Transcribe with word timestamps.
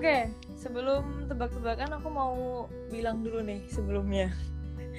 Oke, 0.00 0.32
sebelum 0.56 1.28
tebak-tebakan 1.28 2.00
aku 2.00 2.08
mau 2.08 2.32
bilang 2.88 3.20
dulu 3.20 3.44
nih 3.44 3.60
sebelumnya. 3.68 4.32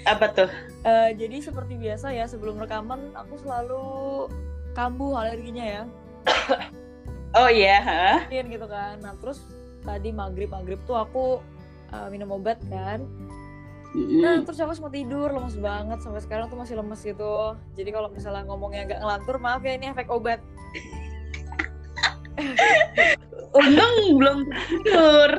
Apa 0.05 0.29
tuh? 0.29 0.45
Eh, 0.85 1.17
jadi 1.17 1.41
seperti 1.41 1.73
biasa 1.73 2.13
ya 2.13 2.29
sebelum 2.29 2.61
rekaman 2.61 3.09
aku 3.17 3.33
selalu 3.41 3.81
kambuh 4.77 5.17
alerginya 5.17 5.65
ya, 5.65 5.83
Oh 7.33 7.49
iya, 7.49 7.81
hah? 7.81 8.19
Iya 8.29 8.45
gitu 8.45 8.69
kan. 8.69 9.01
Nah 9.01 9.17
terus 9.17 9.41
tadi 9.81 10.13
maghrib 10.13 10.53
maghrib 10.53 10.77
tuh 10.85 10.93
aku 10.93 11.41
eh, 11.89 12.07
minum 12.13 12.37
obat 12.37 12.61
kan. 12.69 13.01
Nah 13.97 14.45
terus 14.45 14.61
aku 14.61 14.77
sempat 14.77 14.93
tidur 14.93 15.33
lemes 15.33 15.57
banget 15.57 15.97
sampai 16.05 16.21
sekarang 16.21 16.45
tuh 16.53 16.61
masih 16.61 16.77
lemes 16.77 17.01
gitu. 17.01 17.57
Jadi 17.73 17.89
kalau 17.89 18.13
misalnya 18.13 18.45
ngomongnya 18.45 18.85
agak 18.85 19.01
ngelantur 19.01 19.41
maaf 19.41 19.65
ya 19.65 19.81
ini 19.81 19.89
efek 19.89 20.13
obat. 20.13 20.45
Untung 23.51 23.95
belum 24.15 24.37
tidur. 24.69 25.29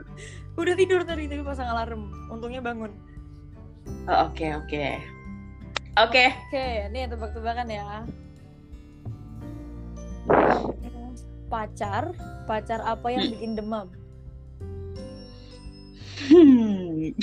Udah 0.60 0.74
tidur 0.76 1.00
tadi 1.04 1.24
tapi 1.28 1.40
pasang 1.40 1.72
alarm. 1.72 2.12
Untungnya 2.28 2.60
bangun. 2.60 2.92
Oh, 4.06 4.28
Oke 4.28 4.52
oke. 4.52 5.00
Oke. 6.00 6.24
Oke, 6.48 6.66
ini 6.88 7.04
tebak-tebakan 7.08 7.68
ya. 7.68 8.04
Pacar, 11.52 12.16
pacar 12.48 12.80
apa 12.80 13.06
yang 13.12 13.28
Hmm. 13.28 13.32
bikin 13.36 13.52
demam? 13.60 13.86
Hmm. 16.22 17.12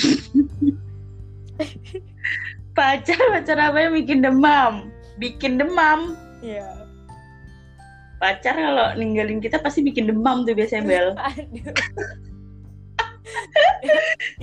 pacar 2.78 3.20
pacar 3.34 3.58
apa 3.58 3.78
yang 3.82 3.94
bikin 3.98 4.20
demam? 4.22 4.94
Bikin 5.18 5.58
demam. 5.58 6.14
Iya. 6.46 6.79
Pacar 8.20 8.52
kalau 8.52 8.92
ninggalin 9.00 9.40
kita 9.40 9.64
pasti 9.64 9.80
bikin 9.80 10.12
demam 10.12 10.44
tuh 10.44 10.52
biasanya 10.52 10.84
Bel. 10.84 11.08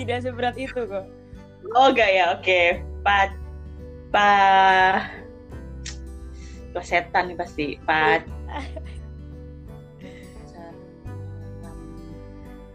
Tidak 0.00 0.18
seberat 0.24 0.56
itu 0.56 0.88
kok. 0.88 1.04
Oh 1.76 1.92
enggak 1.92 2.08
ya, 2.08 2.32
oke. 2.32 2.80
Pa 3.04 3.28
pa 4.08 4.30
Wah, 6.72 6.84
setan 6.84 7.32
nih 7.32 7.36
pasti. 7.36 7.76
Pa 7.84 8.20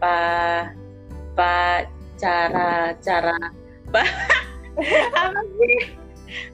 pa 0.02 0.18
pa 1.38 1.86
cara 2.18 2.90
cara 2.98 3.38
pa 3.90 4.02
apa 5.14 5.40
sih? 5.58 5.98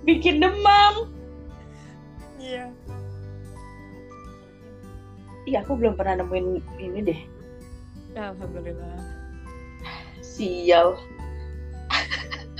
Bikin 0.09 0.41
demam. 0.41 1.13
Iya. 2.41 2.73
Iya, 5.49 5.65
aku 5.65 5.81
belum 5.81 5.97
pernah 5.97 6.21
nemuin 6.21 6.61
ini 6.77 7.01
deh. 7.09 7.21
Alhamdulillah. 8.13 9.01
Sial. 10.21 11.01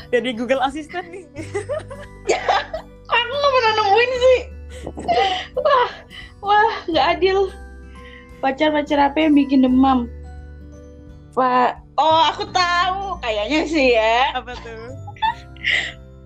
Jadi 0.09 0.33
Google 0.33 0.65
Assistant 0.65 1.05
nih. 1.13 1.29
Aku 3.13 3.33
nggak 3.37 3.53
pernah 3.53 3.73
nemuin 3.77 4.11
sih. 4.17 4.41
Wah, 5.53 5.91
wah, 6.41 6.73
nggak 6.89 7.07
adil. 7.21 7.53
Pacar-pacar 8.41 9.13
apa 9.13 9.21
yang 9.21 9.37
bikin 9.37 9.69
demam? 9.69 10.09
Pak, 11.37 11.85
oh 12.01 12.21
aku 12.33 12.49
tahu, 12.49 13.21
kayaknya 13.21 13.61
sih 13.69 13.89
ya. 14.01 14.33
Apa 14.33 14.57
tuh? 14.65 14.97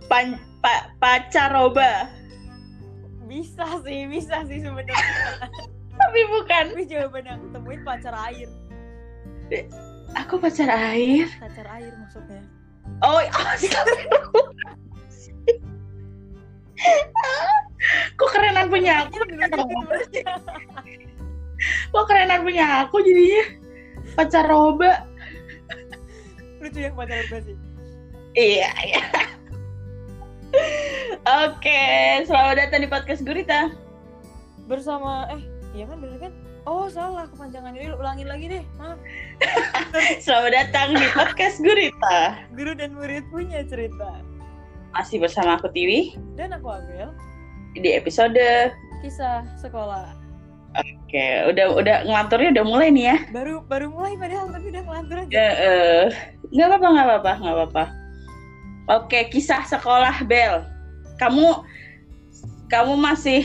Pan, 0.06 0.38
pa, 0.62 0.94
pacaroba, 1.02 2.06
Bisa 3.26 3.66
sih, 3.82 4.06
bisa 4.06 4.46
sih 4.46 4.62
sebenarnya. 4.62 5.50
Tapi 6.02 6.20
bukan. 6.28 6.64
Tapi 6.74 6.84
jawaban 6.90 7.24
yang 7.24 7.40
temuin 7.54 7.80
pacar 7.86 8.14
air. 8.30 8.48
Aku 10.18 10.36
pacar 10.36 10.68
air. 10.68 11.28
Pacar 11.38 11.66
air 11.78 11.92
maksudnya. 11.96 12.42
Oh, 13.02 13.18
oh 13.22 14.46
Kok 18.18 18.30
kerenan 18.34 18.66
punya 18.70 19.06
aku? 19.06 19.18
Kok 21.94 22.04
kerenan 22.10 22.42
punya 22.42 22.86
aku 22.86 23.02
jadinya? 23.02 23.44
Pacaroba. 24.18 25.06
Lucu 26.58 26.78
yang 26.78 26.94
pacar 26.98 27.22
apa 27.22 27.38
sih? 27.42 27.56
Iya, 28.32 28.70
iya. 28.86 29.02
Oke, 31.48 31.82
selamat 32.28 32.54
datang 32.58 32.80
di 32.84 32.88
podcast 32.90 33.22
Gurita. 33.24 33.72
Bersama 34.68 35.26
eh 35.32 35.51
iya 35.72 35.84
kan 35.88 35.98
bener 36.00 36.18
kan? 36.20 36.32
Oh 36.68 36.86
salah 36.86 37.26
kepanjangan 37.32 37.72
ini 37.74 37.90
ulangin 37.96 38.28
lagi 38.28 38.46
deh. 38.48 38.64
Maaf. 38.76 39.00
Selamat 40.24 40.52
datang 40.52 40.94
di 40.94 41.06
podcast 41.16 41.58
Gurita. 41.64 42.38
Guru 42.52 42.76
dan 42.76 42.92
murid 42.92 43.24
punya 43.32 43.64
cerita. 43.64 44.20
Masih 44.92 45.24
bersama 45.24 45.56
aku 45.56 45.72
Tiwi 45.72 46.12
Dan 46.36 46.52
aku 46.52 46.68
Abel. 46.68 47.16
di 47.72 47.96
episode. 47.96 48.36
Kisah 49.00 49.48
sekolah. 49.56 50.12
Oke, 50.76 51.48
udah 51.48 51.72
udah 51.72 51.96
ngelanturnya 52.04 52.52
udah 52.60 52.64
mulai 52.68 52.88
nih 52.92 53.04
ya. 53.08 53.16
Baru 53.32 53.64
baru 53.64 53.88
mulai 53.88 54.16
padahal 54.16 54.52
tapi 54.52 54.66
udah 54.72 54.82
ngelantur 54.84 55.16
aja. 55.24 55.32
Ya, 55.32 55.48
eh, 55.56 56.04
nggak 56.52 56.68
apa-apa, 56.68 56.88
nggak 56.92 57.06
apa-apa, 57.08 57.32
nggak 57.40 57.54
apa-apa. 57.56 57.84
Oke, 59.00 59.18
kisah 59.32 59.64
sekolah 59.64 60.20
Bel. 60.28 60.64
Kamu 61.16 61.64
kamu 62.68 62.92
masih 62.96 63.44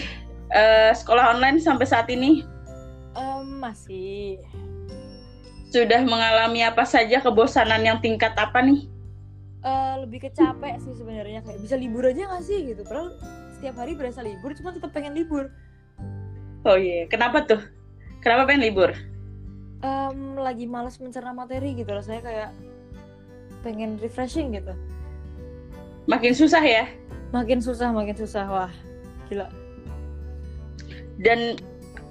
eh, 0.51 0.91
sekolah 0.95 1.35
online 1.35 1.59
sampai 1.59 1.87
saat 1.87 2.07
ini? 2.11 2.43
Em, 3.17 3.47
masih. 3.59 4.39
Sudah 5.73 5.99
mengalami 6.07 6.63
apa 6.63 6.87
saja 6.87 7.19
kebosanan 7.19 7.83
yang 7.83 7.99
tingkat 7.99 8.31
apa 8.39 8.63
nih? 8.63 8.87
Eh, 9.65 9.93
lebih 10.05 10.29
kecapek 10.29 10.79
sih 10.79 10.95
sebenarnya 10.95 11.43
kayak 11.43 11.59
bisa 11.59 11.75
libur 11.75 12.07
aja 12.07 12.29
gak 12.29 12.45
sih 12.45 12.71
gitu. 12.71 12.87
Padahal 12.87 13.17
setiap 13.57 13.75
hari 13.81 13.97
berasa 13.97 14.21
libur 14.23 14.53
cuma 14.55 14.71
tetap 14.71 14.93
pengen 14.93 15.17
libur. 15.17 15.51
Oh 16.63 16.77
iya, 16.77 17.09
kenapa 17.09 17.43
tuh? 17.43 17.59
Kenapa 18.23 18.47
pengen 18.47 18.71
libur? 18.71 18.91
Em, 19.83 20.39
lagi 20.39 20.65
males 20.65 20.97
mencerna 20.97 21.35
materi 21.35 21.75
gitu 21.77 21.89
rasanya 21.89 22.21
kayak 22.23 22.49
pengen 23.61 23.99
refreshing 23.99 24.55
gitu. 24.55 24.71
Makin 26.07 26.31
susah 26.31 26.63
ya. 26.63 26.85
Makin 27.35 27.59
susah, 27.59 27.91
makin 27.91 28.15
susah. 28.15 28.45
Wah, 28.47 28.73
gila. 29.27 29.51
Dan 31.17 31.57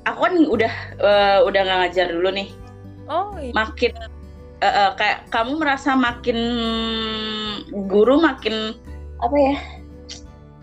aku 0.07 0.19
kan 0.31 0.35
udah 0.47 0.73
eh, 1.03 1.39
udah 1.43 1.61
nggak 1.67 1.79
ngajar 1.87 2.07
dulu 2.15 2.31
nih. 2.31 2.49
Oh 3.11 3.35
iya. 3.39 3.53
Makin 3.55 3.93
eh, 4.63 4.67
eh, 4.67 4.91
kayak 4.99 5.31
kamu 5.35 5.63
merasa 5.63 5.95
makin 5.99 6.39
guru 7.91 8.19
makin 8.23 8.75
apa 9.23 9.37
ya? 9.37 9.57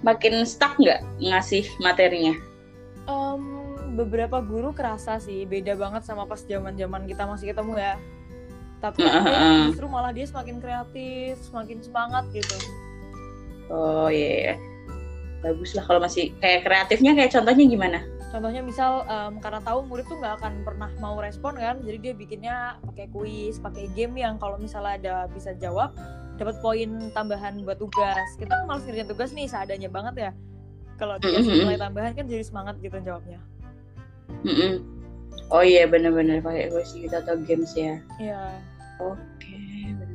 Makin 0.03 0.43
stuck 0.43 0.75
nggak 0.79 0.99
ngasih 1.23 1.63
materinya? 1.79 2.35
Em, 3.07 3.43
beberapa 3.95 4.39
guru 4.43 4.71
kerasa 4.71 5.19
sih 5.19 5.43
beda 5.47 5.75
banget 5.75 6.03
sama 6.07 6.27
pas 6.27 6.43
zaman 6.43 6.75
zaman 6.75 7.07
kita 7.07 7.23
masih 7.27 7.51
ketemu 7.51 7.79
ya. 7.79 7.95
Tapi 8.83 8.99
yang 8.99 9.23
heeh. 9.23 9.59
justru 9.71 9.87
malah 9.87 10.11
dia 10.11 10.27
semakin 10.27 10.59
kreatif, 10.59 11.39
semakin 11.47 11.79
semangat 11.79 12.27
gitu. 12.35 12.55
Oh 13.71 14.11
iya. 14.11 14.59
Bagus 15.39 15.71
lah 15.75 15.87
kalau 15.87 16.03
masih 16.03 16.35
kayak 16.43 16.67
kreatifnya 16.67 17.15
kayak 17.15 17.31
contohnya 17.31 17.63
gimana? 17.63 17.99
Contohnya 18.33 18.65
misal 18.65 19.05
em, 19.05 19.37
karena 19.37 19.61
tahu 19.61 19.85
murid 19.85 20.09
tuh 20.09 20.17
nggak 20.17 20.41
akan 20.41 20.53
pernah 20.65 20.89
mau 20.97 21.21
respon 21.21 21.53
kan, 21.53 21.77
jadi 21.85 21.97
dia 22.01 22.13
bikinnya 22.17 22.55
pakai 22.81 23.05
kuis, 23.13 23.61
pakai 23.61 23.85
game 23.93 24.17
yang 24.17 24.41
kalau 24.41 24.57
misalnya 24.57 24.97
ada 24.97 25.15
bisa 25.29 25.53
jawab 25.61 25.93
dapat 26.41 26.57
poin 26.65 27.13
tambahan 27.13 27.61
buat 27.61 27.77
tugas. 27.77 28.25
Kita 28.41 28.49
kan 28.49 28.65
malas 28.65 28.89
ngerjain 28.89 29.05
tugas 29.05 29.29
nih 29.37 29.45
seadanya 29.45 29.85
banget 29.85 30.15
ya. 30.17 30.31
Kalau 30.97 31.21
Mhm. 31.21 31.61
nilai 31.61 31.77
tambahan 31.77 32.17
kan 32.17 32.25
jadi 32.25 32.41
semangat 32.41 32.81
gitu 32.81 32.97
jawabnya. 33.05 33.37
Oh 35.53 35.61
iya 35.61 35.85
bener-bener 35.85 36.41
pakai 36.41 36.73
kuis 36.73 36.89
gitu 36.97 37.13
atau 37.13 37.37
games 37.45 37.77
ya. 37.77 38.01
Iya. 38.17 38.41
Oke. 38.97 39.53
bener. 39.93 40.09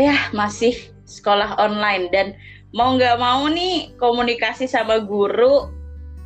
Ya 0.00 0.16
masih 0.32 0.72
sekolah 1.04 1.56
online 1.60 2.08
dan 2.12 2.32
mau 2.74 2.94
nggak 2.98 3.16
mau 3.20 3.46
nih 3.46 3.94
komunikasi 4.00 4.66
sama 4.66 4.98
guru 5.02 5.70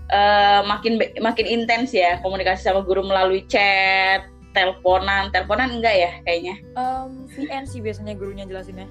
eh, 0.08 0.60
makin 0.64 1.00
makin 1.20 1.46
intens 1.46 1.92
ya 1.92 2.18
komunikasi 2.24 2.64
sama 2.64 2.80
guru 2.82 3.04
melalui 3.04 3.44
chat, 3.46 4.26
teleponan, 4.52 5.30
teleponan 5.30 5.78
enggak 5.78 5.94
ya 5.94 6.12
kayaknya. 6.26 6.54
Em, 6.74 7.28
VN 7.30 7.64
sih 7.66 7.80
biasanya 7.82 8.14
gurunya 8.18 8.44
jelasinnya. 8.46 8.88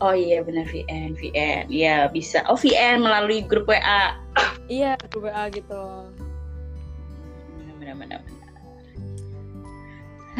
Oh 0.00 0.16
iya 0.16 0.40
benar 0.40 0.64
VN, 0.64 1.12
VN. 1.12 1.68
Iya 1.68 2.08
bisa. 2.08 2.40
Oh 2.48 2.56
VN 2.56 3.04
melalui 3.04 3.44
grup 3.44 3.68
WA. 3.68 4.16
Iya, 4.64 4.96
grup 5.12 5.28
WA 5.28 5.44
gitu. 5.52 6.08
Benar 7.58 7.74
benar 7.76 7.96
benar. 7.98 8.20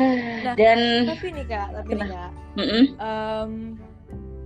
Nah, 0.00 0.56
Dan 0.56 1.12
Tapi 1.12 1.28
nih 1.34 1.44
kak, 1.44 1.76
tapi 1.76 1.92
nih 1.92 2.08
kak, 2.08 2.30
mm-mm, 2.56 2.84
em, 2.96 3.52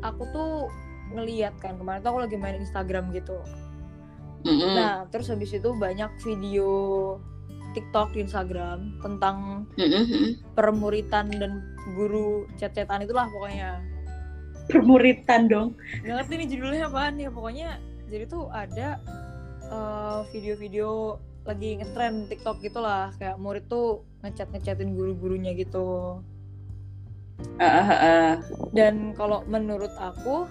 aku 0.02 0.22
tuh 0.34 0.66
ngeliat 1.14 1.54
kan 1.58 1.78
kemarin 1.78 2.02
tuh 2.02 2.10
aku 2.10 2.20
lagi 2.26 2.36
main 2.36 2.58
Instagram 2.58 3.14
gitu. 3.14 3.38
mm-mm. 4.44 4.74
Nah, 4.74 5.06
terus 5.08 5.30
habis 5.30 5.50
itu 5.50 5.70
banyak 5.72 6.10
video 6.20 6.68
TikTok 7.72 8.14
di 8.14 8.22
Instagram 8.22 8.98
tentang 9.00 9.66
Mm-mm. 9.74 10.38
permuritan 10.52 11.26
dan 11.32 11.64
guru 11.96 12.46
chat-chatan 12.56 13.02
itulah 13.02 13.26
pokoknya 13.28 13.82
Permuritan 14.64 15.44
dong. 15.44 15.68
nggak 16.00 16.24
ngerti 16.24 16.32
nih 16.40 16.48
judulnya 16.56 16.88
apaan 16.88 17.20
ya 17.20 17.28
pokoknya 17.28 17.68
jadi 18.08 18.24
tuh 18.24 18.48
ada 18.48 18.96
eh, 19.68 20.20
video-video 20.32 21.20
lagi 21.44 21.76
ngetrend 21.76 22.32
TikTok 22.32 22.64
gitulah 22.64 23.12
kayak 23.20 23.36
murid 23.36 23.68
tuh 23.68 24.00
ngechat 24.24 24.48
ngechatin 24.48 24.96
guru-gurunya 24.96 25.52
gitu 25.52 26.20
Ah, 27.60 27.66
ah, 27.66 27.90
ah. 27.92 28.32
dan 28.72 29.12
kalau 29.12 29.44
menurut 29.44 29.92
aku 30.00 30.48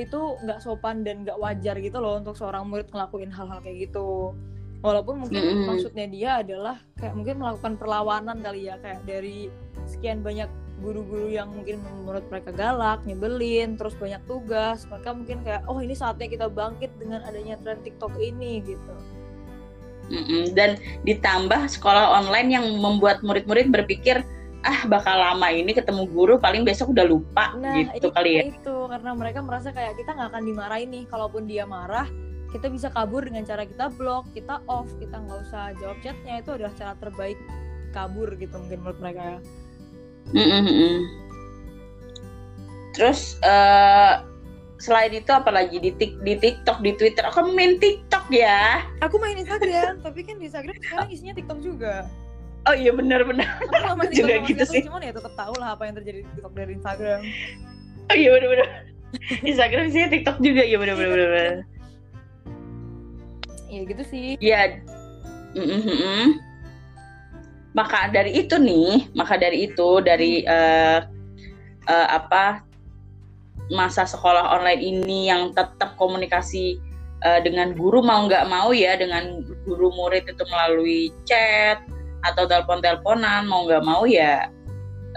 itu 0.00 0.40
nggak 0.40 0.64
sopan 0.64 1.04
dan 1.04 1.24
nggak 1.24 1.36
wajar 1.36 1.76
gitu 1.76 2.00
loh 2.00 2.16
untuk 2.16 2.32
seorang 2.32 2.64
murid 2.64 2.88
ngelakuin 2.88 3.28
hal-hal 3.28 3.60
kayak 3.60 3.88
gitu 3.90 4.32
walaupun 4.80 5.22
mungkin 5.22 5.42
Mm-mm. 5.42 5.68
maksudnya 5.68 6.06
dia 6.08 6.30
adalah 6.40 6.76
kayak 6.98 7.14
mungkin 7.14 7.38
melakukan 7.38 7.76
perlawanan 7.76 8.40
kali 8.40 8.66
ya 8.72 8.80
kayak 8.80 9.04
dari 9.04 9.52
sekian 9.86 10.24
banyak 10.24 10.48
guru-guru 10.82 11.30
yang 11.30 11.46
mungkin 11.54 11.78
menurut 12.02 12.26
mereka 12.26 12.50
galak, 12.50 13.06
nyebelin, 13.06 13.78
terus 13.78 13.94
banyak 13.94 14.18
tugas, 14.26 14.82
mereka 14.90 15.14
mungkin 15.14 15.38
kayak 15.46 15.62
oh 15.70 15.78
ini 15.78 15.94
saatnya 15.94 16.26
kita 16.26 16.50
bangkit 16.50 16.90
dengan 16.98 17.22
adanya 17.22 17.54
tren 17.62 17.78
TikTok 17.86 18.18
ini 18.18 18.58
gitu. 18.66 18.94
Mm-mm. 20.10 20.50
Dan 20.58 20.82
ditambah 21.06 21.70
sekolah 21.70 22.18
online 22.18 22.50
yang 22.50 22.66
membuat 22.82 23.22
murid-murid 23.22 23.70
berpikir 23.70 24.26
ah 24.62 24.86
bakal 24.86 25.18
lama 25.18 25.50
ini 25.50 25.74
ketemu 25.74 26.06
guru 26.10 26.34
paling 26.38 26.62
besok 26.62 26.94
udah 26.94 27.06
lupa 27.06 27.54
Nah 27.58 27.74
gitu 27.78 28.06
itu, 28.06 28.08
kali 28.14 28.30
ya. 28.38 28.42
itu 28.46 28.76
karena 28.86 29.10
mereka 29.14 29.42
merasa 29.42 29.74
kayak 29.74 29.98
kita 29.98 30.14
nggak 30.14 30.28
akan 30.30 30.44
dimarahin 30.46 30.88
nih, 30.90 31.04
kalaupun 31.10 31.50
dia 31.50 31.66
marah 31.66 32.06
kita 32.52 32.68
bisa 32.68 32.92
kabur 32.92 33.24
dengan 33.24 33.48
cara 33.48 33.64
kita 33.64 33.88
blok, 33.96 34.28
kita 34.36 34.60
off, 34.68 34.84
kita 35.00 35.16
nggak 35.16 35.38
usah 35.48 35.72
jawab 35.80 35.96
chatnya 36.04 36.44
itu 36.44 36.50
adalah 36.52 36.72
cara 36.76 36.92
terbaik 37.00 37.40
kabur 37.96 38.28
gitu 38.36 38.54
mungkin 38.60 38.78
menurut 38.84 38.98
mereka 39.00 39.22
ya. 39.24 39.38
Mm-mm-mm. 40.36 40.96
Terus 42.92 43.40
eh, 43.40 44.14
selain 44.76 45.12
itu 45.16 45.32
apalagi 45.32 45.80
di 45.80 45.96
tik 45.96 46.20
di 46.20 46.36
TikTok 46.36 46.84
di 46.84 46.92
Twitter 46.98 47.24
aku 47.24 47.50
main 47.56 47.80
TikTok 47.80 48.28
ya. 48.28 48.84
Aku 49.00 49.16
main 49.16 49.40
Instagram, 49.40 50.04
tapi 50.04 50.20
kan 50.20 50.36
di 50.36 50.52
Instagram 50.52 50.76
sekarang 50.76 51.08
isinya 51.08 51.32
TikTok 51.32 51.58
juga. 51.64 52.04
Oh 52.62 52.74
iya 52.78 52.94
benar-benar. 52.94 53.58
Aku 53.58 54.06
Juga 54.14 54.38
gitu 54.46 54.64
sih. 54.66 54.86
Cuman 54.86 55.02
ya 55.02 55.12
tetap 55.14 55.34
tahu 55.34 55.54
lah 55.58 55.74
apa 55.74 55.90
yang 55.90 55.94
terjadi 55.98 56.22
di 56.22 56.28
TikTok 56.30 56.54
dari 56.54 56.72
Instagram. 56.78 57.20
Oh 58.10 58.16
iya 58.16 58.28
benar-benar. 58.38 58.68
Instagram 59.50 59.86
sih 59.90 60.02
TikTok 60.06 60.38
juga 60.38 60.62
ya 60.62 60.76
benar-benar. 60.78 61.66
Ya 63.66 63.80
gitu 63.88 64.02
sih. 64.06 64.38
Ya. 64.38 64.78
mm-mm-mm. 65.58 66.38
Maka 67.72 68.12
dari 68.12 68.36
itu 68.36 68.60
nih, 68.60 69.08
maka 69.16 69.40
dari 69.40 69.68
itu 69.68 70.00
dari 70.04 70.44
eh, 70.44 71.00
eh, 71.88 72.08
apa 72.08 72.62
masa 73.72 74.04
sekolah 74.04 74.52
online 74.52 74.80
ini 74.84 75.32
yang 75.32 75.56
tetap 75.56 75.96
komunikasi 75.96 76.76
eh, 77.24 77.40
dengan 77.40 77.72
guru 77.72 78.04
mau 78.04 78.28
nggak 78.28 78.44
mau 78.48 78.76
ya 78.76 78.96
dengan 79.00 79.40
guru 79.64 79.88
murid 79.92 80.28
itu 80.28 80.44
melalui 80.52 81.08
chat 81.24 81.80
atau 82.22 82.46
telepon-teleponan 82.46 83.46
mau 83.46 83.66
nggak 83.66 83.84
mau 83.84 84.06
ya 84.06 84.50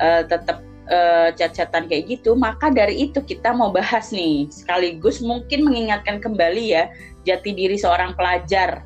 eh, 0.02 0.24
tetap 0.26 0.62
eh, 0.90 1.30
chat-chatan 1.38 1.90
kayak 1.90 2.10
gitu. 2.10 2.38
Maka 2.38 2.74
dari 2.74 3.10
itu 3.10 3.22
kita 3.22 3.54
mau 3.54 3.70
bahas 3.70 4.10
nih 4.10 4.50
sekaligus 4.50 5.22
mungkin 5.22 5.66
mengingatkan 5.66 6.22
kembali 6.22 6.76
ya 6.76 6.90
jati 7.26 7.54
diri 7.54 7.78
seorang 7.78 8.14
pelajar. 8.14 8.86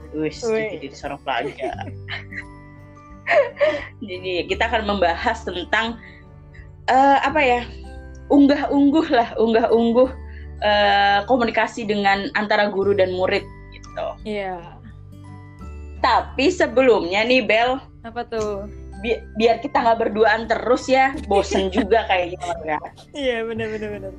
Jati 0.69 0.77
diri 0.79 0.95
seorang 0.95 1.21
pelajar. 1.23 1.85
Jadi 4.09 4.49
kita 4.49 4.71
akan 4.71 4.89
membahas 4.89 5.45
tentang 5.45 6.01
eh, 6.89 7.17
apa 7.21 7.39
ya 7.39 7.61
unggah-ungguh 8.29 9.07
lah, 9.09 9.29
unggah-ungguh 9.37 10.09
eh, 10.63 11.19
komunikasi 11.25 11.85
dengan 11.85 12.29
antara 12.33 12.71
guru 12.71 12.95
dan 12.95 13.13
murid 13.13 13.43
gitu. 13.75 14.07
Iya. 14.25 14.78
Tapi 15.99 16.47
sebelumnya 16.47 17.27
nih 17.27 17.43
Bel, 17.43 17.79
Apa 18.07 18.23
tuh? 18.23 18.65
bi- 19.03 19.19
biar 19.35 19.59
kita 19.59 19.83
nggak 19.83 19.99
berduaan 20.07 20.47
terus 20.47 20.87
ya, 20.87 21.11
bosen 21.27 21.67
juga 21.75 22.07
kayaknya 22.07 22.39
mereka. 22.39 22.77
Iya 23.11 23.43
bener 23.43 23.67
bener. 23.67 24.11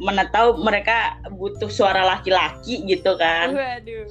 Mana 0.00 0.24
tahu 0.32 0.56
mereka 0.64 1.20
butuh 1.36 1.68
suara 1.68 2.00
laki-laki 2.08 2.80
gitu 2.88 3.20
kan. 3.20 3.52
Waduh. 3.52 4.08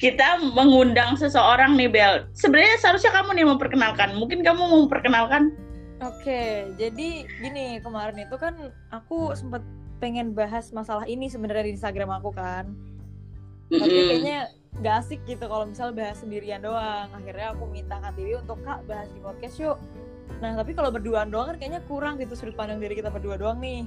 Kita 0.00 0.40
mengundang 0.56 1.16
seseorang 1.20 1.76
nih 1.76 1.88
Bel. 1.88 2.14
Sebenarnya 2.32 2.80
seharusnya 2.80 3.12
kamu 3.12 3.36
nih 3.36 3.46
memperkenalkan. 3.48 4.16
Mungkin 4.16 4.40
kamu 4.44 4.60
mau 4.60 4.80
memperkenalkan? 4.84 5.52
Oke, 6.00 6.64
jadi 6.80 7.28
gini 7.28 7.76
kemarin 7.84 8.24
itu 8.24 8.36
kan 8.40 8.56
aku 8.88 9.36
sempat 9.36 9.60
pengen 10.00 10.32
bahas 10.32 10.72
masalah 10.72 11.04
ini 11.04 11.28
sebenarnya 11.28 11.68
di 11.68 11.76
Instagram 11.76 12.08
aku 12.20 12.32
kan. 12.32 12.72
Tapi 13.70 13.96
kayaknya 14.10 14.50
gak 14.80 14.94
asik 15.06 15.20
gitu 15.26 15.44
kalau 15.46 15.66
misal 15.66 15.94
bahas 15.94 16.18
sendirian 16.18 16.62
doang. 16.62 17.08
Akhirnya 17.14 17.54
aku 17.54 17.70
minta 17.70 18.02
Kak 18.02 18.18
Tiwi 18.18 18.38
untuk 18.42 18.58
Kak 18.66 18.86
bahas 18.90 19.08
di 19.14 19.20
podcast 19.22 19.56
yuk. 19.62 19.78
Nah 20.42 20.56
tapi 20.58 20.72
kalau 20.74 20.90
berduaan 20.90 21.30
doang 21.30 21.54
kan 21.54 21.56
kayaknya 21.60 21.82
kurang 21.86 22.18
gitu 22.18 22.34
sudut 22.34 22.56
pandang 22.58 22.82
dari 22.82 22.98
kita 22.98 23.12
berdua 23.12 23.38
doang 23.38 23.62
nih. 23.62 23.86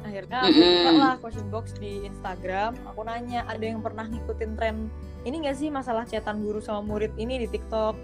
Akhirnya 0.00 0.48
aku 0.48 0.56
buka 0.56 0.90
lah 0.96 1.14
question 1.20 1.46
box 1.52 1.76
di 1.76 2.08
Instagram. 2.08 2.72
Aku 2.94 3.04
nanya 3.04 3.44
ada 3.44 3.60
yang 3.60 3.84
pernah 3.84 4.08
ngikutin 4.08 4.50
tren 4.56 4.88
ini 5.28 5.44
gak 5.44 5.56
sih 5.60 5.68
masalah 5.68 6.08
chatan 6.08 6.40
guru 6.40 6.64
sama 6.64 6.80
murid 6.80 7.12
ini 7.20 7.44
di 7.44 7.48
TikTok. 7.52 7.96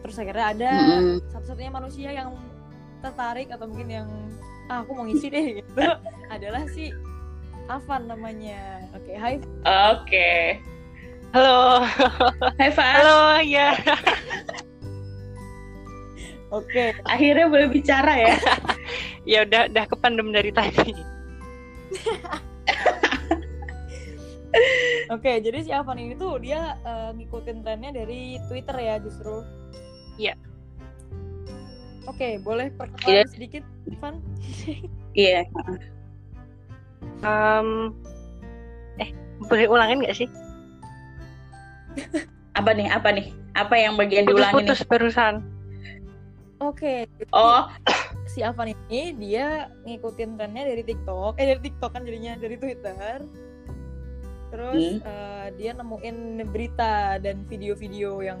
Terus 0.00 0.16
akhirnya 0.18 0.46
ada 0.56 0.70
satu-satunya 1.30 1.70
manusia 1.70 2.10
yang 2.10 2.34
tertarik 3.00 3.48
atau 3.52 3.64
mungkin 3.68 3.88
yang 3.88 4.08
ah 4.70 4.86
aku 4.86 4.94
mau 4.94 5.02
ngisi 5.02 5.26
deh 5.32 5.44
gitu 5.60 5.82
adalah 6.34 6.62
si 6.70 6.94
Afan 7.70 8.10
namanya. 8.10 8.82
Oke, 8.92 9.14
hai 9.14 9.38
Oke. 9.94 10.58
Halo, 11.30 11.86
Hai 12.58 12.70
Fas. 12.74 12.98
halo 12.98 13.38
ya. 13.46 13.70
Oke, 16.50 16.90
Akhirnya 17.06 17.46
boleh 17.46 17.70
bicara 17.70 18.10
ya. 18.18 18.34
Ya 19.22 19.46
udah 19.46 19.70
udah 19.70 19.84
kependem 19.86 20.34
dari 20.34 20.50
tadi. 20.50 20.90
Oke, 25.06 25.38
jadi 25.38 25.58
si 25.62 25.70
Avan 25.70 26.02
ini 26.02 26.18
tuh 26.18 26.42
dia 26.42 26.74
eh, 26.82 27.10
ngikutin 27.14 27.62
trennya 27.62 27.94
dari 27.94 28.42
Twitter 28.50 28.74
ya 28.74 28.98
justru. 28.98 29.46
Iya. 30.18 30.34
Oke, 32.10 32.42
boleh 32.42 32.74
perkenalan 32.74 33.06
Iya. 33.06 33.30
sedikit, 33.30 33.62
Van? 34.02 34.18
Iya. 35.14 35.46
Em, 37.20 37.68
eh 38.96 39.10
boleh 39.44 39.66
ulangin 39.68 40.00
nggak 40.04 40.16
sih? 40.16 40.28
Apa 42.58 42.70
nih? 42.72 42.88
Apa 42.90 43.08
nih? 43.12 43.26
Apa 43.56 43.74
yang 43.76 43.94
bagian 43.96 44.24
diulangi 44.26 44.62
nih? 44.62 44.72
Putus-putus 44.72 44.88
barusan. 44.88 45.34
Oke, 46.60 47.08
jadi 47.16 47.24
Oh, 47.32 47.72
si 48.28 48.44
Avan 48.44 48.76
ini 48.76 49.16
dia 49.16 49.72
ngikutin 49.88 50.36
trennya 50.36 50.68
dari 50.68 50.84
TikTok, 50.84 51.40
eh 51.40 51.46
dari 51.56 51.60
TikTok 51.64 51.90
kan 51.96 52.04
jadinya 52.04 52.36
dari 52.36 52.56
Twitter. 52.60 53.24
Terus 54.50 55.00
Hmm. 55.00 55.08
eh, 55.08 55.46
dia 55.56 55.72
nemuin 55.72 56.44
berita 56.52 57.16
dan 57.16 57.48
video-video 57.48 58.20
yang 58.20 58.36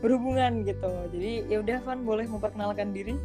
berhubungan 0.00 0.64
gitu. 0.64 0.88
Jadi 1.12 1.44
ya 1.50 1.60
udah 1.60 1.78
Van 1.84 2.06
boleh 2.06 2.24
memperkenalkan 2.24 2.94
diri. 2.94 3.18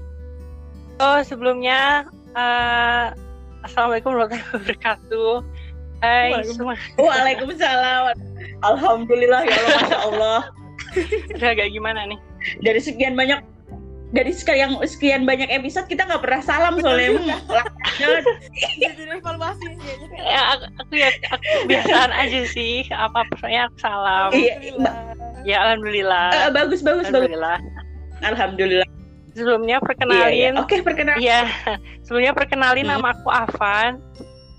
Oh 0.99 1.23
sebelumnya 1.23 2.03
eh, 2.35 3.07
assalamualaikum 3.63 4.09
warahmatullahi 4.13 4.51
wabarakatuh. 4.53 5.33
Hai 6.03 6.29
Waalaikumsalam. 6.35 6.75
semua. 6.75 6.75
Waalaikumsalam. 6.99 8.03
Alhamdulillah 8.63 9.41
ya 9.47 9.55
Allah, 9.55 9.75
masya 9.79 9.99
Allah. 10.03 10.39
Udah 11.31 11.49
agak 11.55 11.67
gimana 11.71 11.99
nih? 12.11 12.19
Dari 12.59 12.79
sekian 12.83 13.15
banyak 13.15 13.39
dari 14.13 14.29
sekian 14.29 14.77
sekian 14.85 15.25
banyak 15.25 15.49
episode 15.49 15.89
kita 15.89 16.05
nggak 16.05 16.21
pernah 16.21 16.41
salam 16.43 16.77
soalnya. 16.83 17.17
Jadi 17.97 19.01
evaluasi 19.09 19.65
kayaknya. 19.79 20.19
Ya 20.21 20.41
aku, 20.53 20.65
aku 20.77 20.93
ya 20.99 21.09
aku 21.31 21.45
kebiasaan 21.65 22.11
aja 22.13 22.41
sih. 22.51 22.85
Apa 22.91 23.25
pokoknya 23.31 23.71
aku 23.71 23.75
salam. 23.79 24.29
Iya, 24.35 24.53
Alhamdulillah. 24.59 24.95
Ya 25.43 25.57
alhamdulillah. 25.65 26.27
Eh, 26.35 26.51
bagus 26.51 26.79
bagus 26.85 27.07
bagus. 27.09 27.31
Alhamdulillah. 28.23 28.92
Sebelumnya 29.33 29.77
Iya, 29.77 29.85
perkenalin 29.85 30.53
iya. 30.53 30.61
Oke, 30.61 30.75
perkenalkan. 30.85 31.21
Iya, 31.21 31.41
sebelumnya 32.05 32.33
perkenalin 32.33 32.85
Hmm. 32.85 32.93
nama 32.97 33.07
aku 33.11 33.29
Avan. 33.29 33.97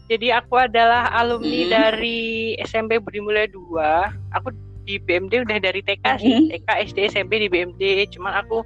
Jadi 0.04 0.28
aku 0.28 0.60
adalah 0.60 1.08
alumni 1.14 1.62
Hmm. 1.64 1.72
dari 1.72 2.20
SMP 2.60 3.00
Budi 3.00 3.24
Mulia 3.24 3.48
2. 3.48 4.12
Aku 4.36 4.52
di 4.84 5.00
BMD 5.00 5.48
udah 5.48 5.56
dari 5.56 5.80
TK 5.80 6.04
sih, 6.20 6.28
Hmm. 6.28 6.48
TK, 6.52 6.68
SD, 6.84 6.98
SMP 7.08 7.40
di 7.40 7.48
BMD. 7.48 8.04
Cuman 8.12 8.36
aku 8.36 8.60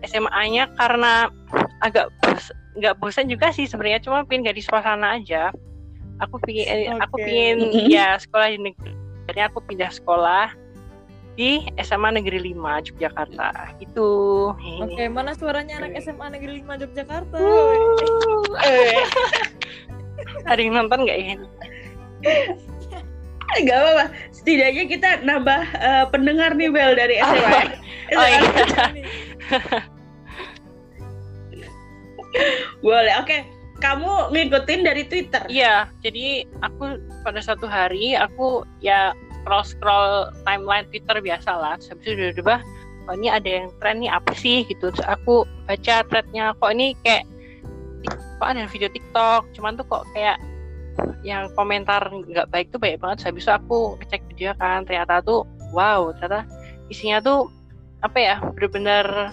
SMA-nya 0.00 0.70
karena 0.80 1.28
agak 1.84 2.08
bos, 2.22 2.48
nggak 2.78 2.96
bosan 2.96 3.28
juga 3.28 3.52
sih 3.52 3.68
sebenarnya, 3.68 4.00
cuma 4.00 4.24
pengen 4.24 4.54
di 4.54 4.64
suasana 4.64 5.20
aja. 5.20 5.52
Aku 6.18 6.40
pingin, 6.40 6.98
aku 6.98 7.20
Oke. 7.20 7.26
pingin 7.26 7.56
Hmm. 7.68 7.86
ya 7.86 8.16
sekolah 8.16 8.48
di 8.48 8.58
negeri. 8.58 8.90
Akhirnya 9.28 9.44
aku 9.52 9.58
pindah 9.60 9.90
sekolah 9.92 10.56
di 11.38 11.62
SMA 11.78 12.18
Negeri 12.18 12.50
5 12.50 12.90
Yogyakarta. 12.90 13.78
Itu. 13.78 14.10
Oke, 14.82 15.06
mana 15.06 15.38
suaranya 15.38 15.78
anak 15.78 16.02
SMA 16.02 16.34
Negeri 16.34 16.66
5 16.66 16.82
Yogyakarta? 16.82 17.38
Uh, 17.38 18.42
eh, 18.66 19.06
Ada 20.50 20.58
yang 20.58 20.74
nonton 20.74 21.06
nggak 21.06 21.14
ya? 21.14 21.38
nggak 23.62 23.78
apa-apa. 23.78 24.04
Setidaknya 24.34 24.84
kita 24.90 25.22
nambah 25.22 25.62
eh, 25.78 26.04
pendengar 26.10 26.58
nih 26.58 26.74
Bel 26.74 26.98
dari 26.98 27.22
SMA. 27.22 27.62
Oh 28.08 28.24
iya. 28.24 28.40
Boleh. 32.80 33.14
Oke. 33.20 33.44
Kamu 33.78 34.32
ngikutin 34.34 34.80
dari 34.80 35.04
Twitter? 35.06 35.44
Iya, 35.46 35.92
jadi 36.02 36.48
aku 36.64 36.98
pada 37.20 37.38
satu 37.38 37.68
hari 37.68 38.16
aku 38.16 38.64
ya 38.80 39.14
scroll 39.48 39.64
scroll 39.64 40.08
timeline 40.44 40.84
Twitter 40.92 41.16
biasa 41.24 41.50
lah. 41.56 41.80
Terus 41.80 41.88
habis 41.96 42.04
itu 42.04 42.12
tiba-tiba 42.20 42.60
oh 43.08 43.14
ini 43.16 43.28
ada 43.32 43.48
yang 43.48 43.72
tren 43.80 44.04
nih 44.04 44.12
apa 44.12 44.32
sih 44.36 44.68
gitu. 44.68 44.92
Terus 44.92 45.08
aku 45.08 45.48
baca 45.64 46.04
threadnya 46.04 46.52
kok 46.60 46.70
ini 46.76 46.92
kayak 47.00 47.24
kok 48.36 48.48
ada 48.52 48.68
video 48.68 48.92
TikTok. 48.92 49.48
Cuman 49.56 49.80
tuh 49.80 49.88
kok 49.88 50.04
kayak 50.12 50.36
yang 51.24 51.48
komentar 51.56 52.04
nggak 52.12 52.52
baik 52.52 52.68
tuh 52.68 52.76
banyak 52.76 53.00
banget. 53.00 53.32
Habis 53.32 53.48
itu 53.48 53.52
aku 53.56 53.96
ngecek 54.04 54.22
video 54.28 54.52
kan 54.60 54.84
ternyata 54.84 55.24
tuh 55.24 55.48
wow 55.72 56.12
ternyata 56.12 56.44
isinya 56.92 57.24
tuh 57.24 57.48
apa 58.04 58.18
ya 58.20 58.36
bener-bener 58.52 59.32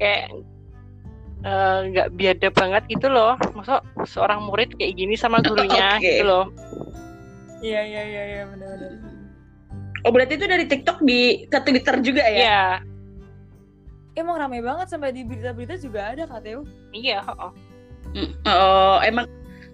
kayak 0.00 0.32
eh, 1.44 1.78
nggak 1.92 2.08
biada 2.16 2.48
banget 2.48 2.82
gitu 2.88 3.12
loh. 3.12 3.36
Masa 3.52 3.84
seorang 4.08 4.48
murid 4.48 4.72
kayak 4.80 4.96
gini 4.96 5.12
sama 5.12 5.44
gurunya 5.44 5.92
Oke. 6.00 6.08
gitu 6.08 6.24
loh. 6.24 6.48
Iya, 7.56 7.80
iya, 7.88 8.02
iya, 8.04 8.22
iya, 8.28 8.42
benar-benar. 8.52 9.15
Oh 10.06 10.14
berarti 10.14 10.38
itu 10.38 10.46
dari 10.46 10.64
TikTok 10.70 11.02
di 11.02 11.44
ke 11.50 11.58
Twitter 11.60 11.98
juga 11.98 12.22
ya? 12.22 12.38
Iya, 12.38 12.62
Emang 14.16 14.40
ramai 14.40 14.64
banget 14.64 14.88
sampai 14.88 15.12
di 15.12 15.26
berita-berita 15.26 15.76
juga 15.76 16.14
ada 16.14 16.24
Kak 16.24 16.40
Teo. 16.40 16.62
iya, 16.94 17.20
oh. 17.26 17.52
Mm, 18.14 18.32
Oh 18.48 18.96
emang 19.04 19.26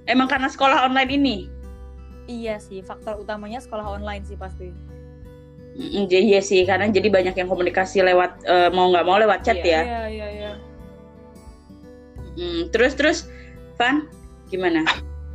emang 0.08 0.26
karena 0.26 0.48
sekolah 0.50 0.88
online 0.88 1.10
ini? 1.14 1.36
Iya 2.26 2.58
sih, 2.58 2.82
faktor 2.82 3.20
utamanya 3.22 3.62
sekolah 3.62 3.86
online 3.86 4.24
sih 4.26 4.34
pasti. 4.34 4.72
Mm, 5.78 6.08
Iya 6.10 6.20
iya 6.20 6.40
sih 6.42 6.64
karena 6.66 6.88
jadi 6.90 7.06
banyak 7.06 7.36
yang 7.38 7.46
komunikasi 7.46 8.02
lewat 8.02 8.42
eh, 8.42 8.68
mau 8.74 8.90
nggak 8.90 9.04
mau 9.06 9.20
lewat 9.20 9.44
chat 9.46 9.60
Iya. 9.62 9.68
ya. 9.68 9.80
Iya, 9.84 10.02
iya, 10.10 10.26
iya. 10.32 10.52
Mm, 12.34 12.72
terus 12.72 12.96
terus 12.96 13.18
Van 13.76 14.08
gimana? 14.48 14.82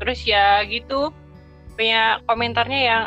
Terus 0.02 0.26
ya 0.26 0.66
gitu 0.66 1.14
punya 1.78 2.20
komentarnya 2.26 2.80
yang 2.82 3.04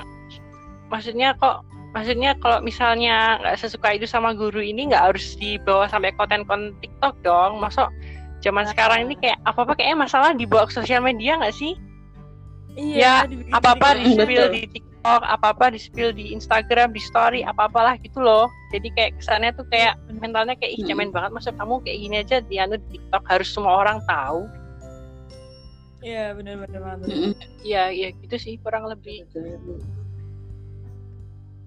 maksudnya 0.89 1.35
kok 1.37 1.67
maksudnya 1.91 2.39
kalau 2.39 2.59
misalnya 2.61 3.39
nggak 3.41 3.57
sesuka 3.59 3.95
itu 3.95 4.07
sama 4.07 4.31
guru 4.33 4.59
ini 4.59 4.91
nggak 4.91 5.11
harus 5.13 5.35
dibawa 5.37 5.87
sampai 5.87 6.15
konten-konten 6.15 6.75
TikTok 6.79 7.15
dong. 7.21 7.59
Masuk 7.59 7.91
zaman 8.41 8.65
Nah. 8.65 8.71
sekarang 8.71 8.99
ini 9.05 9.15
kayak 9.19 9.39
apa-apa 9.45 9.75
kayaknya 9.75 9.99
masalah 10.01 10.31
dibawa 10.33 10.65
ke 10.65 10.73
sosial 10.73 11.01
media 11.01 11.37
nggak 11.37 11.53
sih? 11.53 11.75
Iya, 12.79 12.97
Ya, 12.97 13.15
Apa-apa 13.51 13.99
dibikin- 13.99 14.15
di 14.15 14.23
spill 14.23 14.47
di 14.49 14.63
TikTok, 14.71 15.21
apa-apa 15.27 15.65
di 15.75 15.81
spill 15.83 16.11
di 16.15 16.31
Instagram, 16.31 16.95
di 16.95 17.03
story, 17.03 17.43
apa-apalah 17.43 17.99
gitu 17.99 18.23
loh. 18.23 18.47
Jadi 18.71 18.89
kayak 18.95 19.19
kesannya 19.19 19.51
tuh 19.59 19.67
kayak 19.69 19.99
mentalnya 20.23 20.55
kayak 20.55 20.79
ih 20.79 20.83
cemen 20.87 21.11
banget 21.11 21.35
masa 21.35 21.51
kamu 21.51 21.83
kayak 21.83 21.99
gini 21.99 22.17
aja 22.23 22.37
di 22.39 22.57
anu 22.57 22.79
di 22.79 22.97
TikTok 22.97 23.25
harus 23.27 23.51
semua 23.51 23.75
orang 23.83 23.99
tahu. 24.07 24.47
Iya, 26.01 26.33
benar-benar. 26.33 26.97
Iya, 27.61 27.91
iya 27.93 28.09
gitu 28.15 28.37
sih 28.39 28.57
kurang 28.63 28.89
lebih. 28.89 29.27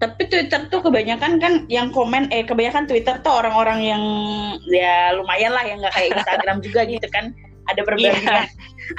Tapi 0.04 0.28
Twitter 0.28 0.60
tuh 0.68 0.84
kebanyakan 0.84 1.40
kan 1.40 1.52
yang 1.72 1.88
komen 1.88 2.28
eh 2.28 2.44
kebanyakan 2.44 2.84
Twitter 2.84 3.16
tuh 3.24 3.32
orang-orang 3.32 3.80
yang 3.80 4.02
ya 4.68 5.16
lumayan 5.16 5.56
lah 5.56 5.64
yang 5.64 5.80
nggak 5.80 5.96
kayak 5.96 6.12
Instagram 6.20 6.60
juga 6.60 6.84
gitu 6.84 7.08
kan. 7.08 7.32
Ada 7.72 7.80
perbandingan. 7.80 8.44
Ada 8.44 8.44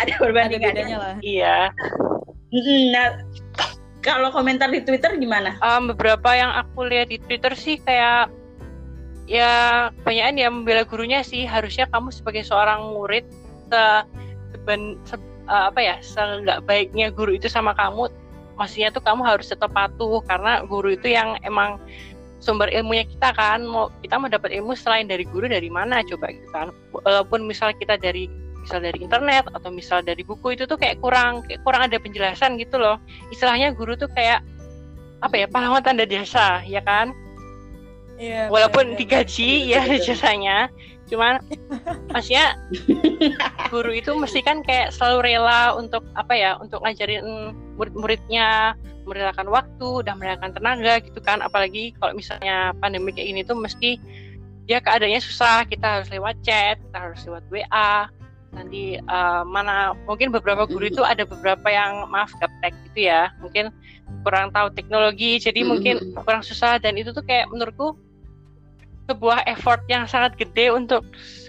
Ada 0.01 0.13
perbandingan. 0.17 0.74
bedanya 0.74 0.97
lah. 0.97 1.13
Iya. 1.21 1.55
Nah, 2.89 3.07
kalau 4.01 4.33
komentar 4.33 4.74
di 4.74 4.81
Twitter 4.81 5.13
gimana? 5.21 5.53
Um, 5.62 5.93
beberapa 5.93 6.33
yang 6.33 6.50
aku 6.50 6.89
lihat 6.89 7.13
di 7.13 7.21
Twitter 7.21 7.53
sih 7.53 7.77
kayak 7.77 8.33
ya 9.29 9.53
kebanyakan 10.01 10.35
ya 10.41 10.47
membela 10.50 10.83
gurunya 10.85 11.21
sih 11.21 11.45
harusnya 11.45 11.85
kamu 11.89 12.09
sebagai 12.09 12.45
seorang 12.45 12.93
murid 12.93 13.25
se, 13.69 13.81
seben- 14.53 14.97
se- 15.05 15.21
uh, 15.50 15.69
apa 15.74 15.81
ya 15.81 15.95
se 16.01 16.17
nggak 16.21 16.65
baiknya 16.65 17.09
guru 17.09 17.33
itu 17.33 17.50
sama 17.50 17.74
kamu 17.74 18.09
maksudnya 18.55 18.89
tuh 18.91 19.03
kamu 19.03 19.21
harus 19.24 19.47
tetap 19.51 19.71
patuh 19.71 20.24
karena 20.25 20.63
guru 20.67 20.95
itu 20.95 21.12
yang 21.12 21.35
emang 21.43 21.79
sumber 22.39 22.69
ilmunya 22.69 23.07
kita 23.09 23.33
kan 23.33 23.63
mau 23.65 23.89
kita 24.05 24.15
mau 24.21 24.29
dapat 24.29 24.53
ilmu 24.53 24.77
selain 24.77 25.09
dari 25.09 25.25
guru 25.25 25.50
dari 25.50 25.67
mana 25.71 26.05
coba 26.05 26.29
gitu 26.29 26.47
kan 26.53 26.69
walaupun 26.93 27.43
misal 27.47 27.74
kita 27.75 27.97
dari 27.97 28.29
misal 28.62 28.81
dari 28.81 28.97
internet 29.01 29.45
atau 29.53 29.69
misal 29.69 30.01
dari 30.01 30.21
buku 30.21 30.57
itu 30.57 30.65
tuh 30.65 30.77
kayak 30.77 31.01
kurang 31.01 31.41
kayak 31.45 31.62
kurang 31.65 31.85
ada 31.85 31.97
penjelasan 31.97 32.57
gitu 32.57 32.77
loh 32.77 32.97
istilahnya 33.33 33.74
guru 33.74 33.97
tuh 33.97 34.09
kayak 34.13 34.45
apa 35.21 35.35
ya 35.41 35.47
pahlawan 35.50 35.81
tanda 35.81 36.05
jasa 36.05 36.62
ya 36.65 36.81
kan 36.85 37.13
Iya. 38.15 38.47
walaupun 38.47 38.95
benar-benar. 38.95 39.27
digaji 39.27 39.75
ya 39.75 39.83
Betul. 39.83 40.07
jasanya 40.07 40.57
cuman 41.05 41.38
maksudnya 42.09 42.57
guru 43.71 43.93
itu 43.93 44.12
mesti 44.17 44.41
kan 44.41 44.65
kayak 44.65 44.89
selalu 44.89 45.33
rela 45.33 45.77
untuk 45.77 46.01
apa 46.17 46.33
ya 46.33 46.57
untuk 46.57 46.81
ngajarin 46.81 47.53
murid-muridnya 47.77 48.74
merelakan 49.05 49.47
waktu 49.53 49.89
dan 50.03 50.17
merelakan 50.17 50.51
tenaga 50.51 51.00
gitu 51.00 51.21
kan. 51.21 51.39
Apalagi 51.45 51.93
kalau 52.01 52.17
misalnya 52.17 52.74
pandemi 52.81 53.13
kayak 53.13 53.29
ini 53.31 53.41
tuh 53.45 53.55
mesti 53.55 54.01
ya 54.65 54.81
keadaannya 54.81 55.21
susah 55.21 55.63
kita 55.69 56.01
harus 56.01 56.09
lewat 56.09 56.41
chat 56.41 56.81
kita 56.81 56.97
harus 56.97 57.21
lewat 57.29 57.45
WA 57.53 58.09
nanti 58.55 58.97
eh, 58.97 59.43
mana 59.45 59.93
mungkin 60.09 60.31
beberapa 60.31 60.65
guru 60.65 60.88
itu 60.89 61.03
ada 61.03 61.27
beberapa 61.27 61.67
yang 61.69 62.09
maaf 62.09 62.33
gaptek 62.41 62.74
gitu 62.91 63.07
ya. 63.12 63.29
Mungkin 63.39 63.69
kurang 64.25 64.50
tahu 64.55 64.74
teknologi 64.74 65.38
jadi 65.38 65.62
mungkin 65.62 66.15
kurang 66.25 66.41
susah. 66.41 66.81
Dan 66.81 66.97
itu 66.97 67.13
tuh 67.13 67.24
kayak 67.24 67.51
menurutku 67.53 68.00
sebuah 69.05 69.45
effort 69.45 69.81
yang 69.88 70.09
sangat 70.09 70.33
gede 70.38 70.74
untuk 70.74 71.05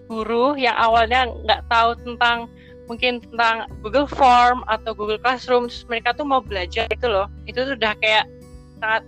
guru 0.06 0.54
yang 0.54 0.76
awalnya 0.76 1.26
nggak 1.44 1.64
tahu 1.72 1.96
tentang 2.04 2.46
mungkin 2.86 3.18
tentang 3.18 3.66
Google 3.82 4.06
Form 4.06 4.62
atau 4.70 4.94
Google 4.94 5.18
Classroom 5.18 5.66
terus 5.66 5.82
mereka 5.90 6.14
tuh 6.14 6.22
mau 6.22 6.38
belajar 6.38 6.86
itu 6.86 7.06
loh 7.10 7.26
itu 7.50 7.58
tuh 7.58 7.74
udah 7.74 7.98
kayak 7.98 8.30
sangat 8.78 9.02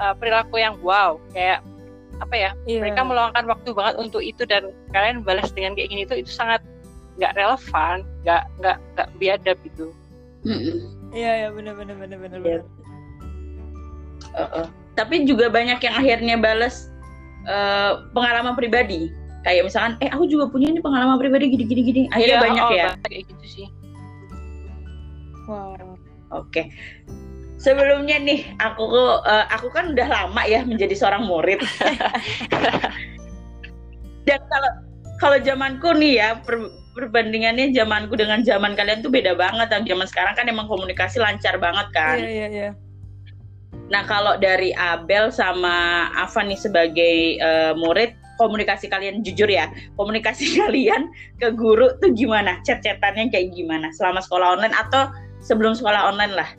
uh, 0.00 0.14
perilaku 0.16 0.56
yang 0.56 0.78
wow 0.80 1.20
kayak 1.36 1.60
apa 2.16 2.32
ya 2.32 2.50
Iya. 2.64 2.80
mereka 2.80 3.04
meluangkan 3.04 3.44
waktu 3.44 3.76
banget 3.76 3.94
untuk 4.00 4.24
itu 4.24 4.48
dan 4.48 4.72
kalian 4.96 5.20
balas 5.20 5.52
dengan 5.52 5.76
kayak 5.76 5.92
gini 5.92 6.02
tuh 6.08 6.16
itu 6.16 6.32
sangat 6.32 6.64
nggak 7.20 7.36
relevan 7.36 8.00
nggak 8.24 8.42
nggak 8.64 8.76
nggak 8.96 9.08
biadab 9.20 9.56
gitu 9.68 9.92
Mm-mm. 10.46 11.10
Iya, 11.10 11.32
iya, 11.42 11.48
benar-benar 11.50 11.98
benar-benar. 11.98 12.38
Iya. 12.46 12.62
Uh-uh. 14.36 14.66
Tapi 14.94 15.26
juga 15.26 15.50
banyak 15.50 15.82
yang 15.82 15.94
akhirnya 15.96 16.36
balas 16.38 16.86
eh, 17.46 17.92
pengalaman 18.12 18.58
pribadi. 18.58 19.08
Kayak 19.46 19.70
misalkan, 19.70 19.94
eh 20.02 20.10
aku 20.10 20.26
juga 20.26 20.50
punya 20.50 20.74
ini 20.74 20.82
pengalaman 20.82 21.22
pribadi 21.22 21.54
gini-gini 21.54 21.82
gini. 21.86 22.02
Akhirnya 22.10 22.42
Iya, 22.42 22.44
banyak 22.50 22.64
oh, 22.66 22.70
ya. 22.74 22.86
kayak 23.06 23.22
gitu 23.30 23.46
sih 23.46 23.66
Wow. 25.46 25.94
Oke. 26.34 26.74
Sebelumnya 27.62 28.18
nih, 28.18 28.58
aku 28.58 28.82
eh, 29.22 29.46
aku 29.54 29.70
kan 29.70 29.94
udah 29.94 30.06
lama 30.10 30.42
ya 30.50 30.66
menjadi 30.66 30.98
seorang 30.98 31.30
murid. 31.30 31.62
Dan 34.26 34.42
kalau 34.50 34.70
kalau 35.22 35.38
zamanku 35.38 35.94
nih 35.94 36.18
ya, 36.18 36.28
per- 36.42 36.74
perbandingannya 36.98 37.70
zamanku 37.70 38.18
dengan 38.18 38.42
zaman 38.42 38.74
kalian 38.74 39.06
tuh 39.06 39.14
beda 39.14 39.38
banget. 39.38 39.70
Yang 39.70 39.94
zaman 39.94 40.06
sekarang 40.10 40.34
kan 40.34 40.50
emang 40.50 40.66
komunikasi 40.66 41.22
lancar 41.22 41.54
banget 41.62 41.86
kan. 41.94 42.18
Iya, 42.18 42.26
iya, 42.26 42.48
iya. 42.50 42.70
Nah, 43.86 44.02
kalau 44.06 44.34
dari 44.42 44.74
Abel 44.74 45.30
sama 45.30 46.10
Avan 46.18 46.50
nih 46.50 46.58
sebagai 46.58 47.16
eh, 47.38 47.72
murid, 47.78 48.18
komunikasi 48.36 48.90
kalian 48.90 49.22
jujur 49.22 49.46
ya, 49.46 49.70
komunikasi 49.94 50.52
kalian 50.60 51.08
ke 51.38 51.54
guru 51.54 51.94
tuh 52.02 52.10
gimana? 52.12 52.58
Chat-chatannya 52.66 53.30
kayak 53.30 53.54
gimana? 53.54 53.94
Selama 53.94 54.18
sekolah 54.18 54.58
online 54.58 54.74
atau 54.74 55.10
sebelum 55.38 55.78
sekolah 55.78 56.10
online 56.10 56.34
lah? 56.34 56.50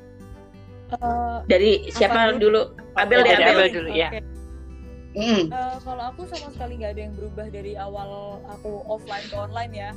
Eh, 0.95 1.37
Dari 1.51 1.71
siapa 1.91 2.31
Apa 2.31 2.39
dulu? 2.39 2.71
Abel 2.95 3.27
deh, 3.27 3.35
Abel. 3.35 3.47
Abel 3.51 3.69
dulu, 3.75 3.89
ya. 3.91 4.09
Oke. 4.15 4.19
Mm. 5.17 5.49
Eh, 5.49 5.75
kalau 5.81 6.03
aku 6.13 6.29
sama 6.29 6.53
sekali 6.53 6.77
nggak 6.77 6.91
ada 6.93 7.01
yang 7.09 7.13
berubah 7.17 7.47
dari 7.49 7.73
awal 7.73 8.37
aku 8.53 8.85
offline 8.85 9.25
ke 9.25 9.33
online 9.33 9.73
ya 9.73 9.91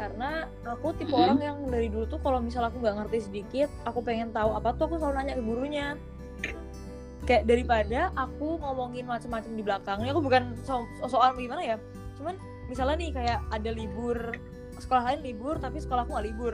karena 0.00 0.48
aku 0.64 0.96
tipe 0.96 1.12
orang 1.12 1.36
yang 1.44 1.58
dari 1.68 1.92
dulu 1.92 2.08
tuh 2.08 2.16
kalau 2.24 2.40
misal 2.40 2.64
aku 2.64 2.80
nggak 2.80 2.96
ngerti 3.04 3.28
sedikit 3.28 3.68
aku 3.84 4.00
pengen 4.00 4.32
tahu 4.32 4.56
apa 4.56 4.72
tuh 4.80 4.88
aku 4.88 4.96
selalu 4.96 5.14
nanya 5.20 5.34
ke 5.36 5.44
gurunya 5.44 5.86
kayak 7.32 7.48
daripada 7.48 8.12
aku 8.12 8.60
ngomongin 8.60 9.08
macam-macam 9.08 9.56
di 9.56 9.64
belakangnya 9.64 10.10
aku 10.12 10.20
bukan 10.20 10.52
so 10.68 10.84
so- 11.00 11.08
soal 11.08 11.32
gimana 11.32 11.64
ya 11.64 11.76
cuman 12.20 12.36
misalnya 12.68 13.00
nih 13.00 13.10
kayak 13.16 13.38
ada 13.48 13.70
libur 13.72 14.36
sekolah 14.76 15.02
lain 15.08 15.24
libur 15.24 15.56
tapi 15.56 15.80
sekolahku 15.80 16.12
nggak 16.12 16.28
libur 16.28 16.52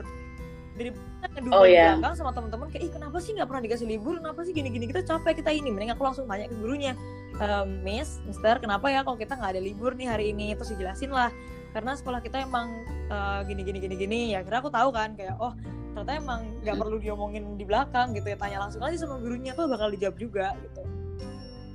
dari 0.79 0.95
ngedumel 1.35 1.51
Oh, 1.59 1.67
iya. 1.67 1.99
belakang 1.99 2.15
sama 2.15 2.31
teman-teman 2.31 2.71
kayak 2.71 2.83
ih 2.87 2.91
kenapa 2.95 3.19
sih 3.19 3.35
nggak 3.35 3.47
pernah 3.51 3.63
dikasih 3.67 3.87
libur 3.91 4.15
kenapa 4.23 4.39
sih 4.47 4.55
gini-gini 4.55 4.87
kita 4.87 5.03
capek 5.03 5.43
kita 5.43 5.51
ini 5.51 5.67
mending 5.67 5.91
aku 5.91 6.07
langsung 6.07 6.23
tanya 6.23 6.47
ke 6.47 6.55
gurunya 6.55 6.95
ehm, 7.43 7.83
Miss, 7.83 8.23
Mister, 8.23 8.55
kenapa 8.63 8.87
ya 8.87 9.03
kalau 9.03 9.19
kita 9.19 9.35
nggak 9.35 9.59
ada 9.59 9.61
libur 9.63 9.91
nih 9.99 10.07
hari 10.07 10.25
ini? 10.31 10.55
Terus 10.55 10.75
dijelasin 10.75 11.11
lah, 11.11 11.31
karena 11.71 11.95
sekolah 11.95 12.19
kita 12.19 12.43
emang 12.43 12.67
eh, 13.07 13.39
gini 13.47 13.61
gini 13.63 13.79
gini 13.79 13.95
gini. 13.95 14.19
Ya 14.35 14.43
kira 14.43 14.59
aku 14.59 14.67
tahu 14.71 14.91
kan, 14.91 15.15
kayak 15.15 15.39
oh 15.39 15.55
ternyata 15.93 16.13
emang 16.17 16.41
nggak 16.61 16.75
perlu 16.77 16.97
diomongin 17.01 17.43
di 17.57 17.65
belakang 17.65 18.13
gitu 18.15 18.31
ya. 18.31 18.37
Tanya 18.37 18.57
langsung 18.67 18.81
aja 18.81 18.97
sama 18.97 19.17
gurunya 19.19 19.51
tuh 19.57 19.67
bakal 19.67 19.89
dijawab 19.91 20.17
juga 20.17 20.55
gitu. 20.63 20.81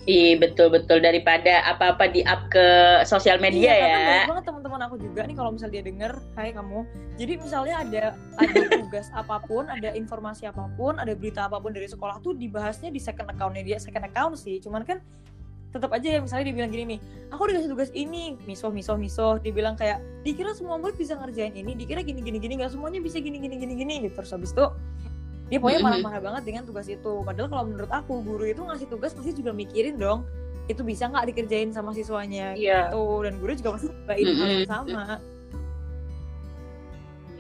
Iya 0.05 0.37
betul 0.37 0.69
betul 0.69 1.01
daripada 1.01 1.65
apa-apa 1.65 2.13
di 2.13 2.21
up 2.29 2.53
ke 2.53 3.01
sosial 3.09 3.41
media 3.41 3.73
Iya, 3.73 3.89
ya. 3.89 3.89
banyak 3.89 4.29
banget 4.37 4.45
teman-teman 4.53 4.81
aku 4.85 4.97
juga 5.01 5.25
nih 5.25 5.33
kalau 5.33 5.51
misalnya 5.57 5.81
dia 5.81 5.85
denger, 5.89 6.13
hai 6.37 6.53
kamu. 6.53 6.81
Jadi 7.17 7.33
misalnya 7.41 7.75
ada 7.81 8.05
ada 8.37 8.61
tugas 8.85 9.09
apa 9.17 9.41
pun, 9.49 9.65
ada 9.65 9.97
informasi 9.97 10.45
apa 10.45 10.69
pun, 10.77 11.01
ada 11.01 11.17
berita 11.17 11.49
apa 11.49 11.57
pun 11.57 11.73
dari 11.73 11.89
sekolah 11.89 12.21
tuh 12.21 12.37
dibahasnya 12.37 12.93
di 12.93 13.01
second 13.01 13.33
account-nya 13.33 13.65
dia, 13.65 13.77
second 13.81 14.05
account 14.05 14.37
sih. 14.37 14.61
Cuman 14.61 14.85
kan 14.85 15.01
tetap 15.75 15.91
aja 15.91 16.07
ya 16.07 16.19
misalnya 16.23 16.45
dia 16.47 16.55
bilang 16.55 16.71
gini 16.71 16.85
nih, 16.95 16.99
aku 17.35 17.51
dikasih 17.51 17.71
tugas 17.75 17.91
ini, 17.91 18.39
miso 18.47 18.71
miso 18.71 18.95
miso, 18.95 19.43
dibilang 19.43 19.75
kayak 19.75 19.99
dikira 20.23 20.55
semua 20.55 20.79
murid 20.79 20.95
bisa 20.95 21.19
ngerjain 21.19 21.51
ini, 21.51 21.75
dikira 21.75 22.07
gini 22.07 22.23
gini 22.23 22.39
gini, 22.39 22.63
nggak 22.63 22.71
semuanya 22.71 23.03
bisa 23.03 23.19
gini 23.19 23.43
gini 23.43 23.59
gini 23.59 23.75
gini 23.75 23.95
gitu. 24.07 24.23
Terus 24.23 24.31
habis 24.39 24.55
itu 24.55 24.65
dia 25.51 25.59
pokoknya 25.59 25.83
marah-marah 25.83 26.23
banget 26.23 26.43
dengan 26.47 26.63
tugas 26.63 26.87
itu. 26.87 27.21
Padahal 27.27 27.51
kalau 27.51 27.65
menurut 27.67 27.91
aku 27.91 28.23
guru 28.23 28.47
itu 28.47 28.63
ngasih 28.63 28.87
tugas 28.87 29.11
pasti 29.19 29.35
juga 29.35 29.51
mikirin 29.51 29.99
dong, 29.99 30.23
itu 30.71 30.81
bisa 30.87 31.11
nggak 31.11 31.35
dikerjain 31.35 31.75
sama 31.75 31.91
siswanya 31.91 32.55
Iya. 32.55 32.95
gitu 32.95 33.27
dan 33.27 33.35
guru 33.43 33.53
juga 33.59 33.71
pasti 33.77 33.91
cobain 33.91 34.25
hal 34.25 34.31
yang 34.31 34.63
Mm-mm. 34.63 34.71
sama 34.71 35.05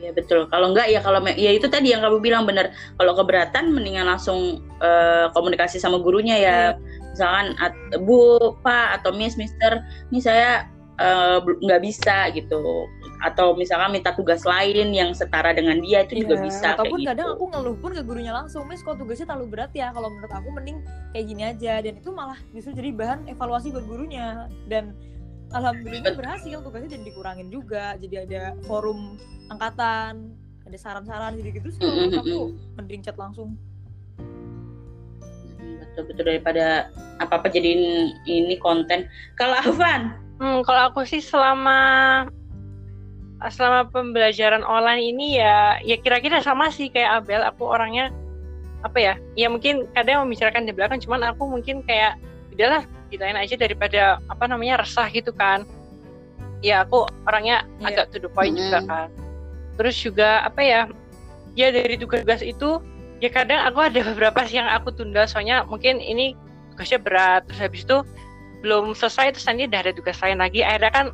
Iya 0.04 0.12
betul. 0.12 0.44
Kalau 0.52 0.76
enggak 0.76 0.92
ya 0.92 1.00
kalau 1.00 1.24
ya 1.24 1.50
itu 1.56 1.64
tadi 1.72 1.96
yang 1.96 2.04
kamu 2.04 2.20
bilang 2.20 2.44
benar. 2.44 2.76
Kalau 3.00 3.16
keberatan 3.16 3.72
mendingan 3.72 4.04
langsung 4.04 4.60
eh, 4.84 5.32
komunikasi 5.32 5.80
sama 5.80 5.96
gurunya 5.96 6.36
ya. 6.36 6.56
Misalkan 7.14 7.46
Bu, 8.02 8.58
Pak 8.66 9.00
atau 9.00 9.14
Miss, 9.14 9.38
Mister, 9.38 9.86
ini 10.10 10.18
saya 10.18 10.66
eh, 10.98 11.38
nggak 11.40 11.80
bisa 11.80 12.28
gitu. 12.34 12.90
Atau 13.22 13.54
misalkan 13.56 13.94
minta 13.94 14.12
tugas 14.12 14.42
lain 14.42 14.90
yang 14.92 15.14
setara 15.14 15.54
dengan 15.54 15.80
dia 15.80 16.04
itu 16.04 16.26
juga 16.26 16.36
Iya, 16.36 16.44
bisa 16.44 16.66
ataupun 16.76 16.98
kayak 17.00 17.08
kadang 17.14 17.28
gitu. 17.30 17.36
aku 17.38 17.44
ngeluh 17.54 17.76
pun 17.80 17.90
ke 17.96 18.02
gurunya 18.04 18.32
langsung 18.36 18.66
Miss 18.68 18.84
kok 18.84 18.98
tugasnya 19.00 19.30
terlalu 19.30 19.46
berat 19.54 19.72
ya? 19.72 19.94
Kalau 19.94 20.10
menurut 20.12 20.32
aku 20.34 20.48
mending 20.52 20.82
kayak 21.14 21.24
gini 21.30 21.42
aja. 21.46 21.72
Dan 21.80 21.94
itu 22.02 22.10
malah 22.10 22.38
justru 22.52 22.76
jadi 22.76 22.90
bahan 22.92 23.30
evaluasi 23.30 23.72
buat 23.72 23.86
gurunya. 23.86 24.50
Dan 24.68 24.92
alhamdulillah 25.54 26.18
berhasil 26.18 26.60
tugasnya 26.60 26.98
jadi 26.98 27.04
dikurangin 27.06 27.48
juga. 27.48 27.94
Jadi 27.96 28.14
ada 28.26 28.58
forum 28.66 29.16
angkatan 29.48 30.34
ada 30.64 30.78
saran-saran 30.80 31.36
jadi 31.36 31.60
gitu 31.60 31.68
sih 31.76 31.80
kalau 31.80 31.92
menurut 31.92 32.20
aku 32.24 32.40
mending 32.80 33.00
chat 33.04 33.16
langsung. 33.20 33.52
Hmm, 33.52 33.73
Betul-betul 35.80 36.24
daripada 36.26 36.88
apa-apa 37.18 37.50
jadiin 37.50 38.14
ini 38.26 38.56
konten. 38.58 39.06
Kalau 39.34 39.58
Afan, 39.58 40.14
Hmm, 40.34 40.66
kalau 40.66 40.90
aku 40.90 41.06
sih 41.06 41.22
selama 41.22 42.26
selama 43.44 43.86
pembelajaran 43.92 44.64
online 44.64 45.14
ini 45.14 45.38
ya 45.38 45.78
ya 45.84 45.94
kira-kira 46.00 46.40
sama 46.42 46.74
sih 46.74 46.90
kayak 46.90 47.22
Abel. 47.22 47.44
Aku 47.44 47.70
orangnya 47.70 48.10
apa 48.82 48.98
ya? 48.98 49.14
Ya 49.38 49.46
mungkin 49.46 49.86
kadang 49.94 50.26
membicarakan 50.26 50.66
di 50.66 50.72
belakang, 50.74 50.98
cuman 50.98 51.22
aku 51.30 51.46
mungkin 51.46 51.86
kayak 51.86 52.18
udahlah 52.50 52.82
gitain 53.14 53.38
aja 53.38 53.54
daripada 53.54 54.18
apa 54.26 54.44
namanya 54.50 54.82
resah 54.82 55.06
gitu 55.12 55.30
kan. 55.30 55.62
Ya 56.66 56.82
aku 56.82 57.06
orangnya 57.28 57.62
Iya. 57.78 58.02
agak 58.02 58.04
to 58.10 58.18
the 58.18 58.30
point 58.32 58.58
juga 58.58 58.82
Mm-mm. 58.82 58.90
kan. 58.90 59.08
Terus 59.78 59.96
juga 60.02 60.42
apa 60.42 60.60
ya? 60.64 60.80
Ya 61.54 61.70
dari 61.70 61.94
tugas-tugas 61.94 62.42
itu 62.42 62.82
ya 63.24 63.32
kadang 63.32 63.64
aku 63.64 63.80
ada 63.80 64.04
beberapa 64.04 64.44
sih 64.44 64.60
yang 64.60 64.68
aku 64.68 64.92
tunda 64.92 65.24
soalnya 65.24 65.64
mungkin 65.64 65.96
ini 65.96 66.36
tugasnya 66.76 67.00
berat 67.00 67.48
terus 67.48 67.60
habis 67.64 67.80
itu 67.88 68.04
belum 68.60 68.92
selesai 68.92 69.32
terus 69.32 69.48
nanti 69.48 69.64
udah 69.64 69.80
ada 69.80 69.92
tugas 69.96 70.20
lain 70.20 70.44
lagi 70.44 70.60
akhirnya 70.60 70.92
kan 70.92 71.06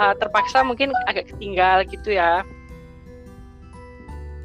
uh, 0.00 0.16
terpaksa 0.16 0.64
mungkin 0.64 0.96
agak 1.04 1.28
ketinggal 1.28 1.84
gitu 1.84 2.16
ya 2.16 2.40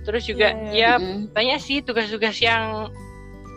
terus 0.03 0.27
juga 0.27 0.51
Iya. 0.71 0.71
ya 0.71 0.91
Mm-mm. 0.99 1.31
banyak 1.31 1.59
sih 1.63 1.79
tugas-tugas 1.79 2.39
yang 2.43 2.91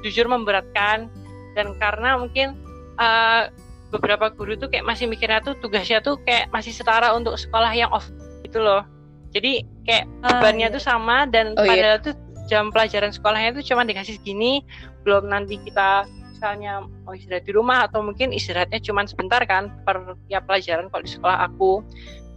jujur 0.06 0.30
memberatkan 0.30 1.10
dan 1.58 1.66
karena 1.82 2.22
mungkin 2.22 2.54
uh, 3.02 3.50
beberapa 3.90 4.30
guru 4.30 4.54
tuh 4.54 4.70
kayak 4.70 4.86
masih 4.86 5.10
mikirnya 5.10 5.42
tuh 5.42 5.58
tugasnya 5.58 5.98
tuh 5.98 6.18
kayak 6.22 6.46
masih 6.54 6.70
setara 6.70 7.10
untuk 7.14 7.34
sekolah 7.34 7.74
yang 7.74 7.90
off 7.90 8.06
gitu 8.46 8.62
loh 8.62 8.86
jadi 9.34 9.62
kayak 9.86 10.06
bebannya 10.22 10.70
iya. 10.70 10.74
tuh 10.74 10.82
sama 10.82 11.26
dan 11.26 11.54
Oh, 11.58 11.66
iya. 11.66 11.70
padahal 11.70 11.98
tuh 12.02 12.14
jam 12.50 12.74
pelajaran 12.74 13.14
sekolahnya 13.14 13.54
tuh 13.54 13.62
cuma 13.62 13.86
dikasih 13.86 14.18
segini 14.18 14.66
belum 15.06 15.30
nanti 15.30 15.62
kita 15.62 16.10
misalnya 16.34 16.82
mau 17.04 17.14
istirahat 17.14 17.46
di 17.46 17.52
rumah 17.54 17.86
atau 17.86 18.02
mungkin 18.02 18.34
istirahatnya 18.34 18.80
cuma 18.82 19.06
sebentar 19.06 19.38
kan 19.46 19.70
per 19.86 20.18
tiap 20.26 20.48
pelajaran 20.48 20.88
kalau 20.88 21.04
di 21.04 21.12
sekolah 21.12 21.38
aku. 21.46 21.84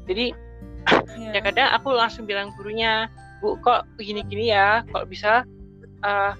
Jadi 0.06 0.36
Iya. 1.15 1.32
ya 1.32 1.39
kadang 1.39 1.69
aku 1.71 1.95
langsung 1.95 2.28
bilang 2.28 2.52
gurunya 2.60 3.08
bu 3.39 3.56
kok 3.63 3.88
gini-gini 3.95 4.52
ya? 4.52 4.84
Kalau 4.91 5.08
bisa 5.08 5.47
eh, 6.04 6.34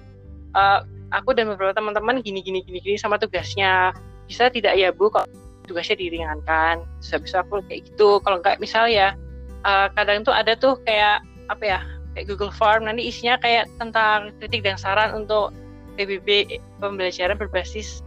eh, 0.52 0.80
aku 1.16 1.32
dan 1.32 1.48
beberapa 1.48 1.72
teman-teman 1.72 2.20
gini-gini 2.20 2.60
gini-gini 2.60 3.00
sama 3.00 3.16
tugasnya? 3.16 3.96
Bisa 4.28 4.52
tidak 4.52 4.76
ya 4.76 4.92
bu 4.92 5.08
kok 5.08 5.24
tugasnya 5.64 5.96
diringankan? 5.96 6.84
Itu 7.00 7.16
aku 7.40 7.64
kayak 7.64 7.88
gitu. 7.88 8.20
Kalau 8.20 8.44
enggak 8.44 8.60
misal 8.60 8.92
ya 8.92 9.16
eh, 9.64 9.88
kadang 9.96 10.20
tuh 10.20 10.36
ada 10.36 10.52
tuh 10.52 10.76
kayak 10.84 11.24
apa 11.48 11.64
ya 11.64 11.80
kayak 12.14 12.26
Google 12.30 12.54
Form 12.54 12.86
nanti 12.86 13.10
isinya 13.10 13.36
kayak 13.42 13.66
tentang 13.82 14.30
kritik 14.38 14.62
dan 14.62 14.78
saran 14.78 15.12
untuk 15.14 15.50
PBB 15.94 16.58
pembelajaran 16.82 17.38
berbasis 17.38 18.02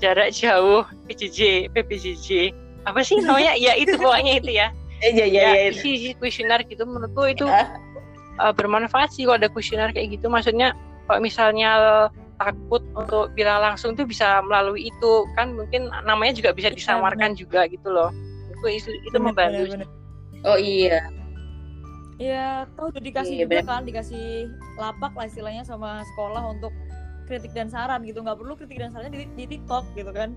jarak 0.00 0.32
jauh 0.32 0.82
PJJ 1.06 1.70
PBJJ 1.74 2.54
apa 2.88 3.04
sih 3.04 3.20
namanya? 3.20 3.52
Ya 3.60 3.76
itu 3.76 3.92
pokoknya 4.00 4.40
itu 4.40 4.50
ya. 4.56 4.72
Eh, 5.00 5.16
ya, 5.16 5.24
ya, 5.24 5.42
ya, 5.56 5.68
ya, 5.68 5.72
isi 5.72 6.12
kuesioner 6.16 6.60
gitu. 6.68 6.84
Menurutku 6.84 7.24
itu 7.28 7.44
Ah. 7.48 7.72
uh, 8.40 8.52
bermanfaat 8.52 9.12
sih 9.16 9.24
kalau 9.24 9.40
ada 9.40 9.48
kuesioner 9.48 9.92
kayak 9.92 10.16
gitu. 10.20 10.28
Maksudnya 10.28 10.76
kalau 11.08 11.20
misalnya 11.24 11.70
takut 12.40 12.80
untuk 12.96 13.32
bilang 13.36 13.60
langsung 13.60 13.96
tuh 13.96 14.04
bisa 14.04 14.40
melalui 14.44 14.88
itu. 14.92 15.12
Kan 15.36 15.56
mungkin 15.56 15.88
namanya 16.04 16.36
juga 16.36 16.52
bisa 16.52 16.68
Iya, 16.72 16.76
disamarkan 16.76 17.36
juga 17.36 17.64
gitu 17.68 17.88
loh. 17.88 18.12
Itu 18.60 18.92
itu, 18.92 19.16
membantu 19.16 19.72
bener, 19.72 19.84
bener. 19.84 19.88
Oh 20.44 20.56
iya. 20.60 21.04
Iya, 22.20 22.68
tahu 22.76 22.92
udah 22.92 23.00
dikasih 23.00 23.32
Iya, 23.32 23.48
juga 23.48 23.64
bener. 23.64 23.64
kan, 23.64 23.82
dikasih 23.88 24.52
lapak 24.76 25.12
lah 25.16 25.24
istilahnya 25.24 25.64
sama 25.64 26.04
sekolah 26.12 26.52
untuk 26.52 26.68
kritik 27.24 27.56
dan 27.56 27.72
saran 27.72 28.04
gitu. 28.04 28.20
Nggak 28.20 28.36
perlu 28.36 28.52
kritik 28.60 28.76
dan 28.76 28.92
sarannya 28.92 29.24
di, 29.24 29.26
di 29.40 29.44
TikTok 29.56 29.88
gitu 29.96 30.12
kan. 30.12 30.36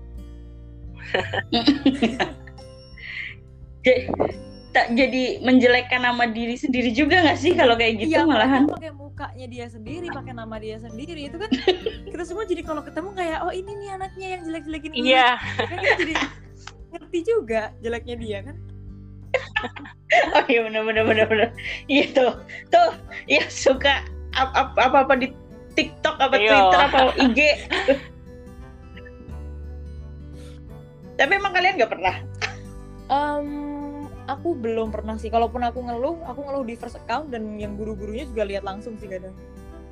Tak 4.74 4.90
jadi 4.98 5.38
menjelekkan 5.38 6.02
nama 6.02 6.26
diri 6.26 6.58
sendiri 6.58 6.90
juga 6.90 7.22
nggak 7.22 7.38
sih 7.38 7.54
kalau 7.54 7.78
kayak 7.78 7.94
gitu 7.94 8.18
iya, 8.18 8.26
malahan 8.26 8.66
pakai 8.66 8.90
mukanya 8.90 9.46
dia 9.46 9.66
sendiri, 9.70 10.10
pakai 10.10 10.34
nama 10.34 10.58
dia 10.58 10.82
sendiri. 10.82 11.30
Itu 11.30 11.38
kan 11.38 11.46
kita 12.10 12.24
semua 12.26 12.42
jadi 12.42 12.66
kalau 12.66 12.82
ketemu 12.82 13.14
kayak 13.14 13.38
oh 13.46 13.54
ini 13.54 13.70
nih 13.70 13.94
anaknya 13.94 14.26
yang 14.34 14.42
jelek-jelekin 14.42 14.90
iya 14.98 15.38
Kan 15.38 15.78
kita 15.78 15.94
jadi 16.02 16.14
ngerti 16.90 17.18
juga 17.22 17.70
jeleknya 17.86 18.16
dia 18.18 18.38
kan. 18.50 18.56
Oh 20.36 20.44
iya 20.46 20.60
bener 20.64 20.82
bener 20.84 21.04
bener 21.04 21.26
bener 21.26 21.48
iya 21.86 22.06
tuh 22.10 22.32
tuh 22.68 22.94
ya 23.26 23.42
suka 23.48 24.04
apa 24.34 24.70
apa 24.78 24.98
apa 25.06 25.14
di 25.14 25.30
TikTok 25.74 26.16
apa 26.18 26.34
Iya. 26.38 26.50
Twitter 26.50 26.80
apa 26.80 26.98
IG 27.18 27.38
tapi 31.14 31.32
emang 31.34 31.52
kalian 31.54 31.78
nggak 31.78 31.92
pernah 31.92 32.16
Em, 33.04 33.48
aku 34.24 34.56
belum 34.56 34.88
pernah 34.88 35.20
sih. 35.20 35.28
Kalaupun 35.28 35.60
aku 35.60 35.76
ngeluh, 35.84 36.24
aku 36.24 36.40
ngeluh 36.40 36.64
di 36.64 36.72
first 36.72 36.96
account 36.96 37.28
dan 37.28 37.60
yang 37.60 37.76
guru-gurunya 37.76 38.24
juga 38.24 38.48
lihat 38.48 38.64
langsung 38.64 38.96
sih 38.96 39.04
kadang. 39.04 39.36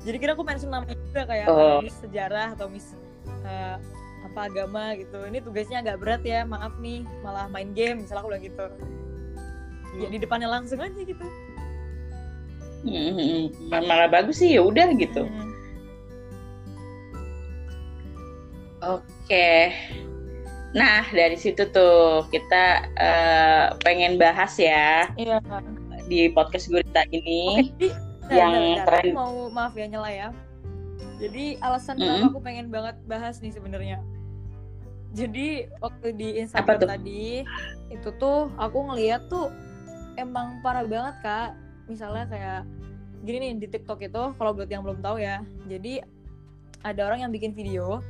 Jadi 0.01 0.17
kira 0.17 0.33
aku 0.33 0.41
mention 0.41 0.73
namanya 0.73 0.97
juga 0.97 1.29
kayak 1.29 1.45
Oh. 1.45 1.77
miss 1.85 1.93
sejarah 2.01 2.57
atau 2.57 2.73
miss 2.73 2.97
eh, 3.45 3.77
apa 4.25 4.39
agama 4.49 4.97
gitu. 4.97 5.29
Ini 5.29 5.45
tugasnya 5.45 5.85
agak 5.85 6.01
berat 6.01 6.25
ya, 6.25 6.41
maaf 6.41 6.73
nih, 6.81 7.05
malah 7.21 7.45
main 7.53 7.69
game, 7.77 8.01
misalnya 8.01 8.25
aku 8.25 8.33
bilang 8.33 8.45
gitu. 8.49 8.65
Ya 9.93 10.07
di 10.07 10.17
depannya 10.17 10.49
langsung 10.49 10.77
aja 10.77 10.97
gitu. 10.97 11.25
Hmm, 12.83 13.47
malah 13.69 14.07
bagus 14.07 14.39
sih 14.39 14.53
ya 14.53 14.61
udah 14.61 14.91
gitu 14.93 15.23
Hmm. 15.23 15.47
oke 18.83 19.49
nah 20.73 21.05
dari 21.07 21.37
situ 21.37 21.63
tuh 21.69 22.27
kita 22.27 22.63
eh, 22.97 23.65
pengen 23.79 24.17
bahas 24.17 24.57
ya 24.57 25.07
Iya. 25.15 25.37
di 26.09 26.27
podcast 26.27 26.67
gurita 26.67 27.07
ini 27.07 27.71
bentar, 27.79 28.33
Yang 28.33 28.51
bentar. 28.51 28.85
tren- 28.89 29.15
mau 29.15 29.47
maaf 29.47 29.71
ya 29.71 29.85
nyela 29.85 30.09
ya. 30.09 30.29
Jadi 31.21 31.55
alasan 31.61 31.95
Mm-mm. 31.95 32.07
kenapa 32.09 32.27
aku 32.27 32.39
pengen 32.41 32.67
banget 32.67 32.95
bahas 33.05 33.39
nih 33.39 33.53
sebenarnya. 33.53 34.03
Jadi 35.13 35.69
waktu 35.77 36.07
di 36.11 36.41
Instagram 36.41 36.83
tadi 36.83 37.45
itu 37.87 38.09
tuh 38.17 38.51
aku 38.57 38.91
ngeliat 38.91 39.29
tuh 39.29 39.47
emang 40.15 40.59
parah 40.61 40.85
banget 40.85 41.15
kak. 41.21 41.49
Misalnya 41.89 42.25
kayak 42.29 42.61
gini 43.23 43.37
nih 43.39 43.51
di 43.59 43.67
TikTok 43.71 43.99
itu 44.03 44.23
kalau 44.35 44.51
buat 44.55 44.67
yang 44.67 44.83
belum 44.83 44.99
tahu 45.03 45.19
ya. 45.19 45.43
Jadi 45.67 46.03
ada 46.83 47.01
orang 47.07 47.27
yang 47.27 47.31
bikin 47.31 47.55
video 47.55 48.03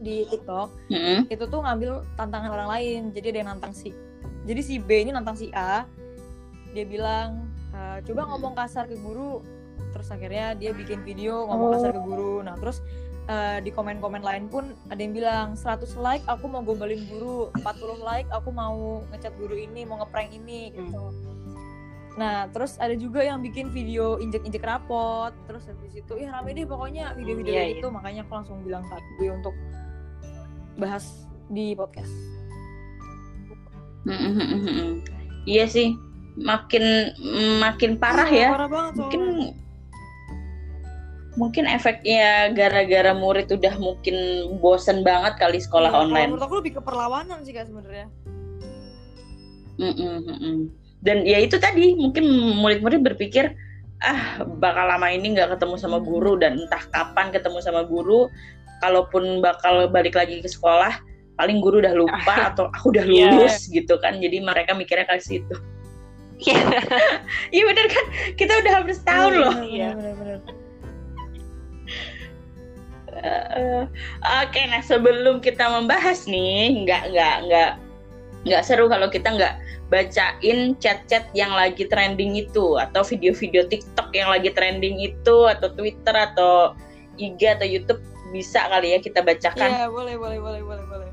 di 0.00 0.28
TikTok 0.28 0.68
Mm-mm. 0.92 1.24
itu 1.32 1.44
tuh 1.48 1.60
ngambil 1.64 2.04
tantangan 2.20 2.50
orang 2.52 2.68
lain 2.68 3.00
jadi 3.16 3.32
ada 3.32 3.38
yang 3.40 3.48
nantang 3.56 3.72
si 3.72 3.96
jadi 4.44 4.60
si 4.60 4.74
B 4.76 5.08
ini 5.08 5.10
nantang 5.14 5.38
si 5.38 5.48
A 5.56 5.88
dia 6.76 6.84
bilang 6.84 7.48
"Eh, 7.72 8.04
coba 8.04 8.28
ngomong 8.28 8.52
kasar 8.52 8.84
ke 8.84 8.96
guru 9.00 9.40
terus 9.96 10.12
akhirnya 10.12 10.52
dia 10.52 10.76
bikin 10.76 11.00
video 11.00 11.48
ngomong 11.48 11.80
kasar 11.80 11.90
ke 11.96 12.02
guru 12.04 12.44
nah 12.44 12.52
terus 12.60 12.84
eh, 13.26 13.58
di 13.60 13.70
komen-komen 13.70 14.22
lain 14.22 14.46
pun 14.46 14.70
ada 14.88 14.98
yang 14.98 15.12
bilang 15.12 15.46
100 15.54 15.98
like 15.98 16.22
aku 16.26 16.46
mau 16.46 16.62
gombalin 16.62 17.02
guru 17.06 17.50
40 17.58 18.00
like 18.02 18.28
aku 18.30 18.50
mau 18.50 19.02
ngecat 19.10 19.34
guru 19.36 19.54
ini 19.54 19.82
mau 19.82 19.98
ngeprank 19.98 20.30
ini 20.30 20.72
gitu 20.72 21.10
nah 22.16 22.48
terus 22.48 22.80
ada 22.80 22.96
juga 22.96 23.20
yang 23.20 23.44
bikin 23.44 23.68
video 23.68 24.16
injek-injek 24.16 24.64
rapot 24.64 25.36
terus 25.44 25.68
habis 25.68 25.92
itu 25.92 26.12
ya 26.16 26.32
rame 26.32 26.56
deh 26.56 26.64
pokoknya 26.64 27.12
video-video 27.12 27.52
Iya, 27.52 27.60
kayak 27.60 27.68
iya. 27.68 27.76
gitu 27.76 27.88
makanya 27.92 28.20
aku 28.24 28.32
langsung 28.40 28.56
bilang 28.64 28.82
ke 28.88 28.96
gue 29.20 29.28
untuk 29.28 29.52
bahas 30.76 31.04
di 31.48 31.76
podcast 31.76 32.08
mm-mm, 34.06 34.32
mm-mm. 34.32 34.90
Iya 35.46 35.64
sih, 35.70 35.94
makin 36.34 37.14
makin 37.62 38.02
parah 38.02 38.26
Iya, 38.26 38.38
ya. 38.38 38.48
parah 38.50 38.66
banget 38.68 38.92
soalnya. 38.94 39.02
mungkin 39.02 39.22
efeknya 41.38 42.48
gara-gara 42.52 43.12
murid 43.12 43.52
udah 43.52 43.74
mungkin 43.76 44.16
bosen 44.58 45.04
banget 45.04 45.36
kali 45.36 45.60
sekolah 45.60 45.88
Iya, 45.88 45.94
kalau 45.94 46.04
online. 46.08 46.28
menurut 46.32 46.44
aku 46.44 46.54
lebih 46.64 46.72
ke 46.76 46.82
perlawanan 46.82 47.38
sih 47.44 47.52
kak 47.52 47.68
sebenarnya 47.68 48.08
Mm-mm, 49.76 50.24
mm-mm. 50.24 50.56
Dan 51.04 51.28
ya 51.28 51.36
itu 51.36 51.60
tadi 51.60 51.92
mungkin 51.92 52.24
murid-murid 52.56 53.04
berpikir 53.04 53.52
ah 54.00 54.40
bakal 54.60 54.88
lama 54.88 55.08
ini 55.08 55.36
nggak 55.36 55.56
ketemu 55.56 55.76
sama 55.76 56.00
guru 56.00 56.36
dan 56.36 56.56
entah 56.56 56.80
kapan 56.92 57.28
ketemu 57.32 57.60
sama 57.60 57.84
guru, 57.84 58.28
kalaupun 58.80 59.40
bakal 59.40 59.88
balik 59.88 60.16
lagi 60.16 60.40
ke 60.40 60.48
sekolah 60.48 60.96
paling 61.36 61.60
guru 61.60 61.84
udah 61.84 61.92
lupa 61.92 62.52
atau 62.52 62.72
aku 62.72 62.92
udah 62.96 63.04
Iya. 63.12 63.28
lulus 63.36 63.68
gitu 63.68 64.00
kan. 64.00 64.16
Jadi 64.16 64.40
mereka 64.40 64.72
mikirnya 64.72 65.04
ke 65.04 65.20
situ. 65.20 65.56
Iya. 66.40 66.56
Iya 67.54 67.62
bener 67.68 67.86
kan? 67.92 68.04
Kita 68.36 68.52
udah 68.64 68.72
hampir 68.80 68.94
setahun 68.96 69.32
loh. 69.36 69.54
Iya. 69.60 69.92
bener-bener 69.92 70.40
Eh, 73.26 73.82
Oke, 74.46 74.60
nah 74.70 74.82
sebelum 74.82 75.42
kita 75.42 75.66
membahas 75.66 76.30
nih, 76.30 76.86
nggak 76.86 77.02
nggak 77.10 77.36
nggak 77.50 77.70
nggak 78.46 78.62
seru 78.62 78.86
kalau 78.86 79.10
kita 79.10 79.34
nggak 79.34 79.58
bacain 79.90 80.74
chat-chat 80.78 81.26
yang 81.34 81.50
lagi 81.54 81.86
trending 81.86 82.38
itu 82.38 82.78
atau 82.78 83.02
video-video 83.06 83.66
TikTok 83.66 84.10
yang 84.14 84.30
lagi 84.30 84.50
trending 84.54 84.98
itu 84.98 85.36
atau 85.46 85.70
Twitter 85.74 86.14
atau 86.14 86.74
IG 87.18 87.38
atau 87.58 87.66
YouTube 87.66 88.02
bisa 88.30 88.66
kali 88.70 88.94
ya 88.94 88.98
kita 89.02 89.22
bacakan. 89.22 89.70
Iya 89.70 89.86
boleh 89.90 90.14
boleh 90.18 90.38
boleh 90.38 90.62
boleh 90.62 90.84
boleh 90.86 91.10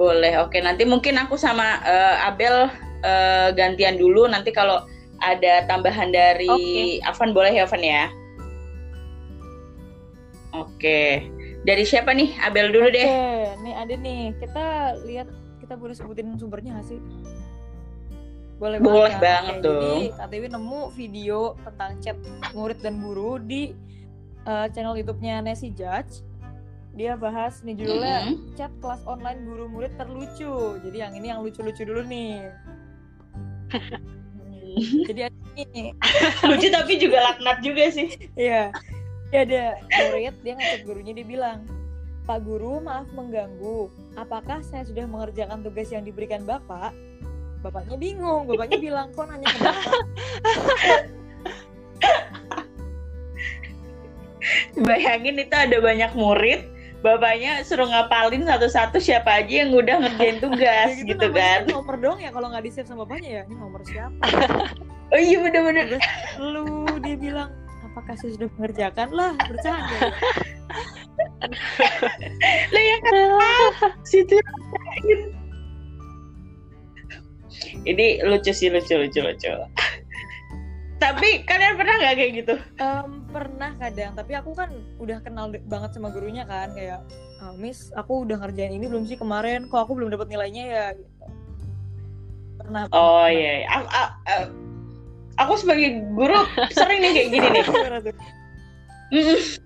Boleh. 0.00 0.32
Oke, 0.40 0.64
nanti 0.64 0.88
mungkin 0.88 1.20
aku 1.20 1.36
sama 1.36 1.82
eh, 1.84 2.16
Abel 2.24 2.72
eh, 3.04 3.48
gantian 3.52 4.00
dulu. 4.00 4.24
Nanti 4.26 4.48
kalau 4.48 4.82
ada 5.20 5.68
tambahan 5.68 6.08
dari 6.08 6.98
Avan 7.04 7.36
boleh 7.36 7.52
ya, 7.52 7.68
Avan 7.68 7.84
ya. 7.84 8.08
Oke. 10.52 11.30
Dari 11.62 11.84
siapa 11.84 12.10
nih? 12.10 12.34
Abel 12.40 12.72
dulu 12.72 12.88
deh. 12.90 13.06
Oke, 13.06 13.62
nih 13.62 13.74
ada 13.76 13.94
nih. 13.94 14.22
Kita 14.40 14.64
lihat 15.04 15.28
kita 15.60 15.74
boleh 15.76 15.94
sebutin 15.94 16.34
sumbernya 16.40 16.78
nggak 16.78 16.88
sih? 16.88 17.00
Boleh, 18.60 18.76
Boleh 18.76 19.14
kan? 19.16 19.22
banget 19.24 19.56
Oke, 19.56 19.64
dong. 19.64 19.80
Jadi 19.80 20.06
KTW 20.16 20.44
nemu 20.52 20.80
video 20.92 21.38
tentang 21.64 21.90
chat 22.04 22.16
murid 22.52 22.78
dan 22.84 23.00
guru 23.00 23.40
di 23.40 23.72
eh, 24.44 24.66
channel 24.72 24.96
YouTube-nya 25.00 25.40
Nancy 25.40 25.72
Judge. 25.72 26.20
Dia 26.90 27.14
bahas 27.14 27.62
nih 27.62 27.78
judulnya 27.78 28.16
Mm-mm. 28.26 28.58
chat 28.58 28.72
kelas 28.82 29.00
online 29.06 29.46
guru 29.46 29.70
murid 29.70 29.94
terlucu. 29.96 30.76
Jadi 30.82 30.96
yang 30.98 31.12
ini 31.14 31.30
yang 31.30 31.40
lucu-lucu 31.40 31.86
dulu 31.86 32.02
nih. 32.04 32.50
Hmm, 33.70 35.06
Jadi 35.08 35.20
ini. 35.56 35.94
Lucu 36.44 36.66
tapi 36.68 36.98
juga 36.98 37.32
laknat 37.32 37.62
juga 37.62 37.88
sih. 37.94 38.10
Iya. 38.34 38.74
Dia 39.30 39.46
ada 39.46 39.78
murid, 39.78 40.34
dia 40.42 40.52
ngechat 40.58 40.82
gurunya 40.82 41.14
dia 41.14 41.22
bilang, 41.22 41.62
Pak 42.26 42.42
Guru, 42.42 42.82
maaf 42.82 43.06
mengganggu. 43.14 43.86
Apakah 44.18 44.58
saya 44.66 44.82
sudah 44.82 45.06
mengerjakan 45.06 45.62
tugas 45.62 45.90
yang 45.94 46.02
diberikan 46.02 46.42
Bapak? 46.42 46.90
Bapaknya 47.62 47.94
bingung. 47.94 48.50
Bapaknya 48.50 48.78
bilang, 48.82 49.14
kok 49.14 49.30
nanya 49.30 49.46
ke 49.46 49.58
Bapak? 49.62 50.02
Bayangin 54.82 55.36
itu 55.38 55.52
ada 55.54 55.78
banyak 55.78 56.10
murid, 56.16 56.64
bapaknya 57.04 57.60
suruh 57.62 57.86
ngapalin 57.86 58.48
satu-satu 58.48 58.98
siapa 58.98 59.44
aja 59.44 59.62
yang 59.62 59.70
udah 59.76 60.00
ngerjain 60.00 60.40
tugas 60.40 60.90
Ya 60.96 61.04
gitu 61.06 61.26
namanya 61.28 61.36
kan. 61.36 61.60
Nomor 61.70 61.96
dong 62.00 62.18
ya 62.18 62.30
kalau 62.32 62.48
nggak 62.50 62.64
di-save 62.66 62.88
sama 62.88 63.04
bapaknya 63.04 63.30
ya. 63.30 63.42
Ini 63.46 63.54
nomor 63.54 63.84
siapa? 63.86 64.24
Oh 65.12 65.20
iya 65.20 65.38
bener-bener. 65.42 66.00
Lu, 66.40 66.88
dia 67.04 67.16
bilang, 67.20 67.52
apakah 67.90 68.14
saya 68.14 68.30
sudah 68.38 68.48
mengerjakan? 68.58 69.08
Lah, 69.10 69.34
bercanda. 69.46 69.98
Lah 72.72 72.82
ya 72.82 72.96
kan 73.02 73.14
situ 74.06 74.40
Ini 77.84 78.24
lucu 78.24 78.52
sih 78.54 78.70
lucu 78.70 78.94
lucu 78.96 79.20
lucu. 79.20 79.50
Tapi 81.00 81.48
kalian 81.48 81.80
pernah 81.80 81.94
nggak 81.96 82.14
kayak 82.16 82.32
gitu? 82.44 82.54
Em, 82.76 83.24
pernah 83.32 83.72
kadang, 83.80 84.12
tapi 84.12 84.36
aku 84.36 84.52
kan 84.52 84.68
udah 85.00 85.18
kenal 85.24 85.48
banget 85.64 85.96
sama 85.96 86.12
gurunya 86.12 86.44
kan, 86.44 86.76
kayak 86.76 87.00
"Ah, 87.40 87.56
Miss, 87.56 87.88
aku 87.96 88.28
udah 88.28 88.36
ngerjain 88.36 88.76
ini 88.76 88.84
belum 88.84 89.08
sih 89.08 89.16
kemarin? 89.16 89.64
Kok 89.72 89.80
aku 89.88 89.96
belum 89.96 90.12
dapat 90.12 90.28
nilainya 90.28 90.64
ya? 90.68 90.86
Gitu. 90.92 91.24
Pernah. 92.60 92.84
Oh 92.92 93.24
iya, 93.24 93.64
iya. 93.64 93.68
Aku, 95.40 95.52
sebagai 95.56 95.88
guru 96.12 96.36
sering 96.70 97.00
nih 97.00 97.10
kayak 97.10 97.28
gini 97.30 97.46
nih. 97.50 97.62
Tuh? 97.64 97.74
Miss, 99.10 99.56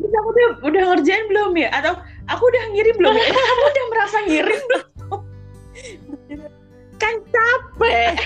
aku 0.00 0.28
udah, 0.30 0.46
udah 0.64 0.82
ngerjain 0.90 1.24
belum 1.26 1.52
ya? 1.54 1.68
Atau 1.70 1.92
aku 2.26 2.42
udah 2.42 2.62
ngirim 2.72 2.96
belum 2.96 3.12
ya? 3.12 3.26
Kamu 3.28 3.62
udah 3.70 3.84
merasa 3.88 4.16
ngirim 4.24 4.60
belum? 4.64 4.84
kan 6.98 7.14
capek. 7.24 8.16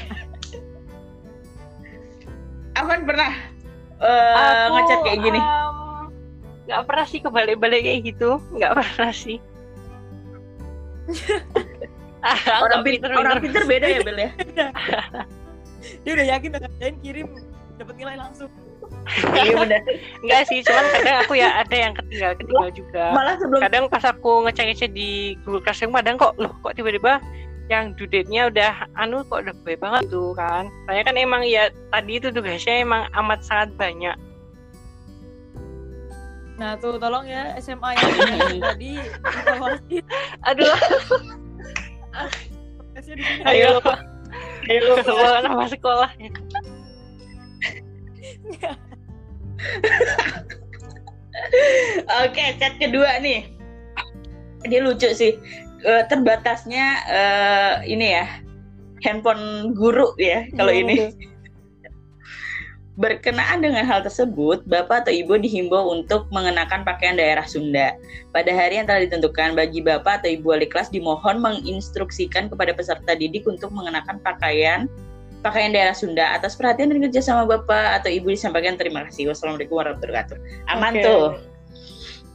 Aman 2.72 3.05
pernah 3.05 3.31
eh, 4.01 4.33
Aku, 4.33 4.72
ngechat 4.72 4.98
kayak 5.05 5.18
gini. 5.20 5.37
em, 5.37 6.09
nggak 6.64 6.83
pernah 6.88 7.05
sih 7.05 7.20
kebalik-balik 7.20 7.85
kayak 7.85 8.01
gitu 8.03 8.40
nggak 8.51 8.72
pernah 8.72 9.12
sih 9.12 9.37
Ah, 12.22 12.38
orang, 12.62 12.81
nggak 12.81 12.81
pin- 12.81 12.94
pinter-pinter. 12.96 13.20
orang 13.20 13.37
pinter 13.42 13.62
beda 13.66 13.87
ya 13.88 13.98
Bel 14.01 14.14
ya? 14.16 14.31
Dia 16.03 16.12
udah 16.14 16.27
yakin 16.37 16.49
udah 16.55 16.61
ngerjain 16.66 16.97
kirim 17.03 17.27
dapat 17.79 17.95
nilai 17.99 18.16
langsung. 18.18 18.51
iya 19.35 19.57
benar. 19.57 19.83
Enggak 20.23 20.42
sih, 20.47 20.62
cuman 20.62 20.85
kadang 20.95 21.16
aku 21.27 21.35
ya 21.35 21.49
ada 21.59 21.75
yang 21.75 21.92
ketinggal 21.97 22.33
ketinggal 22.38 22.71
juga. 22.71 23.05
Malah 23.11 23.35
sebelum 23.40 23.61
Kadang 23.64 23.85
pas 23.90 24.05
aku 24.07 24.47
ngecek-ngecek 24.47 24.90
di 24.95 25.35
Google 25.42 25.62
Classroom 25.64 25.97
kadang 25.97 26.16
kok 26.21 26.38
loh 26.38 26.53
kok 26.62 26.79
tiba-tiba 26.79 27.18
yang 27.71 27.97
due 27.97 28.07
date-nya 28.11 28.53
udah 28.53 28.85
anu 29.01 29.25
kok 29.27 29.42
udah 29.49 29.55
baik 29.64 29.81
banget 29.83 30.07
tuh 30.12 30.37
kan. 30.38 30.71
Saya 30.87 31.03
kan 31.03 31.16
emang 31.18 31.42
ya 31.42 31.73
tadi 31.90 32.21
itu 32.21 32.29
tugasnya 32.31 32.85
emang 32.85 33.09
amat 33.16 33.40
sangat 33.42 33.75
banyak. 33.81 34.14
Nah 36.61 36.77
tuh 36.79 37.01
tolong 37.01 37.27
ya 37.27 37.57
SMA 37.59 37.97
yang 37.97 38.12
tadi 38.71 38.92
evaluasi 39.25 39.99
Aduh, 40.47 40.77
sini. 43.03 43.25
ayo 43.49 43.81
ayo 43.81 43.81
bawa 45.07 45.42
nama 45.42 45.64
sekolah. 45.68 46.11
Oke, 52.27 52.44
chat 52.61 52.75
kedua 52.79 53.18
nih. 53.22 53.46
Dia 54.66 54.81
lucu 54.83 55.11
sih. 55.14 55.35
Eh, 55.83 56.03
terbatasnya 56.07 56.87
eh, 57.11 57.75
ini 57.90 58.14
ya. 58.14 58.27
Handphone 59.03 59.75
guru 59.75 60.14
ya 60.14 60.46
kalau 60.55 60.70
Gimana 60.70 61.11
ini. 61.11 61.32
Berkenaan 62.92 63.64
dengan 63.64 63.88
hal 63.88 64.05
tersebut, 64.05 64.68
Bapak 64.68 65.09
atau 65.09 65.12
Ibu 65.16 65.40
dihimbau 65.40 65.96
untuk 65.96 66.28
mengenakan 66.28 66.85
pakaian 66.85 67.16
daerah 67.16 67.48
Sunda. 67.48 67.96
Pada 68.37 68.52
hari 68.52 68.76
yang 68.76 68.85
telah 68.85 69.09
ditentukan, 69.09 69.57
bagi 69.57 69.81
Bapak 69.81 70.20
atau 70.20 70.28
Ibu 70.28 70.52
wali 70.52 70.68
kelas 70.68 70.92
dimohon 70.92 71.40
menginstruksikan 71.40 72.52
kepada 72.52 72.76
peserta 72.76 73.16
didik 73.16 73.48
untuk 73.48 73.72
mengenakan 73.72 74.20
pakaian 74.20 74.92
pakaian 75.40 75.74
daerah 75.74 75.96
Sunda. 75.96 76.37
Atas 76.37 76.52
perhatian 76.52 76.92
dan 76.92 77.00
kerjasama 77.09 77.48
Bapak 77.48 78.05
atau 78.05 78.12
Ibu 78.12 78.28
disampaikan 78.28 78.76
terima 78.76 79.09
kasih. 79.09 79.33
Wassalamualaikum 79.33 79.81
warahmatullahi 79.81 80.28
wabarakatuh. 80.28 80.68
Aman 80.70 80.92
Oke. 80.96 81.05
tuh. 81.05 81.26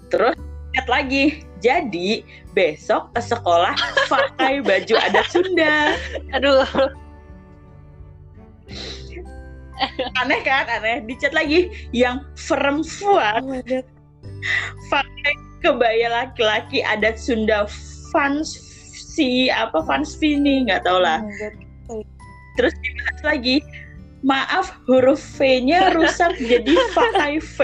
Terus 0.10 0.36
ingat 0.74 0.88
lagi, 0.90 1.24
jadi 1.62 2.26
besok 2.58 3.14
ke 3.14 3.22
sekolah 3.24 3.78
pakai 4.12 4.66
baju 4.66 4.96
adat 5.06 5.28
Sunda. 5.30 5.94
Aduh, 6.36 6.66
Aneh 10.24 10.42
kan? 10.42 10.66
Aneh. 10.70 11.06
Dicat 11.06 11.34
lagi. 11.34 11.70
Yang 11.94 12.26
perempuan. 12.48 13.42
Oh 13.46 13.62
pakai 14.94 15.34
kebaya 15.66 16.08
laki-laki 16.12 16.86
adat 16.86 17.18
Sunda. 17.18 17.66
Fans 18.14 18.56
si 18.94 19.50
apa? 19.52 19.84
Fans 19.84 20.18
nih 20.22 20.68
nggak 20.68 20.86
tau 20.86 21.02
lah. 21.02 21.22
Oh 21.90 22.02
terus 22.58 22.74
dibahas 22.82 23.22
lagi. 23.24 23.62
Maaf 24.26 24.74
huruf 24.90 25.22
V-nya 25.38 25.94
rusak 25.94 26.42
jadi 26.50 26.74
pakai 26.98 27.38
V. 27.38 27.58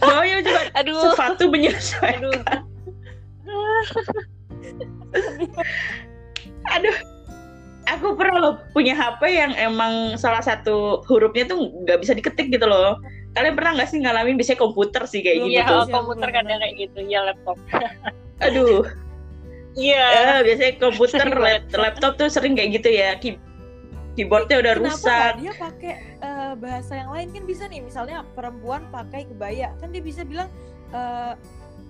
Bawahnya 0.00 0.40
coba 0.40 0.62
Aduh. 0.80 0.96
sepatu 1.12 1.44
menyesuaikan. 1.52 2.32
Aduh. 2.32 2.40
aduh 6.72 6.96
aku 7.86 8.14
pernah 8.14 8.36
loh 8.38 8.54
punya 8.70 8.92
HP 8.92 9.20
yang 9.28 9.52
emang 9.54 9.92
salah 10.14 10.40
satu 10.40 11.02
hurufnya 11.04 11.44
tuh 11.44 11.56
nggak 11.78 11.98
bisa 11.98 12.12
diketik 12.12 12.48
gitu 12.48 12.64
loh 12.64 12.96
kalian 13.32 13.52
pernah 13.52 13.74
nggak 13.74 13.88
sih 13.88 13.98
ngalamin 13.98 14.34
biasanya 14.34 14.60
komputer 14.60 15.02
sih 15.04 15.20
kayak 15.20 15.36
Iya, 15.36 15.44
gitu 15.44 15.72
Iya, 15.74 15.82
tuh 15.82 15.86
komputer 15.90 16.28
kadang 16.30 16.54
kayak 16.56 16.74
gitu. 16.78 16.98
Iya, 17.02 17.20
laptop. 17.24 17.56
aduh 18.44 18.82
Iya. 19.74 20.04
eh, 20.06 20.40
biasanya 20.44 20.72
komputer 20.78 21.18
Sering 21.20 21.34
lap- 21.36 21.66
banget. 21.66 21.76
laptop 21.76 22.12
tuh 22.14 22.28
sering 22.28 22.54
kayak 22.54 22.70
gitu 22.74 22.88
ya 22.88 23.10
Key- 23.16 23.42
keyboardnya 24.14 24.62
udah 24.62 24.72
Kenapa 24.72 24.86
rusak 24.88 25.10
nggak 25.10 25.34
dia 25.36 25.52
pakai 25.58 25.92
eh, 26.20 26.52
bahasa 26.54 26.92
yang 26.94 27.10
lain 27.10 27.28
kan 27.30 27.42
bisa 27.44 27.64
nih 27.66 27.80
misalnya 27.80 28.22
perempuan 28.32 28.86
pakai 28.88 29.26
kebaya 29.26 29.74
kan 29.76 29.90
dia 29.90 29.98
bisa 29.98 30.22
bilang 30.22 30.46
eh, 30.88 31.34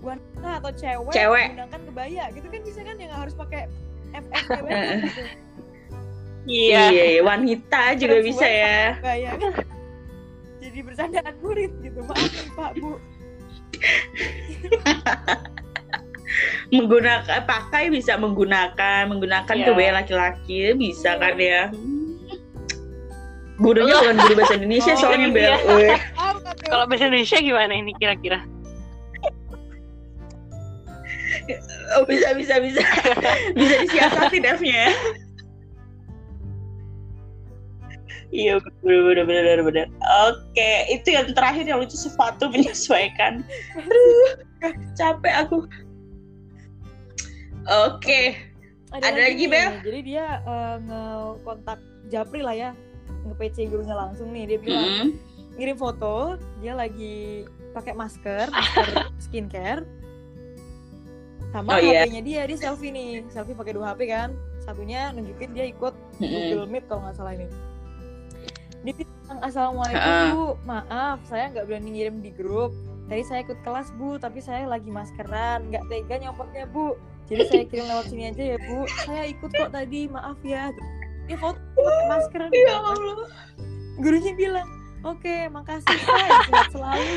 wanita 0.01 0.51
atau 0.61 0.71
cewek, 0.71 1.13
Cewek. 1.13 1.47
menggunakan 1.51 1.81
kebaya 1.87 2.25
gitu 2.31 2.47
kan 2.47 2.61
bisa 2.63 2.81
kan 2.81 2.97
yang 2.97 3.09
nggak 3.09 3.21
harus 3.21 3.35
pakai 3.35 3.61
FF 4.13 4.45
gitu. 4.49 5.23
Iya. 6.45 6.93
iya 6.93 7.21
wanita 7.25 7.97
juga 7.97 8.21
Perempuan 8.21 8.29
bisa 8.29 8.47
ya 8.47 8.77
kan 9.01 9.53
jadi 10.61 10.79
bercandaan 10.85 11.35
murid 11.41 11.73
gitu 11.81 12.01
maaf 12.05 12.33
pak 12.57 12.71
bu 12.77 12.91
menggunakan 16.73 17.41
pakai 17.47 17.93
bisa 17.93 18.19
menggunakan 18.19 19.07
menggunakan 19.07 19.55
Iya. 19.55 19.65
kebaya 19.71 19.91
laki-laki 19.95 20.75
bisa 20.75 21.15
Iya. 21.17 21.21
kan 21.23 21.37
ya 21.39 21.63
gurunya 23.55 23.95
bukan 23.95 24.17
guru 24.19 24.35
bahasa 24.35 24.55
Indonesia 24.59 24.93
Oh, 24.93 24.99
soalnya 24.99 25.29
iya. 25.31 25.37
bel? 25.63 25.95
Kalau 26.67 26.85
bahasa 26.91 27.07
Indonesia 27.07 27.39
gimana 27.39 27.73
ini 27.73 27.95
kira-kira? 27.95 28.43
oh, 31.95 32.03
bisa 32.09 32.35
bisa 32.35 32.57
bisa 32.59 32.83
bisa 33.55 33.75
disiasati 33.85 34.39
devnya 34.43 34.91
Iya 38.31 38.61
benar 38.85 39.25
benar 39.25 39.45
benar 39.45 39.61
benar. 39.65 39.87
Oke, 40.29 40.71
itu 40.89 41.09
yang 41.13 41.33
terakhir 41.35 41.65
yang 41.67 41.81
lucu 41.81 41.97
sepatu 41.97 42.49
menyesuaikan. 42.49 43.45
Aduh, 43.77 44.29
capek 44.95 45.35
aku. 45.45 45.59
Oke, 47.65 48.37
Ada 48.93 49.11
lagi, 49.17 49.49
nih, 49.49 49.51
Bel? 49.51 49.71
jadi 49.81 50.01
dia 50.05 50.27
eh, 50.45 50.77
nge-kontak 50.85 51.81
Japri 52.13 52.45
lah 52.45 52.53
ya 52.53 52.71
nge-PC 53.25 53.73
gurunya 53.73 53.97
langsung 53.97 54.29
nih 54.31 54.45
dia 54.45 54.59
bilang 54.61 54.85
Mm-mm. 54.85 55.09
ngirim 55.57 55.77
foto 55.81 56.37
dia 56.61 56.77
lagi 56.77 57.49
pakai 57.73 57.97
masker 57.97 58.53
masker 58.53 58.89
skincare 59.17 59.83
sama 61.51 61.75
Oh, 61.75 61.81
iya. 61.81 62.05
HP-nya 62.05 62.21
dia 62.21 62.41
dia 62.45 62.59
selfie 62.61 62.93
nih 62.93 63.25
selfie 63.33 63.57
pakai 63.57 63.73
dua 63.73 63.97
HP 63.97 64.13
kan 64.13 64.37
satunya 64.61 65.09
nunjukin 65.17 65.57
dia 65.57 65.73
ikut 65.73 65.97
Mm-mm. 66.21 66.53
Google 66.53 66.69
Meet 66.69 66.85
kalau 66.85 67.01
nggak 67.09 67.17
salah 67.17 67.33
ini 67.33 67.49
bilang 69.35 69.51
assalamualaikum 69.51 69.99
Ha-ha. 69.99 70.31
bu 70.31 70.47
maaf 70.63 71.19
saya 71.27 71.51
nggak 71.51 71.67
berani 71.67 71.91
ngirim 71.91 72.23
di 72.23 72.31
grup 72.31 72.71
tadi 73.11 73.27
saya 73.27 73.43
ikut 73.43 73.59
kelas 73.67 73.91
bu 73.99 74.15
tapi 74.17 74.39
saya 74.39 74.65
lagi 74.71 74.87
maskeran 74.89 75.67
nggak 75.75 75.83
tega 75.91 76.23
nyopotnya 76.23 76.71
bu 76.71 76.95
jadi 77.27 77.43
saya 77.51 77.65
kirim 77.67 77.91
lewat 77.91 78.07
sini 78.07 78.31
aja 78.31 78.45
ya 78.55 78.59
bu 78.63 78.87
saya 79.03 79.27
ikut 79.27 79.51
kok 79.51 79.75
tadi 79.75 80.07
maaf 80.07 80.39
ya 80.47 80.71
dia 81.27 81.35
foto 81.35 81.59
pakai 81.75 82.07
masker 82.07 82.41
Ya 82.53 82.79
Allah. 82.79 83.27
gurunya 83.99 84.33
bilang 84.39 84.69
oke 85.03 85.51
makasih 85.51 85.99
saya 85.99 86.31
sehat 86.47 86.69
selalu 86.71 87.03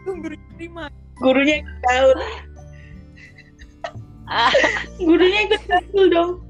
untung 0.00 0.24
gurunya 0.24 0.48
terima 0.56 0.88
Gurunya 1.16 1.64
ikut 1.64 1.78
tahu. 1.80 2.10
Ah. 4.28 4.52
Gurunya 5.00 5.48
ikut 5.48 5.64
tahu 5.64 6.12
dong. 6.12 6.44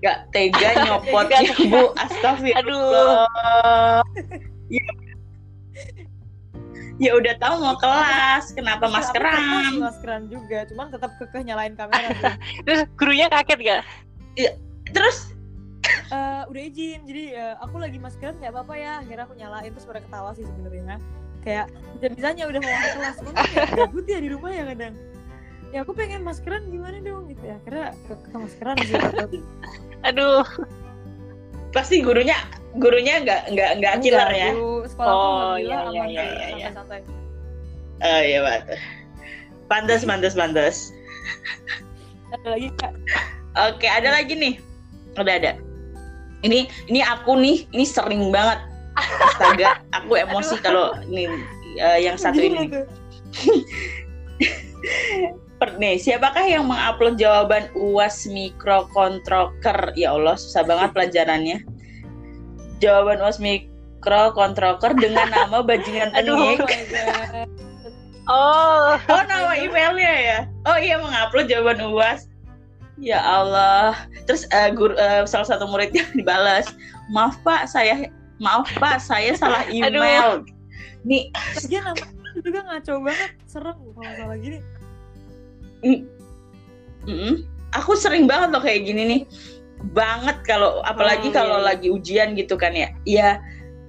Gak 0.00 0.18
tega 0.32 0.68
nyopotnya 0.84 1.38
Gak 1.44 1.56
tega. 1.56 1.68
bu, 1.68 1.82
astagfirullah. 1.96 3.28
Aduh. 3.28 4.00
Ya. 4.72 4.86
Ya 7.00 7.16
udah 7.16 7.32
tahu 7.40 7.64
mau 7.64 7.76
kelas, 7.80 8.52
kenapa 8.52 8.84
maskeran? 8.92 9.80
maskeran 9.80 10.28
juga 10.28 10.68
cuman 10.68 10.92
tetap 10.92 11.16
kekeh 11.16 11.48
nyalain 11.48 11.72
kamera. 11.72 12.12
Terus 12.68 12.84
gurunya 13.00 13.26
kaget 13.32 13.60
gak? 13.60 13.82
Terus 14.92 15.32
Eh, 16.10 16.42
udah 16.50 16.62
izin 16.66 17.06
jadi 17.06 17.24
eh, 17.38 17.54
aku 17.62 17.78
lagi 17.78 17.96
maskeran 18.02 18.34
nggak 18.42 18.50
apa-apa 18.50 18.74
ya 18.74 18.92
akhirnya 18.98 19.24
aku 19.30 19.34
nyalain 19.38 19.70
terus 19.70 19.86
pada 19.86 20.02
ketawa 20.02 20.30
sih 20.34 20.42
sebenarnya 20.42 20.98
kayak 21.46 21.66
bisa 21.96 22.06
bisanya 22.10 22.44
udah 22.50 22.60
mau 22.60 22.72
masuk 22.74 22.92
kelas 22.98 23.16
cuman 23.22 23.34
kayak 23.38 23.68
gabut 23.78 24.06
ya 24.10 24.18
di 24.18 24.28
rumah 24.34 24.50
ya 24.50 24.64
kadang 24.74 24.94
ya 25.70 25.86
aku 25.86 25.94
pengen 25.94 26.26
maskeran 26.26 26.66
gimana 26.66 26.98
dong 26.98 27.30
gitu 27.30 27.46
ya 27.46 27.54
akhirnya 27.62 27.94
ke, 28.10 28.12
ke 28.18 28.36
maskeran 28.36 28.76
sih 28.82 28.94
tetap. 28.98 29.30
Aduh. 30.08 30.42
pasti 31.70 32.02
gurunya 32.02 32.34
gurunya 32.82 33.22
nggak 33.22 33.54
nggak 33.54 33.70
nggak 33.78 33.94
killer 34.02 34.26
ya? 34.34 34.50
sekolah 34.90 35.06
Oh, 35.06 35.54
alhamdulillah 35.54 35.62
iya, 35.62 35.78
aman 35.86 35.94
iya, 35.94 36.02
sih, 36.02 36.10
iya, 36.10 36.46
iya. 36.50 36.68
santai-santai 36.74 37.20
Oh 38.00 38.20
iya 38.24 38.40
pak. 38.40 38.80
Pantas 39.68 40.02
pantas 40.08 40.34
pantas. 40.34 40.76
ada 42.32 42.56
lagi 42.56 42.68
kak 42.80 42.92
Oke 43.70 43.86
ada 43.86 44.10
lagi 44.10 44.34
nih. 44.34 44.54
Udah 45.20 45.36
ada. 45.36 45.52
Ini 46.40 46.64
ini 46.88 47.00
aku 47.04 47.36
nih 47.38 47.68
ini 47.70 47.84
sering 47.84 48.32
banget. 48.32 48.58
Astaga, 48.98 49.78
aku 50.00 50.18
emosi 50.18 50.58
kalau 50.64 50.96
ini 51.06 51.28
eh, 51.78 51.98
yang 52.02 52.16
satu 52.16 52.40
ini. 52.40 52.66
Per- 55.60 55.76
Nih, 55.76 56.00
siapakah 56.00 56.40
yang 56.48 56.64
mengupload 56.64 57.20
jawaban 57.20 57.68
UAS 57.76 58.24
mikrokontroker? 58.24 59.92
Ya 59.92 60.16
Allah, 60.16 60.40
susah 60.40 60.64
banget 60.64 60.90
pelajarannya. 60.96 61.60
Jawaban 62.80 63.20
UAS 63.20 63.36
mikrokontroker 63.36 64.96
dengan 64.96 65.28
nama 65.28 65.60
bajingan 65.68 66.16
Aduh. 66.16 66.56
oh 66.56 66.56
Oh. 68.30 68.94
Oh, 69.10 69.22
nama 69.26 69.52
emailnya 69.58 70.12
ya? 70.16 70.38
Oh 70.64 70.78
iya, 70.78 70.96
mengupload 70.96 71.50
jawaban 71.50 71.82
UAS. 71.84 72.30
Ya 72.96 73.20
Allah. 73.20 73.96
Terus 74.24 74.48
eh, 74.54 74.70
guru, 74.72 74.96
eh, 74.96 75.28
salah 75.28 75.44
satu 75.48 75.68
muridnya 75.68 76.04
dibalas, 76.18 76.72
"Maaf 77.12 77.36
Pak, 77.44 77.68
saya 77.68 78.08
maaf 78.38 78.68
Pak, 78.76 79.02
saya 79.02 79.34
salah 79.36 79.66
email." 79.68 80.46
Nih, 81.02 81.32
Lagian 81.58 81.84
nama 81.90 82.04
juga 82.44 82.60
ngaco 82.62 82.92
banget 83.02 83.30
serem 83.50 83.76
kalau 83.96 84.12
salah 84.14 84.36
gini 84.38 84.58
Mm-mm. 85.84 87.32
Aku 87.76 87.94
sering 87.94 88.26
banget 88.26 88.50
loh 88.52 88.62
kayak 88.62 88.84
gini 88.84 89.02
nih. 89.06 89.20
Banget 89.96 90.44
kalau 90.44 90.84
apalagi 90.84 91.32
Oh, 91.32 91.34
kalau 91.34 91.56
iya, 91.56 91.62
iya. 91.62 91.68
lagi 91.72 91.88
ujian 91.88 92.28
gitu 92.36 92.54
kan 92.58 92.72
ya. 92.76 92.88
Ya 93.08 93.28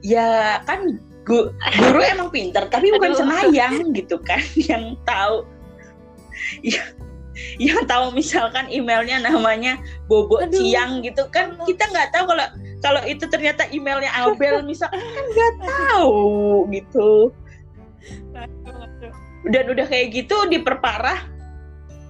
ya 0.02 0.58
kan 0.66 0.98
gu- 1.28 1.52
guru 1.54 2.02
emang 2.14 2.34
pinter 2.34 2.66
tapi 2.72 2.90
bukan 2.90 3.14
Aduh. 3.14 3.20
senayang 3.22 3.92
gitu 3.94 4.18
kan 4.22 4.40
yang 4.70 4.96
tahu. 5.04 5.46
Ya, 6.66 6.82
yang 7.62 7.86
tahu 7.88 8.12
misalkan 8.12 8.68
emailnya 8.68 9.22
namanya 9.22 9.80
Bobo 10.10 10.42
Aduh. 10.42 10.52
Ciang 10.52 11.00
gitu 11.06 11.28
kan 11.32 11.56
kita 11.64 11.88
nggak 11.88 12.12
tahu 12.12 12.28
kalau 12.34 12.48
kalau 12.82 13.02
itu 13.08 13.24
ternyata 13.30 13.70
emailnya 13.72 14.12
Abel 14.12 14.60
misalkan 14.70 15.00
kan 15.00 15.26
nggak 15.32 15.54
tahu 15.64 16.66
gitu 16.76 17.32
dan 19.48 19.66
udah 19.70 19.86
kayak 19.88 20.12
gitu 20.14 20.36
diperparah 20.50 21.31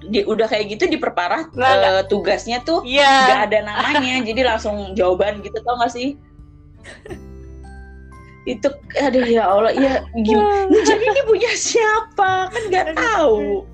di, 0.01 0.25
udah 0.25 0.49
kayak 0.49 0.73
gitu 0.73 0.89
diperparah 0.89 1.53
nggak. 1.53 1.75
eh, 1.77 2.03
tugasnya 2.09 2.57
tuh 2.65 2.81
Iya. 2.81 3.05
nggak 3.27 3.41
ada 3.49 3.57
namanya 3.65 4.15
jadi 4.29 4.41
langsung 4.45 4.97
jawaban 4.97 5.45
gitu 5.45 5.57
tau 5.61 5.77
gak 5.77 5.93
sih 5.93 6.17
itu 8.41 8.67
aduh 8.97 9.21
ya 9.21 9.45
Allah 9.45 9.69
ya 9.77 10.01
gimana 10.17 10.73
jadi 10.89 11.03
ini 11.05 11.21
punya 11.29 11.51
siapa 11.53 12.49
kan 12.49 12.61
nggak 12.73 12.97
tahu 12.97 13.69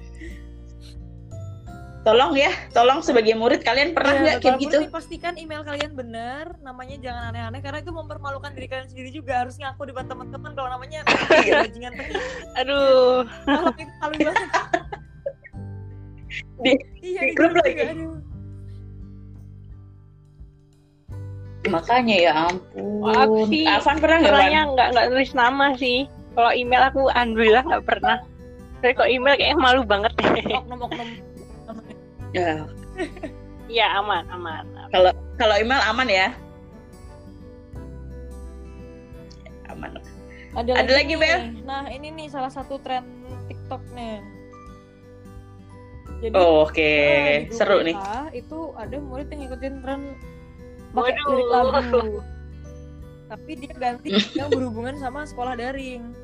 tolong 2.04 2.36
ya 2.40 2.52
tolong 2.72 3.00
sebagai 3.04 3.36
murid 3.36 3.68
kalian 3.68 3.92
pernah 3.92 4.16
Iya, 4.16 4.24
nggak 4.24 4.38
kayak 4.40 4.56
betul. 4.60 4.64
gitu 4.64 4.78
pastikan 4.96 5.36
email 5.36 5.60
kalian 5.68 5.92
benar, 5.92 6.56
namanya 6.64 6.96
jangan 7.04 7.36
aneh-aneh 7.36 7.60
karena 7.60 7.84
itu 7.84 7.92
mempermalukan 7.92 8.48
diri 8.56 8.68
kalian 8.72 8.88
sendiri 8.88 9.12
juga. 9.12 9.44
Harus 9.44 9.60
ngaku 9.60 9.92
depan 9.92 10.08
teman-teman 10.08 10.56
kalau 10.56 10.72
namanya 10.72 11.04
bajingan. 11.68 11.92
Aduh. 12.64 13.28
Kalau 13.44 13.72
itu 13.76 14.24
banget. 14.24 14.48
Di- 16.60 16.84
iya, 17.02 17.22
di 17.24 17.32
grup 17.34 17.52
juga, 17.56 17.62
lagi. 17.64 17.82
aduh. 17.94 18.16
Makanya 21.68 22.16
ya 22.16 22.32
ampun. 22.48 23.12
Aku 23.12 23.38
sih 23.52 23.68
Afan 23.68 24.00
pernah 24.00 24.24
nggak? 24.24 24.32
Pernahnya 24.32 24.62
nggak 24.72 24.88
nggak 24.96 25.08
tulis 25.12 25.32
nama 25.36 25.68
sih. 25.76 26.08
Kalau 26.38 26.52
email 26.54 26.84
aku 26.88 27.02
alhamdulillah 27.12 27.64
nggak 27.66 27.86
pernah. 27.86 28.18
Tapi 28.80 28.94
kalau 28.94 29.10
email 29.10 29.36
kayaknya 29.36 29.58
malu 29.58 29.82
banget 29.84 30.12
deh. 30.16 30.54
oknum-oknum 30.54 31.10
Ya, 32.36 32.64
Iya 33.68 34.00
aman 34.00 34.24
aman. 34.32 34.64
kalau 35.36 35.56
email 35.60 35.82
aman 35.92 36.08
ya. 36.08 36.28
Aman. 39.68 40.00
ada, 40.56 40.72
Ada 40.74 40.92
lagi, 40.94 41.14
nih. 41.14 41.20
Bel? 41.20 41.40
nah 41.68 41.86
ini 41.92 42.10
nih 42.16 42.28
salah 42.32 42.50
satu 42.50 42.80
tren 42.80 43.04
TikTok 43.52 43.84
nih 43.94 44.24
jadi 46.18 46.34
Oh, 46.34 46.64
Oke, 46.64 46.82
ah, 46.82 47.14
di 47.38 47.46
grup 47.46 47.54
seru 47.54 47.78
nih. 47.82 47.96
itu 48.32 48.60
ada 48.74 48.96
murid 48.98 49.28
yang 49.28 49.40
ngikutin 49.44 49.74
tren 49.80 50.02
pakai 50.90 51.14
lirik 51.14 51.48
lagu 51.48 52.02
tapi 53.28 53.52
dia 53.56 53.74
ganti 53.76 54.10
yang 54.40 54.50
berhubungan 54.50 54.96
sama 54.96 55.24
sekolah 55.24 55.54
daring 55.54 56.16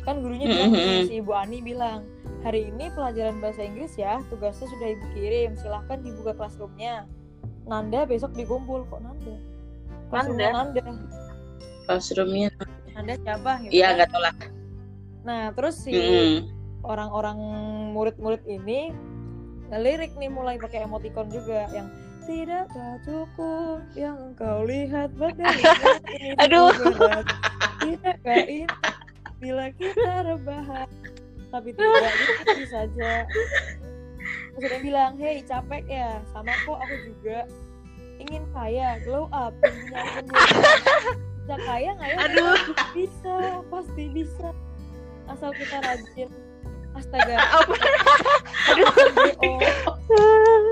kan 0.00 0.22
gurunya 0.22 0.46
bilang 0.46 0.72
si 1.04 1.18
Ibu 1.18 1.32
Ani 1.34 1.58
bilang 1.60 2.06
hari 2.40 2.66
ini 2.66 2.88
pelajaran 2.90 3.36
bahasa 3.38 3.60
Inggris 3.60 3.92
ya 3.94 4.22
tugasnya 4.28 4.64
sudah 4.66 4.88
ibu 4.88 5.04
kirim 5.12 5.52
silahkan 5.54 5.98
dibuka 5.98 6.32
classroomnya 6.32 7.04
Nanda 7.64 8.06
besok 8.06 8.32
dikumpul 8.32 8.86
kok 8.86 9.02
Nanda 9.02 9.34
Classroomnya 10.08 10.48
Nanda 10.54 10.82
Classroomnya. 11.84 12.48
Nanda 12.94 13.14
siapa 13.18 13.50
gitu 13.60 13.70
Iya 13.70 13.84
kan. 13.84 13.94
nggak 13.94 14.08
tahu 14.08 14.22
lah. 14.22 14.34
nah 15.20 15.42
terus 15.52 15.74
si 15.76 15.92
Mm-mm. 15.92 16.48
Orang-orang 16.86 17.38
murid-murid 17.92 18.42
ini 18.46 18.94
ngelirik 19.68 20.16
nih 20.16 20.30
mulai 20.32 20.56
pakai 20.56 20.84
emoticon 20.88 21.28
juga 21.28 21.68
yang 21.74 21.88
tidak 22.28 22.68
cukup 23.08 23.80
yang 23.96 24.16
engkau 24.20 24.64
lihat 24.68 25.08
pada 25.16 25.48
ini 26.12 26.36
Aduh. 26.44 26.72
tidakkah 27.80 28.42
ini 28.44 28.68
bila 29.40 29.70
kita 29.74 30.28
rebahan. 30.28 30.88
Tapi 31.48 31.72
tidak 31.72 32.12
diikuti 32.20 32.64
saja. 32.68 33.24
Yang 34.60 34.76
bilang 34.84 35.16
hei 35.16 35.40
capek 35.40 35.84
ya? 35.88 36.20
Sama 36.34 36.52
kok 36.66 36.78
aku 36.84 36.96
juga 37.08 37.48
ingin 38.20 38.44
kaya 38.52 38.98
glow 39.06 39.30
up 39.30 39.54
punya 39.62 40.20
bisa 41.46 41.56
kaya 41.64 41.90
nggak 41.96 42.10
ya? 42.12 42.18
Aduh. 42.28 42.58
bisa 42.92 43.36
pasti 43.72 44.04
bisa. 44.12 44.48
Asal 45.32 45.56
kita 45.56 45.80
rajin 45.80 46.28
astaga 46.98 47.34
Apa? 47.56 47.74
bohong 49.38 49.60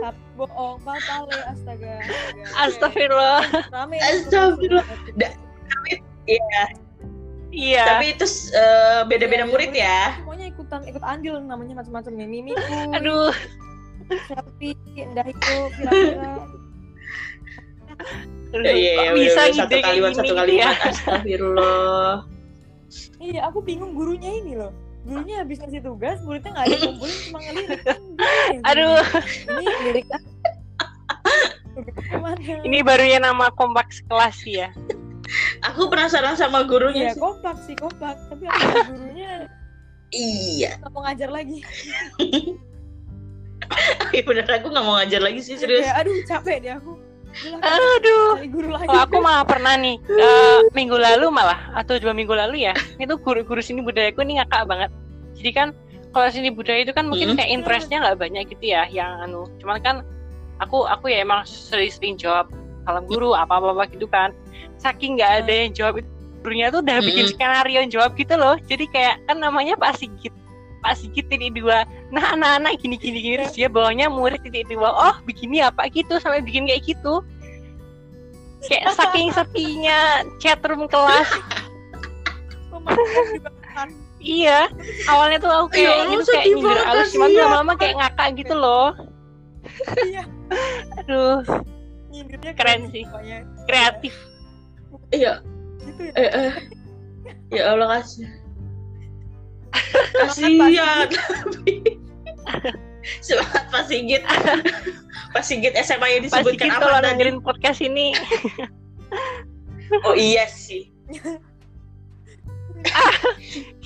Kat- 0.03 0.23
bohong 0.37 0.77
patale 0.83 1.39
astaga 1.47 1.95
astaga 2.03 2.45
Astagfirullah. 2.59 3.43
rame 3.71 3.97
Astagfirullah. 3.99 4.87
Da- 5.15 5.37
Iya, 6.27 6.62
Iya. 7.49 7.85
tapi 7.87 8.05
itu 8.12 8.27
eh, 8.51 9.01
beda-beda 9.07 9.43
Iya, 9.43 9.49
murid 9.49 9.73
ya. 9.73 10.19
semuanya 10.19 10.47
ikutan 10.51 10.83
ikut 10.85 11.01
andil 11.01 11.39
namanya 11.39 11.79
macam-macam 11.79 12.12
nih 12.12 12.29
mimiku 12.29 12.77
Aduh. 12.93 13.31
selfie 14.27 14.75
indah 14.93 15.23
itu 15.25 15.57
kira-kira 15.73 16.43
Aduh, 18.49 18.62
Iya, 18.62 18.73
iya, 18.73 18.93
iya, 19.01 19.11
bisa 19.12 19.41
ide 19.47 19.57
satu 19.57 19.77
kalimat 19.81 20.11
satu 20.12 20.25
gitu 20.25 20.35
kalimat. 20.37 20.75
ya? 20.75 20.91
Astagfirullah. 20.91 22.12
iya 23.19 23.41
aku 23.45 23.59
bingung 23.61 23.95
gurunya 23.95 24.31
ini 24.37 24.55
loh 24.55 24.71
gurunya 25.07 25.37
habis 25.40 25.57
ngasih 25.62 25.81
tugas 25.81 26.19
muridnya 26.27 26.51
nggak 26.51 26.64
ada 26.66 26.75
yang 26.75 26.83
ngumpulin 26.90 27.16
cuma 27.31 27.38
ngelirik? 27.40 27.79
Aduh, 28.69 29.01
ini 29.55 29.64
lirik 29.87 30.07
ini 32.64 32.79
barunya 32.81 33.21
nama 33.21 33.53
kompak 33.53 33.92
kelas 34.09 34.38
ya. 34.42 34.69
Aku 35.73 35.92
penasaran 35.92 36.35
sama 36.35 36.64
gurunya. 36.64 37.11
Iya 37.11 37.14
sih. 37.14 37.21
kompak 37.23 37.57
sih 37.66 37.75
kompak 37.77 38.16
tapi 38.31 38.45
aku 38.49 38.95
gurunya 38.95 39.47
Iya. 40.14 40.79
nggak 40.81 40.90
mau 40.95 41.03
ngajar 41.03 41.31
lagi 41.35 41.59
Iya 44.14 44.23
bener 44.23 44.47
aku 44.47 44.71
nggak 44.71 44.87
mau 44.87 44.95
ngajar 45.03 45.19
lagi 45.19 45.42
sih 45.42 45.59
serius. 45.59 45.83
ya 45.83 45.99
aduh 45.99 46.14
capek 46.31 46.62
deh 46.62 46.73
aku 46.79 46.95
Aduh. 47.61 48.40
guru 48.49 48.68
lagi. 48.72 48.88
Oh, 48.88 49.01
aku 49.05 49.16
malah 49.20 49.44
pernah 49.44 49.75
nih 49.77 49.96
eh, 50.22 50.59
minggu 50.72 50.96
lalu 50.96 51.29
malah 51.29 51.59
atau 51.77 51.99
dua 52.01 52.16
minggu 52.16 52.33
lalu 52.33 52.64
ya 52.64 52.72
itu 53.03 53.14
guru-guru 53.20 53.61
sini 53.61 53.85
budayaku 53.85 54.25
ini 54.25 54.40
ngakak 54.40 54.64
banget. 54.64 54.90
Jadi 55.37 55.51
kan 55.53 55.68
kalau 56.16 56.29
sini 56.33 56.49
budaya 56.49 56.81
itu 56.81 56.96
kan 56.96 57.05
mungkin 57.12 57.35
Mm. 57.35 57.37
kayak 57.37 57.51
interestnya 57.53 57.99
nggak 58.01 58.16
banyak 58.16 58.44
gitu 58.57 58.64
ya 58.72 58.88
yang 58.88 59.20
anu 59.20 59.44
cuman 59.61 59.77
kan 59.85 59.96
aku 60.64 60.88
aku 60.88 61.12
ya 61.12 61.20
emang 61.20 61.44
sering-sering 61.44 62.16
jawab 62.16 62.49
salam 62.88 63.05
guru 63.05 63.37
apa 63.37 63.61
apa, 63.61 63.85
gitu 63.92 64.09
kan. 64.09 64.33
Saking 64.81 65.20
nggak 65.20 65.44
ada 65.44 65.53
yang 65.53 65.72
jawab 65.77 66.01
itu 66.01 66.09
gurunya 66.40 66.70
tuh 66.70 66.81
udah 66.81 67.03
bikin 67.05 67.27
Mm. 67.29 67.33
skenario 67.37 67.77
yang 67.85 67.90
jawab 67.92 68.11
gitu 68.16 68.35
loh. 68.38 68.57
Jadi 68.64 68.87
kayak 68.88 69.20
kan 69.29 69.37
namanya 69.42 69.77
Pak 69.77 69.99
Sigit 70.01 70.33
Pak 70.87 70.94
Sigit 70.94 71.27
titik 71.27 71.51
dua 71.53 71.83
nah 72.09 72.31
anak-anak 72.31 72.79
gini 72.79 72.94
gini 72.94 73.18
gini 73.18 73.35
terus 73.37 73.59
dia 73.59 73.66
bawahnya 73.66 74.07
murid 74.07 74.38
titik 74.40 74.70
dua 74.70 74.87
oh 74.87 75.14
begini 75.27 75.59
apa 75.59 75.90
gitu 75.90 76.14
sampai 76.16 76.38
bikin 76.40 76.62
kayak 76.64 76.87
gitu 76.87 77.27
kayak 78.62 78.94
saking 78.99 79.35
sepinya 79.35 79.99
chatroom 80.38 80.87
kelas 80.87 81.27
iya 84.18 84.70
awalnya 85.07 85.38
tuh 85.38 85.51
aku 85.51 85.75
Ya 85.75 85.90
kayak 85.90 86.07
gitu 86.07 86.22
kayak 86.22 86.22
sedih 86.25 86.55
nyindir 86.55 86.70
banget, 86.72 86.87
halus 86.87 87.09
cuman 87.11 87.27
kasihan. 87.27 87.42
lama-lama 87.42 87.72
kayak 87.75 87.94
ngakak 87.96 88.29
gitu 88.38 88.55
loh 88.55 88.88
iya 90.05 90.22
aduh 90.96 91.42
nyindirnya 92.09 92.53
Keren 92.55 92.81
sih. 92.88 93.03
pokoknya. 93.05 93.38
kreatif 93.66 94.14
Iya. 95.11 95.42
gitu 95.83 96.03
ya 96.07 96.14
Eh, 96.14 96.31
eh. 96.31 96.53
Ya 97.49 97.62
Allah 97.70 97.99
kasih. 97.99 98.27
Kasihan. 100.15 101.09
Semangat 103.23 103.65
Pak 103.71 103.83
Sigit. 103.87 104.23
Pak 105.35 105.43
Sigit 105.47 105.73
SMA 105.79 106.07
yang 106.19 106.23
Pak 106.27 106.43
disebutkan 106.43 106.67
Sigit 106.67 106.77
apa 106.79 106.85
kalau 106.87 106.99
tadi? 106.99 107.07
dengerin 107.15 107.39
podcast 107.43 107.81
ini 107.83 108.07
Oh 110.03 110.15
iya 110.19 110.51
sih. 110.51 110.91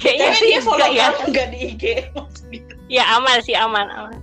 kayaknya 0.00 0.33
Kayaknya 0.33 0.40
sih 0.40 0.48
dia 0.48 0.61
follow 0.64 0.81
enggak 0.81 0.92
ya 0.92 1.07
kamu 1.12 1.29
nggak 1.33 1.46
di 1.53 1.59
IG. 1.72 1.85
Ya 2.88 3.05
aman 3.16 3.38
sih 3.44 3.57
aman 3.57 3.87
aman 3.92 4.18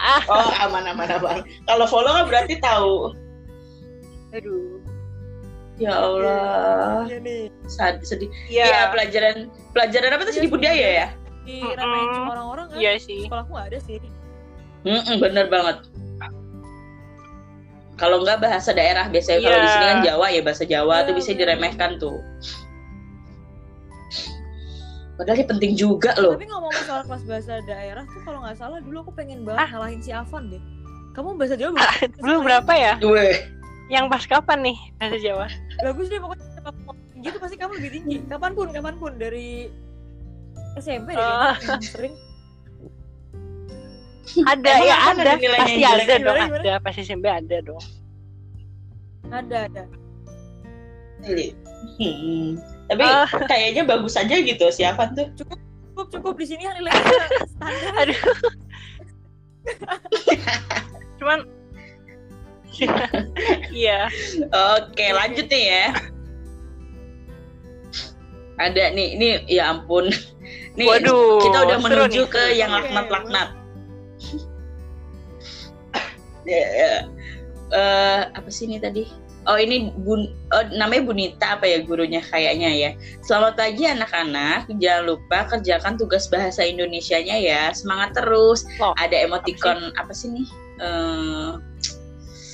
ah 0.00 0.22
Oh 0.28 0.48
aman 0.68 0.84
aman 0.88 1.08
aman. 1.16 1.38
Kalau 1.68 1.84
follow 1.88 2.12
kan 2.12 2.24
berarti 2.28 2.56
tahu. 2.60 3.12
aduh 4.36 4.75
Ya 5.76 5.92
Allah. 5.92 7.04
Iya 7.04 7.18
nih 7.20 7.52
Sad- 7.68 8.00
sedih. 8.00 8.32
Iya 8.48 8.64
ya 8.64 8.80
pelajaran 8.88 9.52
pelajaran 9.70 10.10
apa 10.10 10.22
tuh 10.22 10.32
Iya, 10.32 10.38
seni 10.38 10.48
budaya 10.48 10.88
ya? 11.04 11.08
diremehin 11.46 12.10
sama 12.10 12.30
orang-orang 12.34 12.66
kan 12.66 12.76
iya 12.76 12.98
sih 12.98 13.22
sekolahku 13.22 13.54
nggak 13.54 13.68
ada 13.70 13.78
sih 13.80 14.02
Mm-mm, 14.82 15.16
bener 15.18 15.46
banget. 15.46 15.78
Kalau 17.96 18.20
nggak 18.20 18.38
bahasa 18.40 18.70
daerah 18.70 19.06
biasanya 19.06 19.40
kalau 19.40 19.54
Iya. 19.54 19.62
di 19.62 19.70
sini 19.70 19.84
kan 19.86 19.98
Jawa 20.02 20.26
ya 20.28 20.40
bahasa 20.42 20.64
Jawa 20.64 20.94
Iya, 20.96 21.06
tuh 21.06 21.14
bisa 21.14 21.30
bener. 21.30 21.40
diremehkan 21.46 21.90
tuh. 21.96 22.18
Padahal 25.16 25.38
ini 25.38 25.46
penting 25.46 25.72
juga 25.74 26.12
loh. 26.16 26.34
tapi 26.34 26.44
ngomong 26.44 26.72
soal 26.82 27.00
kelas 27.02 27.24
bahasa 27.24 27.52
daerah 27.64 28.04
tuh 28.04 28.20
kalau 28.20 28.38
nggak 28.42 28.52
salah 28.54 28.78
dulu 28.80 28.96
aku 29.00 29.12
pengen 29.14 29.40
banget 29.42 29.72
ngalahin 29.72 30.00
si 30.00 30.12
Avan 30.12 30.52
deh 30.52 30.60
kamu 31.12 31.40
bahasa 31.40 31.56
Jawa 31.56 31.72
bagus 31.72 32.20
dulu 32.20 32.38
berapa 32.44 32.72
ya 32.76 32.92
Weh, 33.00 33.36
yang 33.86 34.10
pas 34.10 34.22
kapan 34.26 34.58
nih? 34.66 34.78
Bahasa 34.98 35.18
Jawa 35.18 35.46
bagus 35.82 36.06
deh 36.10 36.18
pokoknya 36.18 36.44
gitu 37.16 37.36
pasti 37.40 37.56
kamu 37.58 37.72
lebih 37.80 37.90
tinggi. 37.96 38.16
Kapan 38.28 38.52
pun 38.54 38.68
kapan 38.70 38.94
pun 39.00 39.12
dari 39.18 39.70
SMP 40.76 41.16
deh. 41.16 41.22
Oh. 41.22 41.54
sering. 41.82 42.14
Ada 44.44 44.68
Emang 44.68 44.86
ya 44.86 44.96
ada. 45.10 45.22
ada 45.22 45.32
nilainya? 45.38 45.64
Pasti 45.64 45.82
ada 45.86 46.14
dong 46.18 46.36
Gimana, 46.36 46.58
ada. 46.60 46.72
Pasti 46.82 47.00
SMP 47.02 47.26
ada 47.30 47.56
dong. 47.62 47.82
Ada 49.32 49.56
ada. 49.70 49.82
Hmm. 51.26 52.60
Tapi 52.86 53.02
Ah. 53.02 53.26
kayaknya 53.50 53.82
bagus 53.82 54.14
aja 54.14 54.34
gitu 54.36 54.66
siapa 54.70 55.10
tuh? 55.16 55.30
cukup 55.34 55.58
cukup. 56.12 56.34
Di 56.36 56.46
sini 56.46 56.62
yang 56.68 56.76
nilainya 56.76 57.02
standar. 57.48 57.94
Aduh. 58.04 58.22
Cuman 61.18 61.38
iya 63.84 64.08
Oke 64.76 65.06
lanjut 65.12 65.46
nih 65.48 65.64
ya. 65.68 65.86
Ada 68.56 68.96
nih, 68.96 69.06
ini 69.20 69.28
ya 69.52 69.68
ampun. 69.76 70.08
Nih 70.76 70.88
Waduh, 70.88 71.44
kita 71.44 71.58
udah 71.68 71.78
menuju 71.80 72.22
nih. 72.24 72.32
ke 72.32 72.42
yang 72.56 72.72
laknat-laknat. 72.72 73.48
Ya, 76.46 76.62
ya. 76.62 76.92
Eh, 77.74 78.20
apa 78.38 78.46
sih 78.54 78.70
ini 78.70 78.78
tadi? 78.78 79.02
Oh 79.50 79.58
ini 79.58 79.90
bun, 79.98 80.30
oh, 80.54 80.64
namanya 80.70 81.10
Bunita 81.10 81.58
apa 81.58 81.66
ya 81.66 81.82
gurunya 81.82 82.22
kayaknya 82.22 82.70
ya. 82.70 82.90
Selamat 83.26 83.58
pagi 83.58 83.82
anak-anak, 83.82 84.70
jangan 84.78 85.10
lupa 85.10 85.50
kerjakan 85.50 85.98
tugas 85.98 86.30
bahasa 86.30 86.62
Indonesianya 86.62 87.34
ya. 87.42 87.74
Semangat 87.74 88.14
terus. 88.14 88.62
Loh, 88.78 88.94
Ada 88.94 89.26
emoticon 89.26 89.90
apa 89.98 90.14
sih 90.14 90.30
nih? 90.38 90.46
Eh, 90.78 91.50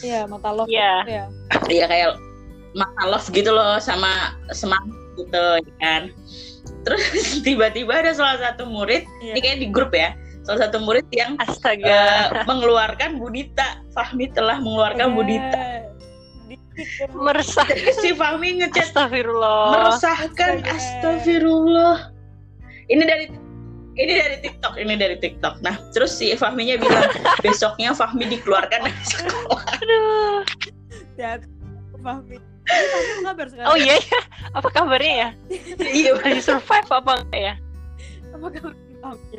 Iya, 0.02 0.20
mata 0.26 0.50
love. 0.50 0.68
Iya. 0.68 0.92
Ya. 1.06 1.24
Iya 1.66 1.84
kayak 1.86 2.10
mata 2.72 3.02
love 3.06 3.28
gitu 3.30 3.50
loh 3.50 3.78
sama 3.78 4.36
semangat 4.50 4.90
gitu 5.14 5.44
ya 5.62 5.72
kan. 5.78 6.02
Terus 6.82 7.04
tiba-tiba 7.46 8.02
ada 8.02 8.12
salah 8.12 8.38
satu 8.38 8.66
murid, 8.66 9.06
Iya. 9.22 9.32
ini 9.32 9.40
kayak 9.40 9.58
di 9.60 9.68
grup 9.70 9.92
ya, 9.92 10.12
salah 10.42 10.66
satu 10.66 10.82
murid 10.82 11.06
yang 11.14 11.38
Astaga. 11.38 11.86
eh, 11.86 12.24
mengeluarkan 12.44 13.16
Budita. 13.16 13.78
Fahmi 13.92 14.30
telah 14.30 14.58
mengeluarkan 14.58 15.12
Oke. 15.12 15.16
Budita. 15.16 15.60
Di- 16.48 16.60
Meresah. 17.12 17.68
Si 18.00 18.16
Fahmi 18.16 18.64
ngechat 18.64 18.90
Astagfirullah. 18.90 19.76
meresahkan 19.76 20.64
astagfirullah. 20.64 22.08
Ini 22.88 23.02
dari 23.04 23.24
ini 23.92 24.12
dari 24.16 24.36
TikTok, 24.40 24.74
ini 24.80 24.94
dari 24.96 25.16
TikTok. 25.20 25.60
Nah, 25.60 25.76
terus 25.92 26.16
si 26.16 26.32
Fahminya 26.32 26.80
bilang 26.80 27.12
besoknya 27.44 27.92
Fahmi 27.92 28.24
dikeluarkan 28.24 28.88
dari 28.88 29.04
sekolah. 29.04 29.60
Aduh. 29.80 30.40
Ya, 31.20 31.36
Fahmi. 32.00 32.36
Fahmi 32.62 33.10
apa 33.12 33.22
kabar 33.26 33.46
sekarang? 33.52 33.68
Oh 33.68 33.76
iya 33.76 34.00
ya. 34.00 34.20
Apa 34.56 34.68
kabarnya 34.72 35.14
ya? 35.14 35.28
Iya, 35.82 36.10
Masih 36.24 36.42
survive 36.44 36.88
apa 36.88 37.12
enggak 37.20 37.40
ya? 37.40 37.54
Apa 38.32 38.46
kabar 38.48 38.74
Fahmi? 39.02 39.36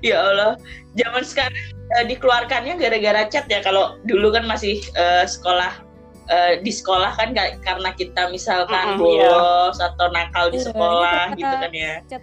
ya 0.00 0.16
Allah. 0.24 0.56
Zaman 0.96 1.24
sekarang 1.26 1.64
eh, 2.00 2.04
dikeluarkannya 2.08 2.80
gara-gara 2.80 3.28
chat 3.28 3.44
ya. 3.52 3.60
Kalau 3.60 4.00
dulu 4.08 4.32
kan 4.32 4.48
masih 4.48 4.80
eh, 4.96 5.24
sekolah 5.28 5.84
eh, 6.24 6.52
di 6.60 6.72
sekolah 6.72 7.12
kan 7.14 7.32
ka- 7.32 7.56
karena 7.60 7.90
kita 7.92 8.28
misalkan 8.28 8.96
iya. 8.96 9.00
bolos 9.00 9.76
atau 9.76 10.08
nakal 10.08 10.48
di 10.48 10.56
Iya, 10.56 10.64
sekolah 10.68 11.22
gitu 11.36 11.54
kan 11.54 11.72
ya. 11.72 11.94
Gak. 12.00 12.20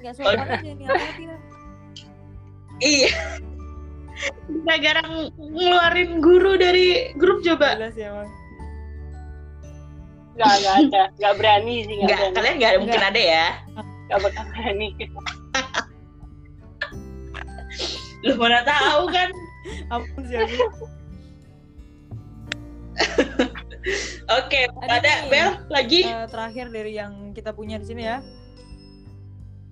Iya. 2.82 3.12
Gara-gara 4.66 5.02
ng- 5.02 5.34
ngeluarin 5.38 6.12
guru 6.22 6.54
dari 6.58 7.14
grup 7.18 7.42
coba. 7.42 7.78
Jelas 7.78 7.98
ya, 7.98 8.10
Bang. 8.14 8.30
Enggak, 10.32 10.54
enggak 10.58 10.76
ada. 10.78 11.04
Enggak 11.18 11.34
berani 11.38 11.76
sih, 11.86 11.94
enggak 11.98 12.02
Enggak, 12.02 12.18
berani. 12.18 12.36
kalian 12.38 12.56
nggak 12.58 12.72
mungkin 12.82 13.04
ada 13.04 13.22
ya. 13.22 13.46
Enggak 13.78 14.20
bakal 14.22 14.44
berani. 14.50 14.88
Lu 18.26 18.34
mana 18.38 18.62
tahu 18.62 19.02
kan? 19.10 19.30
Ampun 19.90 20.22
sih 20.26 20.38
aku. 20.38 20.66
Oke, 24.30 24.70
Ada 24.86 25.02
ada 25.02 25.12
nih. 25.26 25.30
Bel 25.30 25.50
lagi. 25.68 26.02
Eh, 26.06 26.28
terakhir 26.30 26.70
dari 26.70 26.94
yang 26.94 27.34
kita 27.34 27.50
punya 27.52 27.82
di 27.82 27.86
sini 27.86 28.06
ya. 28.06 28.22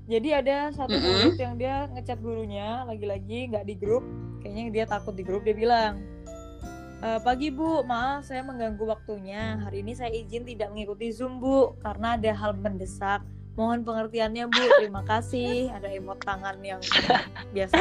Jadi 0.09 0.29
ada 0.33 0.73
satu 0.73 0.89
Mm-mm. 0.89 1.05
murid 1.05 1.37
yang 1.37 1.53
dia 1.53 1.85
ngechat 1.93 2.17
gurunya 2.17 2.81
lagi-lagi 2.81 3.53
nggak 3.53 3.61
di 3.61 3.77
grup, 3.77 4.01
kayaknya 4.41 4.63
dia 4.73 4.85
takut 4.89 5.13
di 5.13 5.21
grup 5.21 5.45
dia 5.45 5.53
bilang, 5.53 6.01
"Eh, 6.99 7.21
pagi 7.21 7.53
bu, 7.53 7.85
maaf 7.85 8.25
saya 8.25 8.41
mengganggu 8.41 8.81
waktunya. 8.89 9.61
Hari 9.61 9.85
ini 9.85 9.93
saya 9.93 10.09
izin 10.09 10.49
tidak 10.49 10.73
mengikuti 10.73 11.13
zoom 11.13 11.37
bu 11.37 11.77
karena 11.77 12.17
ada 12.17 12.33
hal 12.33 12.57
mendesak. 12.57 13.21
Mohon 13.53 13.85
pengertiannya 13.85 14.49
bu. 14.49 14.63
Terima 14.81 15.05
kasih. 15.05 15.69
Ada 15.69 15.93
emot 15.93 16.17
tangan 16.25 16.57
yang 16.65 16.81
biasa 17.53 17.77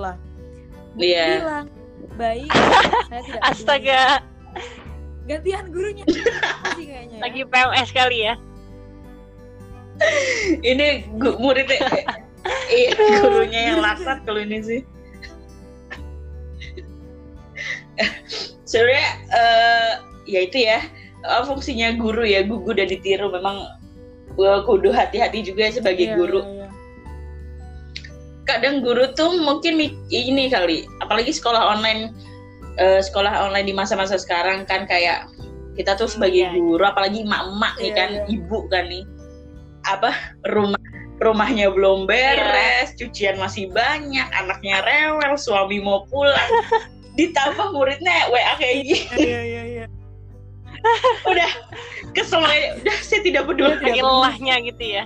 lah. 0.00 0.16
Bu 0.96 1.04
Iya. 1.04 1.44
bilang, 1.44 1.66
baik. 2.16 2.48
Saya 3.12 3.20
tidak 3.28 3.42
peduli." 3.44 4.87
Gantian 5.28 5.68
gurunya. 5.68 6.04
Masih 6.08 6.84
kayaknya. 6.88 7.16
ya. 7.16 7.20
lagi 7.20 7.40
PMS 7.44 7.90
kali 7.92 8.18
ya. 8.24 8.34
Ini 10.62 10.86
gu- 11.18 11.36
muridnya 11.36 11.82
iya 12.70 12.94
gurunya 13.20 13.60
yang 13.74 13.80
laksat 13.82 14.22
kalau 14.24 14.40
ini 14.40 14.58
sih. 14.62 14.80
Sebenarnya 18.62 19.06
eh, 19.34 19.90
ya 20.30 20.40
itu 20.46 20.58
ya 20.62 20.78
eh, 21.26 21.42
fungsinya 21.44 21.98
guru 21.98 22.22
ya 22.22 22.46
gugu 22.46 22.72
dan 22.72 22.86
ditiru 22.86 23.28
memang 23.28 23.66
eh, 24.38 24.60
kudu 24.64 24.94
hati-hati 24.94 25.42
juga 25.42 25.68
sebagai 25.68 26.14
Iya, 26.14 26.16
guru. 26.16 26.40
iya, 26.40 26.52
iya. 26.54 26.68
Kadang 28.46 28.80
guru 28.80 29.12
tuh 29.12 29.34
mungkin 29.42 29.76
ini 30.08 30.48
kali, 30.48 30.88
apalagi 31.04 31.34
sekolah 31.34 31.76
online 31.76 32.14
eh, 32.78 33.00
sekolah 33.00 33.44
online 33.44 33.66
di 33.66 33.74
masa-masa 33.74 34.16
sekarang 34.16 34.64
kan 34.64 34.86
kayak 34.86 35.26
kita 35.74 35.94
tuh 35.94 36.06
sebagai 36.06 36.42
Iya. 36.42 36.54
guru 36.54 36.82
apalagi 36.82 37.22
emak-emak 37.22 37.74
nih 37.76 37.90
Iya, 37.90 37.96
kan 37.96 38.10
iya. 38.10 38.22
ibu 38.30 38.58
kan 38.66 38.84
nih 38.86 39.04
apa 39.86 40.10
rumah 40.46 40.82
rumahnya 41.18 41.70
belum 41.70 42.06
beres 42.06 42.94
cucian 42.94 43.38
masih 43.38 43.70
banyak 43.70 44.26
anaknya 44.32 44.82
rewel 44.82 45.34
suami 45.34 45.78
mau 45.78 46.06
pulang 46.06 46.50
ditambah 47.18 47.74
muridnya 47.74 48.30
WA 48.30 48.54
kayak 48.54 48.86
gini 48.86 49.02
Iya, 49.16 49.40
iya, 49.42 49.62
iya. 49.66 49.84
udah 51.30 51.50
kesel 52.14 52.38
udah 52.38 52.96
saya 53.02 53.20
tidak 53.22 53.46
peduli 53.46 53.74
Lagi 53.82 53.98
lelahnya 53.98 54.54
gitu 54.62 54.84
ya. 54.84 55.04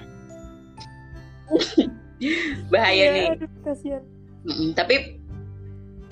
bahaya 2.69 2.97
Iya, 3.03 3.09
nih 3.13 3.27
aduh, 3.35 3.51
kasihan. 3.65 4.03
Mm-mm, 4.43 4.69
tapi 4.75 5.22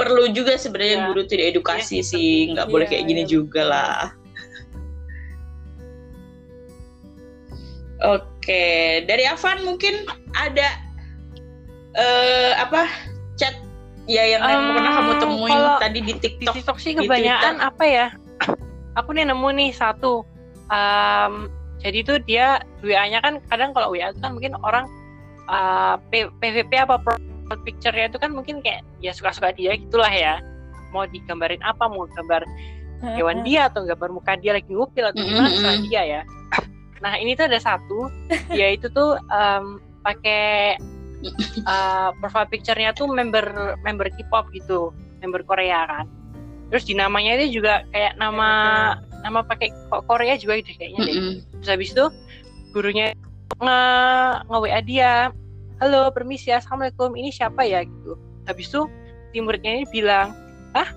perlu 0.01 0.24
juga 0.32 0.57
sebenarnya 0.57 0.96
Iya. 0.96 1.07
guru 1.07 1.20
tuh 1.28 1.36
diedukasi 1.36 2.01
Iya. 2.01 2.09
sih 2.09 2.30
nggak 2.51 2.66
boleh 2.66 2.88
Iya, 2.88 2.92
kayak 2.96 3.05
gini 3.05 3.22
iya, 3.22 3.28
juga 3.28 3.62
lah 3.62 3.96
oke 8.16 8.64
dari 9.05 9.24
Avan 9.28 9.59
mungkin 9.62 10.09
ada 10.32 10.68
eh 11.92 12.53
apa 12.55 12.86
chat 13.34 13.55
ya 14.07 14.24
yang 14.24 14.42
Em, 14.42 14.72
pernah 14.72 14.92
kamu 14.96 15.12
temuin 15.18 15.53
kalau 15.53 15.72
tadi 15.78 15.98
di 16.01 16.12
Di 16.12 16.14
TikTok 16.18 16.55
TikTok 16.57 16.78
sih 16.78 16.92
kebanyakan 16.94 17.61
apa 17.61 17.84
ya? 17.84 18.07
Aku 18.98 19.14
nih 19.14 19.22
nemu 19.22 19.48
nih 19.55 19.70
satu. 19.70 20.26
Em, 20.66 21.46
jadi 21.78 21.98
tuh 22.03 22.18
dia 22.22 22.59
WA-nya 22.82 23.22
kan 23.22 23.38
kadang 23.46 23.70
kalau 23.70 23.94
WA 23.94 24.11
itu 24.11 24.18
kan 24.18 24.34
mungkin 24.34 24.55
orang 24.61 24.86
uh, 25.46 25.94
P- 26.11 26.30
PVP 26.38 26.74
apa 26.78 26.98
profile 27.51 27.66
picture-nya 27.66 28.07
itu 28.07 28.18
kan 28.22 28.30
mungkin 28.30 28.62
kayak 28.62 28.86
ya 29.03 29.11
suka-suka 29.11 29.51
dia 29.51 29.74
gitulah 29.74 30.11
ya. 30.11 30.38
Mau 30.94 31.03
digambarin 31.11 31.59
apa, 31.66 31.90
mau 31.90 32.07
gambar 32.07 32.46
hewan 33.18 33.42
dia 33.42 33.66
atau 33.66 33.82
gambar 33.82 34.14
muka 34.14 34.38
dia 34.38 34.55
lagi 34.55 34.70
ngupil 34.70 35.11
atau 35.11 35.18
gimana 35.18 35.51
Mm-mm. 35.51 35.55
terserah 35.59 35.78
dia 35.82 36.03
ya. 36.07 36.20
Nah 37.03 37.18
ini 37.18 37.34
tuh 37.34 37.51
ada 37.51 37.59
satu, 37.59 38.07
yaitu 38.59 38.86
tuh 38.94 39.18
em, 39.18 39.82
pakai 40.07 40.78
uh, 41.66 42.14
profile 42.22 42.46
picture-nya 42.46 42.94
tuh 42.94 43.11
member 43.11 43.74
member 43.82 44.07
K-pop 44.14 44.55
gitu, 44.55 44.94
member 45.18 45.42
Korea 45.42 45.90
kan. 45.90 46.07
Terus 46.70 46.86
di 46.86 46.94
namanya 46.94 47.34
itu 47.34 47.59
juga 47.59 47.82
kayak 47.90 48.14
nama 48.14 48.51
nama 49.26 49.42
pakai 49.42 49.74
Ko- 49.90 50.07
Korea 50.07 50.38
juga 50.38 50.62
gitu 50.62 50.78
kayaknya 50.78 51.01
deh. 51.03 51.14
Mm-mm. 51.18 51.34
Terus 51.59 51.68
habis 51.74 51.88
itu 51.90 52.05
gurunya 52.70 53.11
nge 53.59 53.80
nge 54.46 54.59
WA 54.62 54.80
dia, 54.86 55.12
halo 55.81 56.12
permisi 56.12 56.53
assalamualaikum 56.53 57.16
ini 57.16 57.33
siapa 57.33 57.64
ya 57.64 57.83
gitu. 57.83 58.14
Habis 58.45 58.68
itu 58.68 58.85
si 59.33 59.39
muridnya 59.41 59.81
ini 59.81 59.85
bilang, 59.89 60.37
ah 60.76 60.89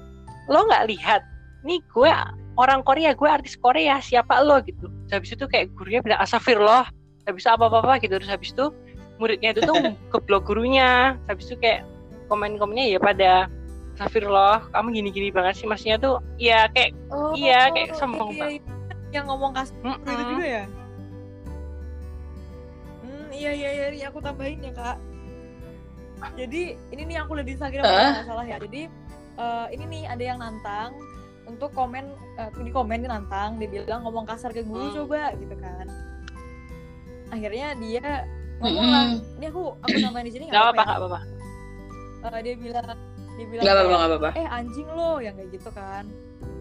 lo 0.51 0.67
nggak 0.67 0.91
lihat, 0.91 1.21
nih 1.63 1.79
gue 1.87 2.11
orang 2.59 2.83
Korea, 2.83 3.15
gue 3.15 3.29
artis 3.29 3.55
Korea, 3.55 3.97
siapa 4.03 4.43
lo 4.43 4.59
gitu. 4.61 4.91
Terus 5.07 5.11
habis 5.15 5.31
itu 5.33 5.45
kayak 5.47 5.71
gurunya 5.73 6.03
bilang 6.03 6.19
astagfirullah, 6.19 6.91
habis 7.25 7.41
itu 7.47 7.49
apa 7.49 7.65
apa 7.71 7.95
gitu. 8.03 8.19
Terus 8.19 8.29
habis 8.29 8.49
itu 8.51 8.65
muridnya 9.17 9.55
itu 9.55 9.63
tuh 9.63 9.79
keblok 10.11 10.43
gurunya. 10.51 11.15
Terus 11.23 11.29
habis 11.31 11.45
itu 11.47 11.55
kayak 11.63 11.81
komen-komennya 12.27 12.85
ya 12.91 12.99
pada 12.99 13.31
astagfirullah, 13.95 14.67
kamu 14.75 14.87
gini-gini 14.99 15.29
banget 15.31 15.63
sih 15.63 15.67
maksudnya 15.69 15.97
tuh 16.01 16.19
ya 16.35 16.67
kayak 16.75 16.91
Oh, 17.13 17.31
Iya, 17.37 17.69
kayak 17.71 17.93
sombong 17.95 18.33
iya, 18.35 18.57
iya. 18.57 18.61
Yang 19.13 19.25
ngomong 19.29 19.53
kasar 19.53 19.77
itu 19.77 19.85
"Mm-mm." 19.85 20.29
juga 20.33 20.45
ya? 20.49 20.63
Hmm, 23.33 23.41
iya 23.41 23.51
iya 23.51 23.69
iya, 23.73 23.85
ini 23.89 23.99
aku 24.05 24.21
tambahin 24.21 24.61
ya 24.61 24.71
kak. 24.71 24.97
Jadi 26.37 26.61
ini 26.93 27.01
nih 27.03 27.17
aku 27.19 27.35
lihat 27.35 27.47
di 27.49 27.53
Instagram 27.57 27.83
kalau 27.83 28.13
nggak 28.13 28.27
salah 28.29 28.45
ya. 28.45 28.57
Jadi 28.61 28.81
eh, 29.35 29.67
ini 29.73 29.83
nih 29.89 30.03
ada 30.07 30.23
yang 30.23 30.37
nantang 30.39 30.93
untuk 31.43 31.73
komen 31.73 32.05
eh, 32.39 32.49
di 32.61 32.71
komen 32.71 33.03
nantang, 33.03 33.57
dia 33.57 33.67
bilang 33.67 34.05
ngomong 34.05 34.23
kasar 34.23 34.53
ke 34.53 34.61
guru 34.63 34.87
Hmm. 34.87 34.95
coba 35.03 35.33
gitu 35.35 35.55
kan. 35.57 35.85
Akhirnya 37.27 37.73
dia 37.81 38.29
ngomong 38.61 38.85
lah, 38.85 39.03
Mm-mm. 39.09 39.37
ini 39.41 39.45
aku 39.49 39.63
aku 39.81 39.95
tambahin 39.99 40.25
di 40.29 40.33
sini 40.37 40.43
nggak 40.47 40.61
apa-apa 40.61 40.77
ya. 40.77 40.85
nggak 40.85 40.99
apa-apa. 41.01 41.19
Eh, 42.23 42.41
dia 42.45 42.55
bilang 42.55 42.85
dia 43.33 43.45
bilang 43.49 43.63
nggak 43.65 43.73
apa-apa 43.75 43.89
nggak 43.91 44.09
apa-apa 44.13 44.29
eh 44.39 44.47
anjing 44.47 44.87
lo 44.93 45.11
yang 45.19 45.33
kayak 45.33 45.49
gitu 45.51 45.69
kan 45.73 46.05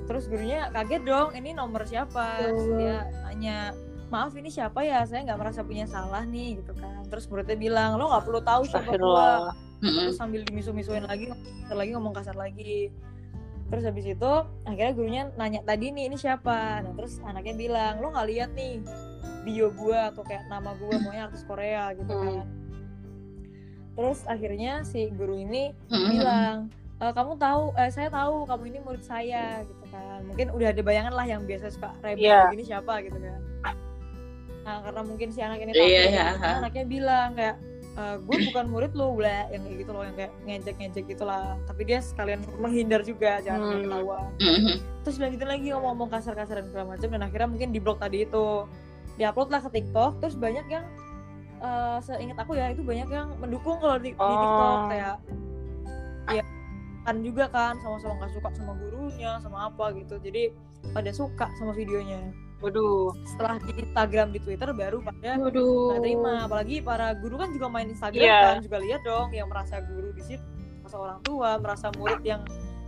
terus 0.03 0.25
gurunya 0.27 0.67
kaget 0.75 1.03
dong 1.07 1.31
ini 1.37 1.55
nomor 1.55 1.87
siapa 1.87 2.43
Terus 2.43 2.65
dia 2.75 2.97
nanya 3.23 3.71
maaf 4.13 4.37
ini 4.37 4.47
siapa 4.47 4.85
ya? 4.85 5.01
Saya 5.03 5.25
nggak 5.25 5.41
merasa 5.41 5.65
punya 5.65 5.89
salah 5.89 6.23
nih 6.23 6.61
gitu 6.61 6.77
kan. 6.77 7.01
Terus 7.09 7.25
muridnya 7.27 7.57
bilang 7.57 7.97
lo 7.97 8.13
nggak 8.13 8.25
perlu 8.25 8.41
tahu 8.41 8.63
siapa 8.63 8.93
gua. 8.95 9.57
Terus 9.81 10.15
sambil 10.15 10.45
dimisu-misuin 10.45 11.03
lagi 11.03 11.33
kasar 11.65 11.75
lagi 11.75 11.91
ngomong 11.97 12.13
kasar 12.13 12.37
lagi. 12.37 12.93
Terus 13.67 13.89
habis 13.89 14.05
itu 14.05 14.33
akhirnya 14.63 14.93
gurunya 14.93 15.23
nanya 15.35 15.65
tadi 15.65 15.89
nih 15.89 16.07
ini 16.07 16.17
siapa? 16.17 16.85
Nah 16.85 16.93
terus 16.93 17.17
anaknya 17.25 17.57
bilang 17.57 17.95
lo 17.99 18.13
nggak 18.13 18.29
lihat 18.29 18.51
nih 18.53 18.85
bio 19.43 19.73
gua 19.73 20.13
atau 20.13 20.23
kayak 20.23 20.45
nama 20.47 20.77
gua 20.77 20.95
maunya 21.01 21.27
artis 21.27 21.43
Korea 21.43 21.91
gitu 21.93 22.13
Hmm. 22.13 22.45
kan. 22.45 22.47
Terus 23.93 24.19
akhirnya 24.25 24.85
si 24.85 25.09
guru 25.11 25.37
ini 25.37 25.73
bilang 25.89 26.69
"E, 26.97 27.05
kamu 27.11 27.37
tahu 27.37 27.75
eh, 27.75 27.89
saya 27.89 28.09
tahu 28.09 28.45
kamu 28.45 28.63
ini 28.71 28.79
murid 28.81 29.03
saya 29.03 29.61
gitu 29.63 29.85
kan. 29.89 30.21
Mungkin 30.25 30.49
udah 30.49 30.69
ada 30.71 30.81
bayangan 30.81 31.13
lah 31.13 31.27
yang 31.27 31.43
biasa 31.43 31.69
suka 31.69 31.91
rebel 32.01 32.23
Iya. 32.23 32.49
begini 32.49 32.65
siapa 32.67 33.01
gitu 33.01 33.17
kan 33.17 33.41
nah 34.63 34.79
karena 34.81 35.01
mungkin 35.03 35.29
si 35.29 35.41
anak 35.41 35.59
ini 35.59 35.73
tahu 35.73 35.87
gitu, 35.87 36.19
ha. 36.39 36.51
anaknya 36.59 36.85
bilang 36.87 37.29
kayak 37.35 37.57
"E, 37.93 38.03
gue 38.19 38.37
bukan 38.49 38.65
murid 38.67 38.93
lo 38.95 39.13
bla 39.13 39.51
yang 39.51 39.61
kayak 39.61 39.77
gitu 39.83 39.91
loh 39.91 40.03
yang 40.03 40.15
kayak 40.15 40.33
ngejek 40.43 40.75
ngejek 40.79 41.05
gitulah 41.07 41.59
tapi 41.67 41.83
dia 41.83 41.99
sekalian 41.99 42.41
menghindar 42.57 43.03
juga 43.03 43.39
jangan 43.41 43.61
Hmm. 43.61 43.73
ketawa 43.83 44.19
Mm-mm. 44.39 44.77
terus 45.03 45.17
lanjutin 45.19 45.45
lagi 45.47 45.67
ngomong-ngomong 45.71 46.09
kasar-kasar 46.09 46.63
dan 46.63 46.67
segala 46.67 46.87
macam 46.95 47.09
dan 47.11 47.23
akhirnya 47.23 47.49
mungkin 47.51 47.69
di 47.69 47.81
blog 47.83 47.99
tadi 47.99 48.23
itu 48.23 48.47
diupload 49.13 49.49
lah 49.51 49.61
ke 49.61 49.71
TikTok 49.73 50.13
terus 50.19 50.35
banyak 50.35 50.65
yang 50.69 50.87
eh, 51.59 51.99
seingat 52.01 52.39
aku 52.39 52.55
ya 52.55 52.71
itu 52.71 52.81
banyak 52.81 53.07
yang 53.07 53.29
mendukung 53.37 53.77
kalau 53.77 53.99
di, 53.99 54.11
di 54.11 54.19
Oh. 54.19 54.31
TikTok 54.33 54.79
kayak 54.89 55.17
ya 56.33 56.43
kan 57.03 57.17
juga 57.19 57.45
kan 57.47 57.75
sama-sama 57.79 58.15
nggak 58.17 58.31
suka 58.33 58.49
sama 58.55 58.73
gurunya 58.79 59.37
sama 59.39 59.67
apa 59.67 59.91
gitu 59.93 60.17
jadi 60.17 60.55
pada 60.91 61.11
suka 61.11 61.51
sama 61.57 61.75
videonya 61.75 62.31
Waduh. 62.63 63.11
setelah 63.25 63.59
di 63.59 63.73
Instagram 63.77 64.29
di 64.31 64.39
Twitter 64.39 64.71
baru 64.71 64.99
pada 65.01 65.35
Waduh. 65.37 65.91
nggak 65.91 66.01
terima 66.01 66.33
apalagi 66.43 66.77
para 66.79 67.11
guru 67.13 67.35
kan 67.37 67.51
juga 67.51 67.67
main 67.67 67.89
Instagram 67.89 68.23
Iya. 68.23 68.39
kan 68.49 68.63
juga 68.63 68.79
lihat 68.79 69.01
dong 69.03 69.29
yang 69.31 69.47
merasa 69.47 69.83
guru 69.83 70.09
di 70.11 70.23
situ 70.23 70.45
merasa 70.79 70.97
orang 70.97 71.19
tua 71.21 71.51
merasa 71.57 71.87
murid 71.93 72.23
yang 72.23 72.41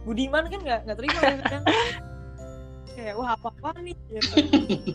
budiman 0.04 0.46
kan 0.46 0.60
nggak 0.60 0.80
nggak 0.84 0.96
terima 0.96 1.18
ya 1.20 1.36
kadang 1.40 1.64
kayak 2.88 3.14
wah 3.14 3.28
apa 3.32 3.48
apa 3.52 3.70
nih 3.80 3.96
gitu. 4.08 4.34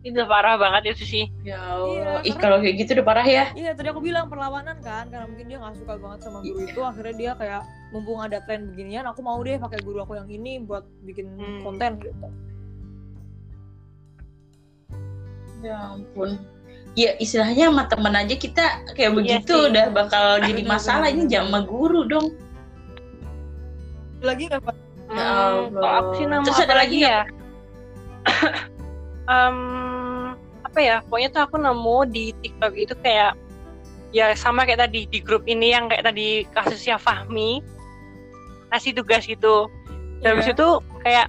Itu 0.00 0.22
parah 0.24 0.54
banget 0.56 0.94
itu 0.94 1.04
sih. 1.04 1.24
Ya 1.42 1.58
Iya, 1.58 1.58
Allah. 1.58 2.20
Ih 2.22 2.30
karena- 2.30 2.38
kalau 2.40 2.56
kayak 2.58 2.74
gitu 2.76 2.90
udah 2.94 3.04
parah 3.04 3.26
ya. 3.28 3.44
iya 3.52 3.70
tadi 3.72 3.88
aku 3.88 3.98
bilang 4.00 4.26
perlawanan 4.26 4.78
kan 4.80 5.06
karena 5.06 5.26
mungkin 5.26 5.46
dia 5.46 5.58
nggak 5.58 5.74
suka 5.76 5.98
banget 5.98 6.18
sama 6.22 6.38
guru 6.40 6.58
itu 6.60 6.80
akhirnya 6.80 7.14
dia 7.14 7.32
kayak 7.34 7.62
mumpung 7.90 8.18
ada 8.18 8.38
tren 8.40 8.70
beginian 8.70 9.04
aku 9.04 9.20
mau 9.20 9.36
deh 9.38 9.58
pakai 9.58 9.82
guru 9.82 9.98
aku 9.98 10.14
yang 10.14 10.28
ini 10.28 10.62
buat 10.62 10.86
bikin 11.02 11.26
Hmm. 11.34 11.60
konten 11.62 11.98
gitu 11.98 12.14
Ya 15.58 15.76
ampun. 15.90 16.38
Ya 16.94 17.14
istilahnya 17.16 17.70
sama 17.70 17.84
temen 17.86 18.10
aja 18.12 18.34
kita 18.34 18.64
kayak 18.92 19.10
Iya 19.10 19.14
begitu 19.14 19.54
sih. 19.54 19.68
udah 19.70 19.84
bakal 19.90 20.24
jadi 20.42 20.62
Bener, 20.62 20.72
masalah 20.72 21.06
ini 21.06 21.26
jangan 21.26 21.46
sama 21.48 21.60
guru 21.62 22.00
dong. 22.04 22.26
lagi 24.18 24.50
nggak 24.50 24.62
pak 24.62 24.74
Hmm, 25.08 25.14
Allah. 25.16 25.70
kalau 25.72 25.90
aku 25.96 26.10
sih 26.12 26.26
nemu 26.26 26.44
Terus 26.44 26.58
apa 26.58 26.66
ada 26.66 26.74
lagi 26.76 26.98
ya? 27.00 27.20
Em, 29.28 29.56
apa 30.60 30.78
ya? 30.80 30.96
Pokoknya 31.06 31.28
tuh 31.30 31.42
aku 31.44 31.56
nemu 31.56 31.96
di 32.08 32.24
TikTok 32.42 32.72
itu 32.74 32.94
kayak 32.98 33.32
ya 34.10 34.32
sama 34.34 34.64
kayak 34.64 34.88
tadi 34.88 35.04
di 35.06 35.20
grup 35.20 35.44
ini 35.44 35.72
yang 35.72 35.86
kayak 35.86 36.02
tadi 36.02 36.44
kasusnya 36.50 36.96
Fahmi 36.96 37.60
ngasih 38.68 38.92
tugas 38.92 39.24
gitu. 39.24 39.68
Dan 40.20 40.36
habis 40.36 40.50
Iya. 40.50 40.54
itu 40.58 40.68
kayak 41.00 41.26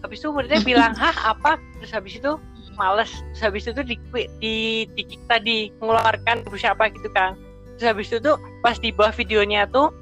habis 0.00 0.18
itu 0.20 0.28
muridnya 0.30 0.60
bilang 0.62 0.92
hah 0.94 1.36
apa? 1.36 1.58
Terus 1.80 1.92
habis 1.92 2.16
itu 2.16 2.32
males. 2.80 3.12
Terus 3.36 3.42
habis 3.44 3.64
itu 3.68 3.84
di 3.84 3.96
di 4.40 4.54
di 4.96 5.02
tadi 5.28 5.68
mengeluarkan 5.76 6.48
guru 6.48 6.56
siapa 6.56 6.88
gitu 6.88 7.12
kan. 7.12 7.36
Terus 7.76 7.84
habis 7.92 8.08
itu 8.08 8.18
tuh 8.24 8.40
pas 8.64 8.80
di 8.80 8.88
bawah 8.88 9.12
videonya 9.12 9.68
tuh 9.68 9.92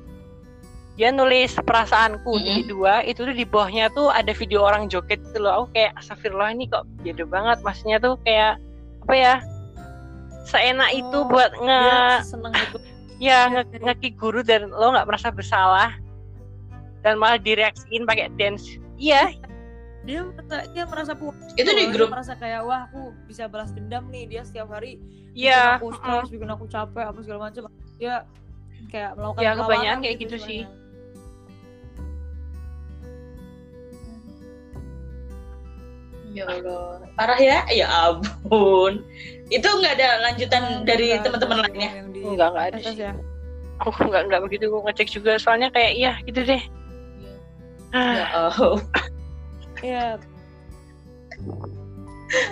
dia 0.99 1.15
nulis 1.15 1.55
perasaanku 1.63 2.43
di 2.43 2.67
dua 2.67 3.07
itu 3.07 3.23
tuh 3.23 3.31
di 3.31 3.47
bawahnya 3.47 3.87
tuh 3.95 4.11
ada 4.11 4.35
video 4.35 4.67
orang 4.67 4.87
joget 4.87 5.19
gitu 5.31 5.43
loh. 5.43 5.63
Aku 5.63 5.67
kayak 5.75 5.95
astagfirullah 5.99 6.55
ini 6.55 6.71
kok 6.71 6.87
beda 7.03 7.27
banget. 7.27 7.59
Maksudnya 7.67 7.99
tuh 7.99 8.15
kayak 8.23 8.59
apa 9.07 9.15
ya 9.15 9.35
seenak 10.47 10.91
itu 10.95 11.19
Oh, 11.19 11.27
buat 11.27 11.55
nge 11.55 11.81
dia 11.87 12.03
seneng 12.27 12.55
itu 12.55 12.79
ya 13.31 13.39
nge 13.51 14.11
guru 14.19 14.43
dan 14.43 14.71
lo 14.71 14.95
nggak 14.95 15.07
merasa 15.07 15.31
bersalah. 15.31 15.95
Dan 17.07 17.23
malah 17.23 17.39
direaksiin 17.39 18.03
pakai 18.03 18.31
dance. 18.35 18.79
Iya 18.99 19.31
dia 20.01 20.23
merasa 20.23 20.57
dia 20.69 20.85
merasa 20.85 21.13
puas 21.13 21.35
Itu 21.53 21.59
gitu 21.59 21.71
di. 21.71 21.83
Dia 21.83 21.93
grup. 21.93 22.09
merasa 22.09 22.33
kayak 22.35 22.61
wah 22.63 22.87
aku 22.87 23.01
bisa 23.27 23.45
balas 23.45 23.71
dendam 23.71 24.07
nih 24.09 24.25
dia 24.27 24.43
setiap 24.43 24.69
hari 24.69 24.97
bikin 25.33 25.77
aku 25.77 25.89
stres 25.93 26.29
bikin 26.29 26.49
aku 26.49 26.65
capek 26.67 27.05
apa 27.05 27.19
segala 27.21 27.41
macam 27.47 27.63
dia 27.95 28.15
kayak 28.87 29.11
melakukan 29.15 29.43
Ya, 29.43 29.53
kebanyakan 29.55 29.99
kayak 30.01 30.17
gitu 30.19 30.37
sih. 30.39 30.61
sebenarnya. 30.63 30.87
Ya 36.29 36.45
Allah. 36.47 37.09
Parah 37.17 37.41
ya? 37.41 37.59
Ya 37.69 37.87
ampun. 37.89 39.03
Itu 39.49 39.67
nggak 39.67 39.97
ada 39.97 40.09
lanjutan 40.23 40.63
Ah, 40.63 40.85
dari 40.85 41.17
teman-teman 41.19 41.59
lainnya. 41.65 41.91
di 42.07 42.21
enggak 42.21 42.49
enggak 42.53 42.67
ada 42.69 42.79
sih 42.83 42.97
ya 42.99 43.13
aku 43.79 43.95
nggak 44.03 44.27
nggak 44.27 44.43
begitu 44.43 44.65
gue 44.67 44.81
ngecek 44.83 45.09
juga 45.09 45.39
soalnya 45.39 45.71
kayak 45.71 45.93
iya 45.95 46.13
gitu 46.27 46.43
deh 46.43 46.59
Ya 47.95 48.27
Allah. 48.29 48.83
Iya 49.81 50.19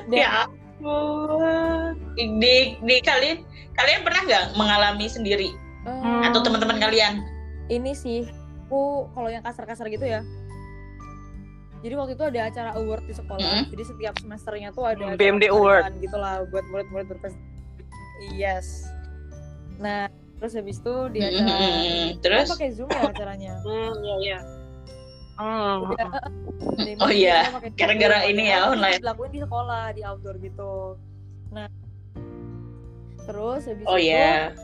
Dan- 0.07 0.15
Ya 0.15 0.29
ampun. 0.43 1.93
Di, 2.17 2.57
di 2.77 2.97
kalian 3.01 3.45
kalian 3.73 4.01
pernah 4.03 4.21
nggak 4.23 4.45
mengalami 4.55 5.07
sendiri 5.07 5.53
eh, 5.85 6.21
atau 6.25 6.41
teman-teman 6.41 6.79
kalian? 6.79 7.21
ini 7.67 7.93
sih 7.93 8.25
aku 8.63 9.11
kalau 9.11 9.27
yang 9.27 9.43
kasar-kasar 9.43 9.87
gitu 9.87 10.03
ya 10.03 10.23
jadi 11.79 11.93
waktu 11.95 12.15
itu 12.15 12.25
ada 12.25 12.41
acara 12.45 12.71
award 12.73 13.05
di 13.05 13.13
sekolah 13.13 13.37
Mm. 13.37 13.65
jadi 13.69 13.83
setiap 13.85 14.15
semesternya 14.17 14.71
tuh 14.71 14.87
ada 14.87 15.03
Hmm, 15.05 15.15
BMD 15.15 15.51
Award. 15.51 15.99
gitu 15.99 16.15
lah 16.15 16.47
buat 16.47 16.63
murid-murid 16.65 17.07
berprestasi 17.09 17.43
yes 18.33 18.87
nah 19.77 20.09
terus 20.37 20.55
habis 20.55 20.79
itu 20.79 20.95
di 21.11 21.21
Mm, 21.21 21.29
acara 21.29 21.53
mm, 21.53 21.75
mm. 21.75 22.07
Terus? 22.19 22.47
pakai 22.49 22.69
zoom 22.71 22.89
ya 22.89 23.03
acaranya 23.05 23.53
hmm 23.61 23.93
iya 23.99 24.17
iya 24.21 24.39
hmm. 25.37 25.75
Udah, 25.87 26.09
Demo 26.77 27.01
Oh 27.01 27.11
iya, 27.11 27.53
gara-gara 27.73 28.25
ini 28.25 28.49
ya, 28.49 28.69
online. 28.69 28.99
dilakuin 28.99 29.31
di 29.31 29.41
sekolah 29.41 29.85
di 29.93 30.03
outdoor 30.03 30.37
gitu 30.39 30.97
nah 31.49 31.69
terus 33.23 33.67
habis 33.67 33.87
Oh 33.87 33.97
itu 33.97 34.11
ya. 34.11 34.55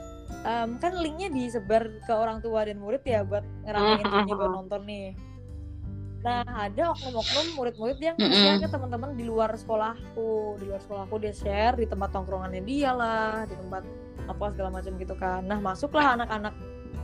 em, 0.43 0.79
kan 0.79 0.93
linknya 0.95 1.29
disebar 1.29 1.83
ke 2.01 2.13
orang 2.13 2.39
tua 2.39 2.63
dan 2.63 2.79
murid 2.79 3.03
ya 3.03 3.23
buat 3.23 3.43
ngeramein 3.63 3.97
Mhm, 3.97 4.03
videonya 4.03 4.35
buat 4.35 4.53
nonton 4.53 4.83
nih 4.85 5.09
nah 6.23 6.47
ada 6.47 6.95
oknum-oknum 6.95 7.59
murid-murid 7.59 7.99
yang 7.99 8.15
Mhm. 8.15 8.31
share 8.33 8.59
ke 8.61 8.69
teman-teman 8.69 9.11
di 9.13 9.27
luar 9.27 9.51
sekolahku 9.53 10.31
di 10.57 10.71
luar 10.71 10.79
sekolahku 10.79 11.15
dia 11.19 11.35
share 11.35 11.75
di 11.75 11.87
tempat 11.87 12.15
tongkrongannya 12.15 12.63
dia 12.63 12.95
lah 12.95 13.43
di 13.43 13.55
tempat 13.55 13.83
apa 14.23 14.45
segala 14.51 14.71
macam 14.73 14.93
gitu 14.95 15.15
kan 15.15 15.43
nah 15.43 15.59
masuklah 15.59 16.15
anak-anak 16.15 16.55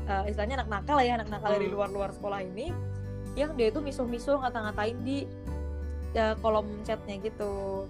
eh, 0.07 0.31
istilahnya 0.31 0.63
anak 0.63 0.69
nakal 0.71 0.99
ya 0.99 1.19
anak 1.19 1.29
nakal 1.29 1.51
dari 1.51 1.67
Hmm. 1.67 1.75
luar-luar 1.75 2.11
sekolah 2.13 2.41
ini 2.41 2.71
yang 3.39 3.53
dia 3.55 3.71
itu 3.71 3.79
misuh-misuh 3.79 4.37
ngata-ngatain 4.39 4.99
di 5.01 5.19
eh, 6.13 6.35
kolom 6.39 6.67
chatnya 6.83 7.17
gitu 7.21 7.87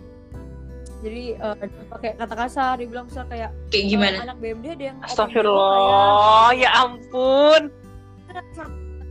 jadi 0.99 1.25
eh, 1.35 1.55
dia 1.65 1.85
pakai 1.89 2.11
kata 2.15 2.35
kasar 2.37 2.73
dia 2.77 2.87
bilang 2.87 3.07
misal 3.07 3.25
kayak 3.25 3.51
Kayak 3.69 3.81
eh, 3.81 3.89
gimana? 3.89 4.17
anak 4.23 4.37
BMD 4.39 4.67
ada 4.69 4.85
yang 4.85 4.99
Astagfirullah 5.01 6.51
ya 6.55 6.71
ampun 6.77 7.63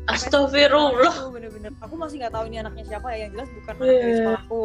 Astagfirullah. 0.07 1.11
Itu 1.19 1.35
bener-bener. 1.35 1.71
Aku 1.83 1.99
masih 1.99 2.23
nggak 2.23 2.31
tahu 2.31 2.47
ini 2.47 2.63
anaknya 2.63 2.85
siapa 2.87 3.11
ya. 3.11 3.27
Yang 3.27 3.31
jelas 3.35 3.49
bukan 3.51 3.73
anak 3.75 3.83
Eh. 3.83 3.99
dari 3.99 4.13
sekolahku. 4.15 4.63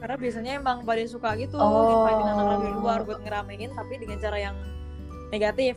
Karena 0.00 0.16
biasanya 0.16 0.52
emang 0.54 0.78
pada 0.86 1.02
suka 1.04 1.30
gitu, 1.34 1.56
Oh. 1.58 2.06
invite 2.06 2.20
anak-anak 2.22 2.56
dari 2.56 2.74
luar 2.78 2.98
buat 3.02 3.18
ngeramein, 3.20 3.70
tapi 3.74 3.94
dengan 3.98 4.16
cara 4.16 4.38
yang 4.38 4.56
negatif. 5.28 5.74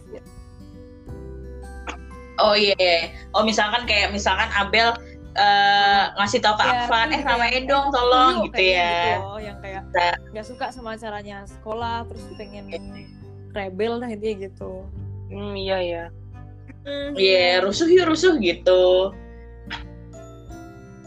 Oh 2.44 2.54
iya. 2.54 2.76
iya. 2.76 2.98
Oh 3.32 3.42
misalkan 3.42 3.88
kayak 3.88 4.12
misalkan 4.12 4.52
Abel 4.52 4.92
eh, 5.34 6.04
ngasih 6.14 6.44
tahu 6.44 6.60
ke 6.60 6.66
Ya, 6.68 6.86
Afan, 6.86 7.08
eh 7.10 7.18
kayak, 7.18 7.26
ramein 7.26 7.64
eh, 7.64 7.66
dong 7.66 7.88
tolong 7.90 8.34
Dulu 8.38 8.46
gitu 8.52 8.64
ya. 8.70 8.94
Gitu 8.94 9.24
loh, 9.24 9.40
yang 9.40 9.58
kayak 9.58 9.82
Nah. 9.90 10.14
nggak 10.30 10.46
suka 10.46 10.66
sama 10.70 10.94
caranya 10.94 11.38
sekolah, 11.48 12.06
terus 12.06 12.24
pengen 12.36 12.66
rebel 13.54 13.98
lah 13.98 14.10
intinya 14.10 14.36
gitu. 14.46 14.86
hmm 15.30 15.54
iya 15.56 15.78
iya 15.80 16.04
Iya, 17.16 17.64
rusuh 17.64 17.88
yuk 17.88 18.12
rusuh 18.12 18.36
gitu. 18.38 19.16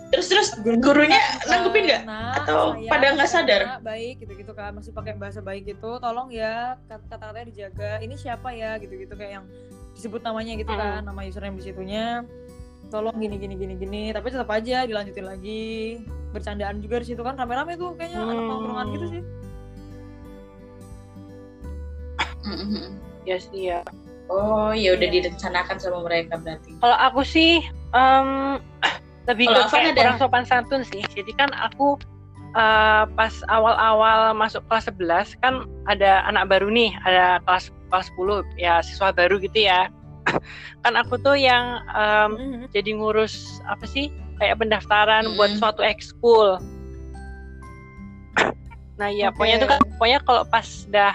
Terus 0.07 0.27
terus 0.31 0.49
gurunya 0.63 1.19
nanggepin 1.45 1.83
nggak? 1.85 2.03
Nah, 2.07 2.33
Atau 2.41 2.79
saya 2.79 2.89
pada 2.89 3.07
nggak 3.13 3.29
sadar? 3.29 3.63
kata-kata 3.67 3.85
baik 3.85 4.15
gitu-gitu 4.23 4.53
kan 4.57 4.71
masih 4.73 4.93
pakai 4.95 5.13
bahasa 5.19 5.41
baik 5.43 5.67
gitu 5.67 5.99
tolong 5.99 6.33
ya 6.33 6.81
kat- 6.87 7.05
kata-katanya 7.11 7.47
dijaga 7.51 7.91
ini 8.01 8.15
siapa 8.17 8.55
ya 8.55 8.79
gitu-gitu 8.81 9.13
kayak 9.13 9.43
yang 9.43 9.47
disebut 9.97 10.21
namanya 10.21 10.53
gitu 10.55 10.69
Hmm. 10.69 10.79
kan 10.79 11.01
nama 11.03 11.21
username 11.25 11.57
di 11.57 11.65
situnya 11.65 12.23
tolong 12.87 13.17
gini 13.17 13.35
gini 13.35 13.57
gini 13.57 13.75
gini 13.75 14.03
tapi 14.13 14.29
tetap 14.29 14.47
aja 14.49 14.85
dilanjutin 14.85 15.27
lagi 15.27 15.99
bercandaan 16.31 16.79
juga 16.79 17.01
di 17.01 17.07
situ 17.09 17.21
kan 17.21 17.35
rame-rame 17.35 17.75
tuh 17.75 17.97
kayaknya 17.97 18.21
anak 18.21 18.37
Hmm. 18.37 18.49
tongkrongan 18.49 18.87
gitu 18.93 19.07
sih 19.11 19.23
ya 23.25 23.37
sih 23.41 23.63
ya 23.67 23.81
Oh 24.27 24.75
ya 24.75 24.99
udah 24.99 25.07
Iya. 25.07 25.23
direncanakan 25.23 25.79
sama 25.79 26.03
mereka 26.03 26.35
berarti. 26.43 26.75
Kalau 26.83 26.99
aku 26.99 27.23
sih 27.23 27.63
em, 27.95 28.59
lebih 29.31 29.47
ke 29.47 29.63
kayak 29.71 29.95
ada? 29.95 30.03
kurang 30.03 30.19
sopan 30.19 30.43
santun 30.43 30.83
sih. 30.83 30.99
Jadi 31.15 31.31
kan 31.39 31.47
aku 31.55 31.95
eh, 32.57 33.05
pas 33.13 33.35
awal-awal 33.47 34.33
masuk 34.33 34.65
kelas 34.67 34.89
11 34.89 35.37
kan 35.39 35.55
ada 35.87 36.25
anak 36.25 36.49
baru 36.49 36.73
nih, 36.73 36.97
ada 37.05 37.39
kelas 37.45 37.69
kelas 37.93 38.09
10 38.17 38.41
ya 38.57 38.81
siswa 38.81 39.13
baru 39.13 39.37
gitu 39.39 39.61
ya. 39.63 39.93
kan 40.83 40.97
aku 40.97 41.21
tuh 41.21 41.37
yang 41.37 41.79
em, 41.93 42.31
Mhm. 42.35 42.63
jadi 42.73 42.91
ngurus 42.97 43.61
apa 43.69 43.85
sih 43.87 44.09
kayak 44.37 44.59
pendaftaran 44.59 45.37
buat 45.37 45.55
Mm. 45.55 45.59
suatu 45.61 45.81
ekskul. 45.81 46.59
Nah 48.99 49.13
ya 49.13 49.29
Oke. 49.29 49.37
pokoknya 49.37 49.57
tuh 49.61 49.69
kan 49.69 49.81
pokoknya 49.97 50.19
kalau 50.25 50.43
pas 50.49 50.67
dah 50.89 51.15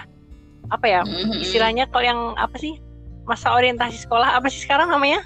apa 0.70 0.86
ya 0.86 1.00
Mhm. 1.02 1.42
istilahnya 1.42 1.84
kalau 1.90 2.04
yang 2.06 2.20
apa 2.38 2.54
sih 2.56 2.78
masa 3.22 3.50
orientasi 3.50 3.98
sekolah 4.00 4.38
apa 4.38 4.46
sih 4.48 4.62
sekarang 4.62 4.88
namanya? 4.88 5.20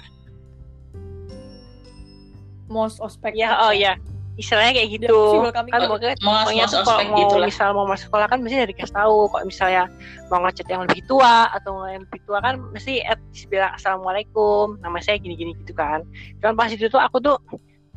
most 2.67 2.99
ospek 2.99 3.31
Ya 3.31 3.55
oh 3.63 3.71
ya 3.71 3.95
istilahnya 4.37 4.77
kayak 4.77 4.89
gitu. 5.01 5.17
Kan 5.49 5.81
pokoknya 5.89 6.15
Mau 6.21 6.45
tuh 6.45 6.81
kalau 6.85 7.01
mau 7.09 7.17
gitu 7.17 7.35
misal 7.41 7.69
mau 7.73 7.85
masuk 7.89 8.07
sekolah 8.13 8.27
kan 8.29 8.39
mesti 8.39 8.55
dari 8.61 8.73
kasih 8.77 8.93
tahu 8.93 9.17
kalau 9.33 9.45
misalnya 9.49 9.83
mau 10.29 10.39
ngechat 10.45 10.67
yang 10.69 10.81
lebih 10.85 11.01
tua 11.09 11.49
atau 11.51 11.83
yang 11.89 12.05
lebih 12.05 12.21
tua 12.29 12.37
kan 12.39 12.61
mesti 12.71 13.01
at 13.01 13.17
bilang 13.49 13.73
assalamualaikum 13.73 14.77
nama 14.79 15.01
saya 15.01 15.17
gini-gini 15.17 15.57
gitu 15.65 15.73
kan 15.73 16.05
cuman 16.39 16.53
pas 16.53 16.69
itu 16.69 16.85
tuh 16.85 17.01
aku 17.01 17.17
tuh 17.17 17.37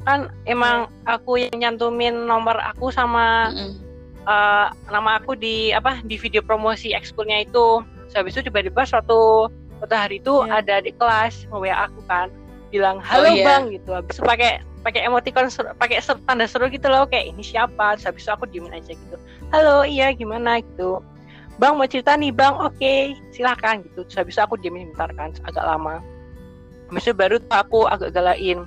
kan 0.09 0.32
emang 0.49 0.88
aku 1.05 1.36
yang 1.36 1.53
nyantumin 1.61 2.16
nomor 2.24 2.57
aku 2.57 2.88
sama 2.88 3.53
Mhm. 3.53 3.72
eh, 4.24 4.66
nama 4.88 5.11
aku 5.20 5.36
di 5.36 5.76
apa 5.76 6.01
di 6.03 6.16
video 6.16 6.41
promosi 6.41 6.97
ekskulnya 6.97 7.45
itu 7.45 7.84
Terus 8.11 8.16
habis 8.16 8.32
itu 8.34 8.51
tiba-tiba 8.51 8.82
suatu 8.82 9.47
suatu 9.78 9.95
hari 9.95 10.18
itu 10.18 10.34
Iya. 10.43 10.64
ada 10.64 10.76
di 10.82 10.91
kelas 10.97 11.45
WA 11.53 11.84
aku 11.84 12.01
kan 12.09 12.26
bilang 12.70 12.99
halo 13.03 13.28
iya. 13.28 13.45
bang 13.45 13.62
gitu 13.70 13.91
habis 13.93 14.16
itu 14.18 14.24
pakai 14.24 14.62
pakai 14.81 15.05
emoticon 15.05 15.53
pakai 15.76 16.01
tanda 16.24 16.47
seru 16.49 16.68
gitu 16.72 16.89
loh 16.89 17.05
kayak 17.09 17.33
ini 17.37 17.43
siapa? 17.45 17.97
Terus 17.97 18.07
habis 18.09 18.22
itu 18.24 18.33
aku 18.33 18.45
diemin 18.49 18.72
aja 18.72 18.93
gitu. 18.93 19.16
Halo 19.53 19.85
iya 19.85 20.12
gimana? 20.16 20.61
Gitu. 20.61 21.01
Bang 21.61 21.76
mau 21.76 21.85
cerita 21.85 22.16
nih 22.16 22.33
bang. 22.33 22.57
Oke 22.57 23.16
silahkan 23.33 23.85
gitu. 23.85 24.05
Terus 24.09 24.16
habis 24.16 24.35
itu 24.37 24.43
aku 24.43 24.55
diemin 24.61 24.93
bentar 24.97 25.12
kan 25.14 25.37
agak 25.45 25.64
lama. 25.64 26.01
Habis 26.89 27.05
itu 27.07 27.14
baru 27.14 27.37
aku 27.53 27.87
agak 27.87 28.16
galain 28.16 28.64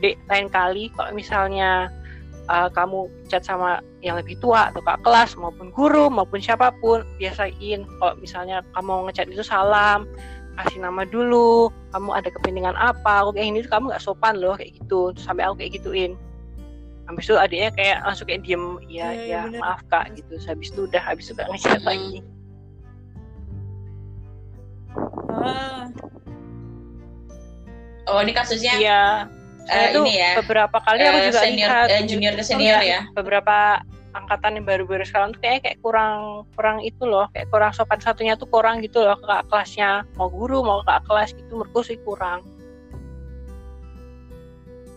dek 0.00 0.16
lain 0.32 0.48
kali 0.48 0.88
kalau 0.96 1.12
misalnya 1.12 1.92
uh, 2.48 2.68
kamu 2.72 3.06
chat 3.28 3.44
sama 3.44 3.84
yang 4.00 4.16
lebih 4.16 4.34
tua 4.40 4.72
atau 4.72 4.80
kak 4.80 5.04
kelas 5.04 5.36
maupun 5.36 5.68
guru 5.70 6.08
maupun 6.08 6.40
siapa 6.40 6.72
pun 6.80 7.04
biasain 7.20 7.84
kalau 8.00 8.14
misalnya 8.18 8.64
kamu 8.72 9.06
ngechat 9.08 9.28
itu 9.28 9.44
salam 9.44 10.08
kasih 10.60 10.78
nama 10.80 11.02
dulu 11.04 11.68
kamu 11.90 12.10
ada 12.12 12.28
kepentingan 12.28 12.76
apa? 12.76 13.12
Aku 13.22 13.30
kayak 13.32 13.46
ini 13.48 13.58
tuh 13.60 13.70
kamu 13.70 13.84
nggak 13.90 14.02
sopan 14.02 14.34
loh 14.36 14.54
kayak 14.54 14.76
gitu. 14.76 15.10
Terus 15.12 15.24
sampai 15.24 15.44
aku 15.44 15.54
kayak 15.58 15.72
gituin. 15.76 16.12
Habis 17.04 17.26
itu 17.26 17.34
adiknya 17.34 17.70
kayak 17.74 17.96
langsung 18.04 18.26
kayak 18.26 18.42
diem 18.42 18.64
Iya, 18.82 18.86
ya 18.86 19.08
iya, 19.10 19.26
ya 19.26 19.40
bener. 19.44 19.60
maaf 19.60 19.80
kak 19.86 20.04
gitu. 20.14 20.30
Terus 20.34 20.46
habis 20.46 20.68
itu 20.70 20.80
udah 20.86 21.02
habis 21.02 21.24
itu 21.26 21.32
gak 21.34 21.48
ngechat 21.48 21.76
Hmm. 21.76 21.88
lagi. 21.88 22.18
Ah, 25.30 25.86
Oh 28.06 28.18
ini 28.18 28.32
kasusnya 28.32 28.74
iya. 28.74 29.02
Eh, 29.70 29.94
itu 29.94 30.02
ini 30.02 30.18
ya 30.18 30.34
beberapa 30.42 30.82
kali 30.82 30.98
aku 30.98 31.14
eh, 31.14 31.24
juga 31.30 31.40
senior 31.40 31.68
lihat. 31.70 31.88
eh, 31.88 32.02
junior 32.02 32.32
ke 32.34 32.42
senior 32.42 32.80
ya. 32.82 33.00
beberapa 33.14 33.78
angkatan 34.10 34.58
yang 34.58 34.66
baru-baru 34.66 35.04
sekarang 35.04 35.30
tuh 35.30 35.40
kayak 35.40 35.62
kayak 35.62 35.78
kurang 35.80 36.42
kurang 36.54 36.78
itu 36.80 37.02
loh. 37.02 37.30
Kayak 37.30 37.48
kurang 37.48 37.70
sopan 37.70 37.98
satunya 37.98 38.34
tuh 38.34 38.46
kurang 38.46 38.82
gitu 38.82 39.00
loh. 39.00 39.14
Ke 39.16 39.26
kakak 39.26 39.46
kelasnya 39.48 39.90
mau 40.14 40.26
guru 40.26 40.60
mau 40.60 40.82
kakak 40.82 41.02
kelas 41.06 41.30
gitu. 41.34 41.50
Menurutku 41.54 41.80
sih 41.82 41.98
kurang. 42.02 42.42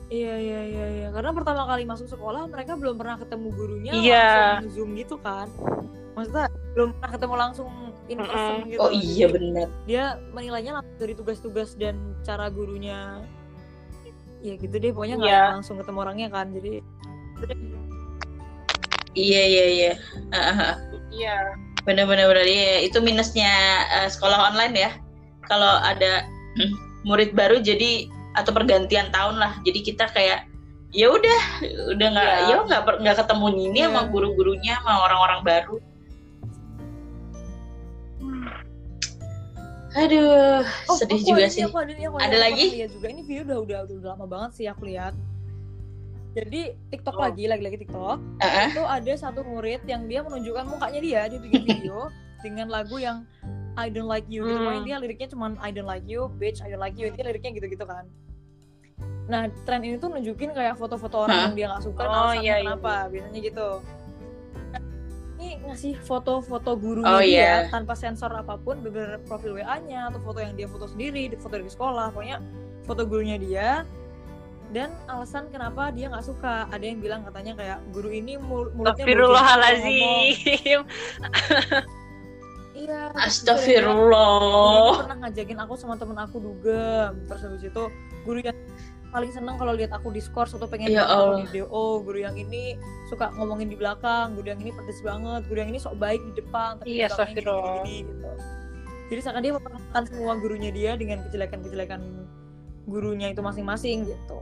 Iya 0.08 0.34
iya 0.38 0.60
iya 0.64 0.86
iya. 0.94 1.08
Karena 1.10 1.34
pertama 1.34 1.66
kali 1.66 1.84
masuk 1.84 2.06
sekolah 2.06 2.46
mereka 2.46 2.78
belum 2.78 2.96
pernah 2.98 3.18
ketemu 3.18 3.48
gurunya 3.50 3.92
Iya. 3.92 4.26
langsung 4.62 4.70
zoom 4.70 4.90
gitu 4.94 5.18
kan. 5.18 5.50
Maksudnya 6.14 6.46
belum 6.78 6.90
pernah 6.94 7.12
ketemu 7.12 7.36
langsung 7.36 7.70
in 8.06 8.18
person 8.22 8.54
Mm-mm. 8.62 8.70
gitu. 8.70 8.82
Oh 8.82 8.92
iya 8.94 9.26
benar. 9.26 9.68
dia 9.90 10.04
menilainya 10.30 10.78
langsung 10.78 10.98
dari 11.02 11.14
tugas-tugas 11.18 11.74
dan 11.74 11.98
cara 12.22 12.54
gurunya. 12.54 13.26
Ya 14.44 14.54
gitu 14.60 14.76
deh 14.76 14.92
pokoknya 14.92 15.18
nggak 15.18 15.34
Iya. 15.34 15.54
langsung 15.58 15.76
ketemu 15.82 15.98
orangnya 16.04 16.28
kan. 16.30 16.52
Jadi 16.54 16.84
Iya 19.14 19.42
iya 19.46 19.66
iya. 19.70 19.92
Ah, 20.34 20.38
ah, 20.38 20.58
ah. 20.74 20.76
iya 21.14 21.38
iya. 22.50 22.76
Itu 22.82 22.98
minusnya 23.04 23.52
eh, 24.02 24.08
sekolah 24.10 24.54
online 24.54 24.74
ya. 24.74 24.92
Kalau 25.46 25.78
ada 25.84 26.26
hmm, 26.58 26.74
murid 27.06 27.36
baru 27.38 27.60
jadi 27.62 28.10
atau 28.34 28.50
pergantian 28.56 29.14
tahun 29.14 29.38
lah. 29.38 29.54
Jadi 29.62 29.80
kita 29.86 30.10
kayak 30.10 30.50
ya 30.94 31.10
udah 31.10 31.42
udah 31.94 32.08
nggak 32.14 32.30
Iya. 32.50 32.54
ya 32.54 32.58
nggak 32.70 32.82
per- 32.86 33.00
nggak 33.02 33.18
ketemu 33.26 33.48
ini 33.70 33.80
Iya. 33.82 33.88
sama 33.90 34.02
guru-gurunya 34.10 34.74
sama 34.82 34.94
orang-orang 35.06 35.42
baru. 35.46 35.78
Aduh, 39.94 40.66
oh 40.90 40.98
sedih 40.98 41.22
aku 41.22 41.28
juga 41.30 41.46
ada 41.46 41.54
sih. 41.54 41.62
aku 41.70 41.78
ada, 41.78 41.94
aku 41.94 42.18
Ada 42.18 42.34
aku 42.34 42.46
lagi? 42.50 42.66
juga 42.90 43.08
ini 43.14 43.22
video 43.30 43.44
udah 43.46 43.58
udah 43.62 43.80
udah 43.94 44.10
lama 44.18 44.26
banget 44.26 44.52
sih 44.58 44.66
aku 44.66 44.90
lihat 44.90 45.14
jadi 46.34 46.62
TikTok 46.90 47.14
Oh. 47.14 47.22
lagi 47.24 47.46
lagi-lagi 47.46 47.78
TikTok 47.80 48.18
Ah, 48.38 48.46
ah. 48.46 48.68
itu 48.68 48.82
ada 48.82 49.14
satu 49.14 49.42
murid 49.42 49.86
yang 49.86 50.06
dia 50.06 50.20
menunjukkan 50.20 50.66
mukanya 50.66 51.00
dia 51.00 51.22
dia 51.26 51.40
bikin 51.40 51.62
video 51.70 52.10
dengan 52.40 52.68
lagu 52.68 52.98
yang 52.98 53.24
I 53.74 53.88
don't 53.88 54.06
like 54.06 54.26
you 54.28 54.42
gitu 54.44 54.58
Hmm. 54.60 54.82
Dia 54.84 54.98
liriknya 54.98 55.26
cuman 55.28 55.58
I 55.58 55.70
don't 55.70 55.86
like 55.86 56.06
you 56.06 56.30
bitch 56.32 56.60
I 56.60 56.68
don't 56.68 56.78
like 56.78 56.94
you 56.94 57.08
dia 57.08 57.24
liriknya 57.24 57.54
gitu-gitu 57.54 57.84
kan 57.84 58.06
nah 59.24 59.48
tren 59.64 59.80
ini 59.80 59.96
tuh 59.96 60.10
nunjukin 60.10 60.52
kayak 60.52 60.76
foto-foto 60.76 61.24
orang 61.24 61.32
Hah? 61.34 61.44
yang 61.46 61.56
dia 61.56 61.66
nggak 61.70 61.84
suka 61.84 62.02
Oh, 62.02 62.12
alasannya 62.28 62.44
iya, 62.44 62.56
iya. 62.56 62.64
kenapa 62.68 62.94
biasanya 63.08 63.40
gitu 63.42 63.70
ini 65.34 65.48
ngasih 65.62 65.94
foto-foto 65.98 66.72
gurunya 66.74 67.08
Oh, 67.10 67.20
dia 67.20 67.32
iya. 67.32 67.54
tanpa 67.68 67.94
sensor 67.94 68.32
apa 68.32 68.56
pun 68.58 68.80
bener 68.80 69.20
profil 69.24 69.56
WA-nya 69.56 70.08
atau 70.08 70.20
foto 70.20 70.40
yang 70.40 70.54
dia 70.54 70.68
foto 70.68 70.86
sendiri 70.86 71.32
foto 71.36 71.56
dari 71.56 71.68
sekolah 71.68 72.10
pokoknya 72.10 72.38
foto 72.84 73.02
gurunya 73.04 73.38
dia 73.38 73.88
dan 74.74 74.90
alasan 75.06 75.48
kenapa 75.48 75.88
dia 75.90 76.10
nggak 76.10 76.26
suka 76.26 76.66
ada 76.68 76.82
yang 76.82 76.98
bilang 76.98 77.22
katanya 77.22 77.54
kayak 77.54 77.78
guru 77.90 78.10
ini 78.10 78.36
mul- 78.36 78.74
mulutnya. 78.74 79.00
Astagfirullahaladzim 79.00 80.82
Iya. 82.74 82.90
bilang, 83.06 83.14
Guru 83.14 83.22
Astagfirullah. 83.22 84.98
pernah 85.00 85.18
ngajakin 85.22 85.58
aku 85.62 85.74
sama 85.78 85.94
temen 85.94 86.18
aku 86.18 86.42
dugem. 86.42 87.14
Terus 87.24 87.42
habis 87.42 87.64
itu 87.64 87.84
guru 88.24 88.42
yang 88.42 88.58
paling 89.08 89.30
seneng 89.30 89.56
kalau 89.56 89.72
lihat 89.72 89.94
aku 89.94 90.10
diskors 90.10 90.52
atau 90.52 90.66
pengen 90.66 90.90
Ya 90.90 91.06
aku 91.06 91.46
di 91.46 91.62
DO. 91.62 92.02
Guru 92.02 92.20
yang 92.20 92.34
ini 92.34 92.74
suka 93.08 93.30
ngomongin 93.32 93.70
di 93.70 93.78
belakang. 93.78 94.34
Guru 94.34 94.50
yang 94.50 94.60
ini 94.60 94.74
pedes 94.74 95.00
banget. 95.00 95.46
Guru 95.46 95.58
yang 95.60 95.70
ini 95.70 95.78
sok 95.78 95.96
baik 95.96 96.20
di 96.26 96.42
depan. 96.42 96.82
Tapi 96.82 96.90
Iya, 96.90 97.08
belakangnya 97.08 97.14
astagfirullah. 97.14 97.76
gini-gini, 97.80 98.10
gitu. 98.10 98.32
Jadi 99.06 99.20
seakan 99.22 99.42
dia 99.42 99.54
memperlakukan 99.54 100.04
semua 100.10 100.34
gurunya 100.36 100.72
dia 100.74 100.92
dengan 100.98 101.18
kejelekan-kejelekan 101.24 102.02
gurunya 102.84 103.28
itu 103.30 103.40
masing-masing 103.40 103.98
gitu. 104.04 104.42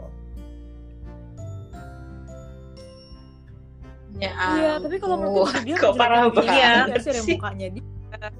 Ya 4.18 4.32
Iya, 4.34 4.72
tapi 4.78 4.95
kalau 4.97 5.16
menurut 5.18 5.49
ampun. 5.49 5.64
dia 5.64 5.76
kok 5.78 5.93
parah 5.95 6.28
banget 6.28 6.51
Iya. 6.51 6.74
dia 6.88 6.99
sih 6.99 7.12
sih. 7.16 7.36
mukanya 7.36 7.68
dia 7.70 7.84
kan. 8.12 8.32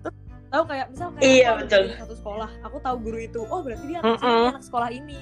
Terus 0.00 0.16
tahu 0.48 0.62
kayak 0.64 0.86
misal 0.88 1.06
kayak 1.10 1.22
Iya, 1.24 1.46
aku 1.48 1.58
betul. 1.60 1.82
satu 1.96 2.14
sekolah, 2.16 2.50
aku 2.62 2.76
tahu 2.78 2.96
guru 3.00 3.18
itu. 3.20 3.40
Oh, 3.44 3.60
berarti 3.60 3.84
dia 3.86 3.98
anak, 3.98 4.18
Mm-mm. 4.18 4.48
anak 4.50 4.62
sekolah 4.62 4.88
ini. 4.88 5.18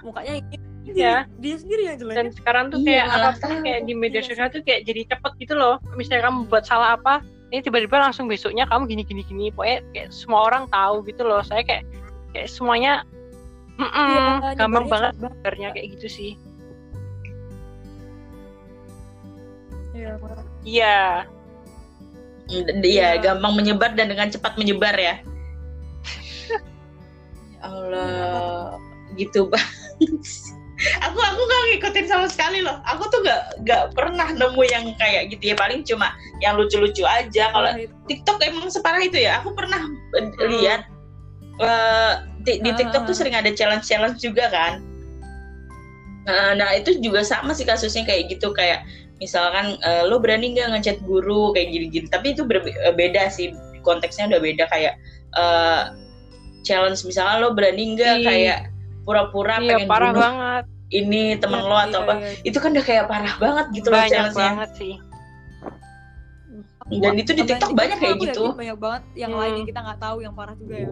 Mukanya 0.00 0.32
ini. 0.38 0.56
Iya. 0.86 1.14
Dia 1.36 1.54
sendiri 1.54 1.82
yang 1.84 1.96
jelek. 1.98 2.14
dan 2.14 2.26
sekarang 2.32 2.64
tuh 2.68 2.78
Iya, 2.78 3.04
kayak 3.04 3.06
malah 3.10 3.28
apa 3.30 3.40
pun 3.42 3.56
kayak 3.60 3.80
di 3.82 3.92
media 3.92 4.14
Iya. 4.14 4.26
sosial 4.26 4.48
tuh 4.48 4.62
kayak 4.62 4.80
jadi 4.82 5.00
cepet 5.06 5.32
gitu 5.38 5.54
loh 5.54 5.76
misalnya 5.92 6.22
kamu 6.24 6.38
buat 6.46 6.64
salah 6.64 6.96
apa 6.96 7.20
ini 7.48 7.60
tiba-tiba 7.60 7.96
langsung 7.98 8.24
besoknya 8.24 8.64
kamu 8.64 8.84
gini 8.86 9.02
gini 9.02 9.20
gini 9.22 9.44
pokoknya 9.50 9.84
kayak 9.90 10.08
semua 10.10 10.40
orang 10.42 10.64
tahu 10.66 11.04
gitu 11.04 11.22
loh 11.22 11.40
saya 11.40 11.60
kayak 11.60 11.84
kayak 12.30 12.48
semuanya 12.48 13.04
mm 13.74 13.84
Iya, 13.84 14.56
gampang 14.56 14.56
nyebarnya 14.56 14.56
banget 14.56 15.12
cepet 15.12 15.20
banget. 15.20 15.36
sebenarnya 15.36 15.68
kayak 15.70 15.86
gitu 15.92 16.06
sih 16.08 16.30
Iya, 19.98 20.14
iya 20.62 20.96
Iya, 22.48 22.78
Iya. 22.80 23.08
gampang 23.20 23.52
menyebar 23.58 23.92
dan 23.92 24.08
dengan 24.08 24.30
cepat 24.32 24.56
menyebar 24.56 24.94
ya. 24.96 25.20
Ya 27.58 27.66
Allah, 27.66 28.78
gitu 29.18 29.50
banget. 29.50 30.22
aku 31.02 31.18
aku 31.18 31.40
gak 31.42 31.62
ngikutin 31.74 32.06
sama 32.06 32.30
sekali 32.30 32.62
loh. 32.62 32.78
Aku 32.86 33.10
tuh 33.10 33.20
gak 33.26 33.66
gak 33.66 33.92
pernah 33.98 34.30
nemu 34.30 34.62
yang 34.70 34.94
kayak 34.96 35.34
gitu 35.34 35.52
ya. 35.52 35.56
Paling 35.58 35.82
cuma 35.82 36.14
yang 36.38 36.54
lucu-lucu 36.54 37.02
aja. 37.02 37.50
Kalau 37.50 37.74
itu. 37.74 37.90
TikTok 38.06 38.38
emang 38.46 38.70
separah 38.70 39.02
itu 39.02 39.18
ya. 39.18 39.42
Aku 39.42 39.52
pernah 39.58 39.82
Hmm. 40.14 40.30
lihat 40.38 40.86
eh, 41.58 42.12
di, 42.46 42.62
di 42.62 42.70
TikTok 42.78 43.10
tuh 43.10 43.12
ah. 43.12 43.18
sering 43.18 43.34
ada 43.34 43.50
challenge-challenge 43.50 44.22
juga 44.22 44.46
kan. 44.48 44.78
Nah, 46.30 46.54
nah, 46.54 46.70
itu 46.78 46.94
juga 47.02 47.26
sama 47.26 47.50
sih 47.50 47.66
kasusnya 47.66 48.06
kayak 48.06 48.30
gitu 48.38 48.54
kayak 48.54 48.86
misalkan 49.18 49.76
eh, 49.82 50.02
lo 50.06 50.18
berani 50.18 50.54
nggak 50.54 50.68
ngechat 50.74 50.98
guru 51.02 51.50
kayak 51.52 51.70
gini-gini. 51.70 52.06
Tapi 52.06 52.32
itu 52.32 52.42
eh, 52.46 52.94
beda 52.94 53.28
sih 53.28 53.52
konteksnya 53.82 54.30
udah 54.30 54.40
beda 54.40 54.64
kayak 54.70 54.94
eh, 55.34 55.82
challenge. 56.62 57.02
Misalkan 57.02 57.42
lo 57.42 57.52
berani 57.52 57.94
nggak 57.94 58.16
kayak 58.22 58.58
pura-pura 59.02 59.58
iya 59.58 59.80
pengen 59.80 59.88
parah 59.88 60.12
bunuh 60.12 60.20
banget. 60.22 60.64
ini 60.88 61.22
temen 61.36 61.60
Iya, 61.60 61.68
lo 61.68 61.76
atau 61.76 62.00
iya, 62.00 62.04
apa 62.04 62.14
iya. 62.16 62.30
itu 62.44 62.58
kan 62.60 62.70
udah 62.72 62.84
kayak 62.84 63.04
parah 63.08 63.34
banget 63.36 63.66
gitu 63.76 63.88
loh 63.88 63.96
banyak 64.00 64.08
challenge-nya. 64.12 64.40
banget 64.48 64.70
sih. 64.76 64.94
Dan 66.88 67.12
itu 67.16 67.30
di 67.36 67.44
TikTok 67.44 67.76
banyak 67.76 67.98
kayak 68.00 68.16
gitu. 68.24 68.56
banyak 68.56 68.78
banget 68.80 69.02
yang 69.12 69.32
Hmm. 69.36 69.40
lain 69.44 69.52
yang 69.60 69.68
kita 69.68 69.80
nggak 69.84 70.00
tahu 70.00 70.16
yang 70.24 70.32
parah 70.32 70.56
juga 70.56 70.76
ya. 70.80 70.90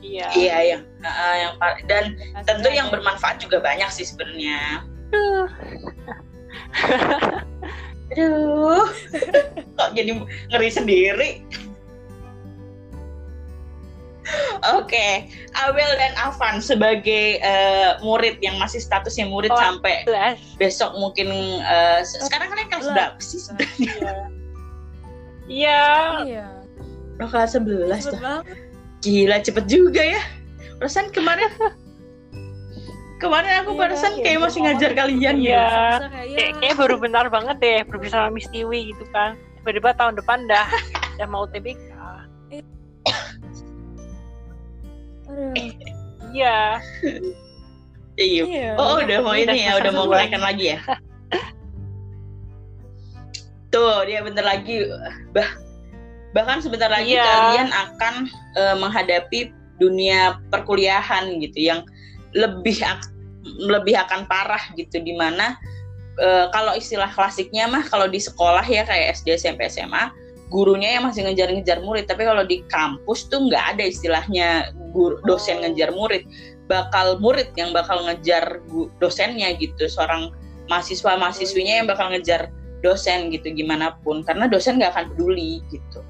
Iya. 0.00 0.26
Iya 0.32 0.56
yang 0.64 0.82
ah, 1.02 1.34
yang 1.36 1.52
par- 1.58 1.82
dan 1.84 2.04
tentu 2.46 2.68
yang 2.70 2.88
ada. 2.88 2.94
bermanfaat 2.94 3.36
juga 3.38 3.60
banyak 3.60 3.90
sih 3.90 4.06
sebenarnya 4.06 4.86
Aduh. 5.10 5.46
aduh 8.10 8.86
kok 9.78 9.90
jadi 9.92 10.10
ngeri 10.48 10.68
sendiri 10.68 11.30
Oke, 14.70 15.26
Abel 15.58 15.90
dan 15.98 16.14
Avan 16.14 16.62
sebagai 16.62 17.38
eh, 17.38 17.90
murid 17.98 18.38
yang 18.38 18.62
masih 18.62 18.78
statusnya 18.78 19.26
murid 19.26 19.50
Oh, 19.50 19.58
sampai 19.58 20.06
Belas. 20.06 20.38
besok 20.54 20.94
mungkin 20.94 21.26
se- 22.04 22.22
sekarang 22.22 22.46
kalian 22.46 22.68
kelas 22.70 22.86
berapa 22.86 23.18
sih 23.18 23.40
sebenarnya? 23.42 23.90
Iya. 25.48 25.82
iya 26.30 26.46
Oh, 27.18 27.26
kelas 27.26 27.58
11 27.58 27.90
Cepet 27.90 28.06
tuh. 28.06 28.20
banget. 28.22 28.44
Gila 29.00 29.36
cepet 29.42 29.64
juga 29.66 30.02
ya. 30.04 30.22
Perasaan 30.78 31.10
kemarin 31.10 31.50
kemarin 33.20 33.52
aku 33.62 33.70
Iya, 33.76 33.80
perasaan 33.84 34.14
iya, 34.16 34.22
kayak 34.24 34.38
iya. 34.38 34.44
masih 34.44 34.60
ngajar 34.64 34.90
kalian 34.96 35.36
Iya. 35.38 35.52
ya. 35.52 35.66
Bisa 35.92 36.08
kayak 36.08 36.50
ya 36.64 36.72
baru 36.74 36.96
benar 36.96 37.26
banget 37.28 37.56
deh 37.60 37.78
berbicara 37.84 38.26
sama 38.26 38.34
Miss 38.34 38.48
Tiwi 38.48 38.80
gitu 38.90 39.04
kan. 39.12 39.36
Tiba-tiba 39.60 39.90
tahun 39.94 40.14
depan 40.16 40.48
dah 40.48 40.66
udah 41.14 41.28
mau 41.28 41.44
TBK. 41.44 41.84
Iya. 46.32 46.80
Iya. 48.16 48.42
Iya. 48.44 48.70
Oh, 48.76 48.98
udah 49.00 49.18
mau 49.22 49.32
Ini 49.32 49.56
ya, 49.68 49.72
udah 49.80 49.92
mau 49.92 50.04
kenaikan 50.08 50.42
lagi 50.42 50.76
ya. 50.76 50.80
Tuh, 53.70 54.02
dia 54.02 54.18
bentar 54.20 54.42
lagi 54.42 54.82
bah 55.30 55.46
bahkan 56.30 56.58
sebentar 56.62 56.90
lagi 56.90 57.14
Iya. 57.14 57.26
kalian 57.26 57.68
akan 57.70 58.14
eh, 58.54 58.74
menghadapi 58.78 59.40
dunia 59.78 60.38
perkuliahan 60.50 61.38
gitu 61.38 61.58
yang 61.58 61.80
lebih 62.34 62.82
ak- 62.84 63.12
lebih 63.58 63.96
akan 63.96 64.28
parah 64.28 64.60
gitu 64.76 65.00
di 65.00 65.16
mana 65.16 65.56
eh, 66.20 66.46
kalau 66.52 66.76
istilah 66.76 67.08
klasiknya 67.10 67.66
mah 67.66 67.86
kalau 67.88 68.06
di 68.06 68.20
sekolah 68.20 68.62
ya 68.66 68.84
kayak 68.84 69.16
SD, 69.16 69.40
SMP, 69.40 69.66
SMA 69.72 70.12
gurunya 70.50 70.98
yang 70.98 71.06
masih 71.06 71.24
ngejar-ngejar 71.24 71.78
murid. 71.80 72.10
Tapi 72.10 72.26
kalau 72.26 72.42
di 72.42 72.66
kampus 72.66 73.30
tuh 73.30 73.46
nggak 73.46 73.78
ada 73.78 73.84
istilahnya 73.86 74.74
guru 74.90 75.22
dosen 75.24 75.62
Oh. 75.62 75.70
ngejar 75.70 75.94
murid. 75.94 76.26
Bakal 76.66 77.22
murid 77.22 77.54
yang 77.54 77.70
bakal 77.70 78.02
ngejar 78.04 78.58
dosennya 78.98 79.54
gitu. 79.56 79.86
Seorang 79.86 80.34
mahasiswa 80.66 81.14
mahasiswinya 81.14 81.82
yang 81.82 81.86
bakal 81.86 82.10
ngejar 82.10 82.50
dosen 82.82 83.30
gitu 83.30 83.54
gimana 83.54 83.94
pun. 84.02 84.26
Karena 84.26 84.50
dosen 84.50 84.82
nggak 84.82 84.90
akan 84.90 85.06
peduli 85.14 85.62
gitu 85.70 86.02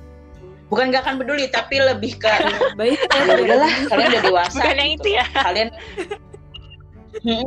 bukan 0.71 0.95
nggak 0.95 1.03
akan 1.03 1.19
peduli 1.19 1.51
tapi 1.51 1.83
lebih 1.83 2.15
ke 2.17 2.31
baik 2.79 2.97
ya 3.11 3.35
udahlah 3.37 3.73
kalian 3.91 4.09
udah 4.15 4.23
dewasa 4.23 4.57
Bukan 4.63 4.77
yang 4.79 4.91
gitu. 4.95 5.03
itu 5.03 5.09
ya. 5.19 5.25
kalian 5.35 5.69
Hmm, 7.21 7.43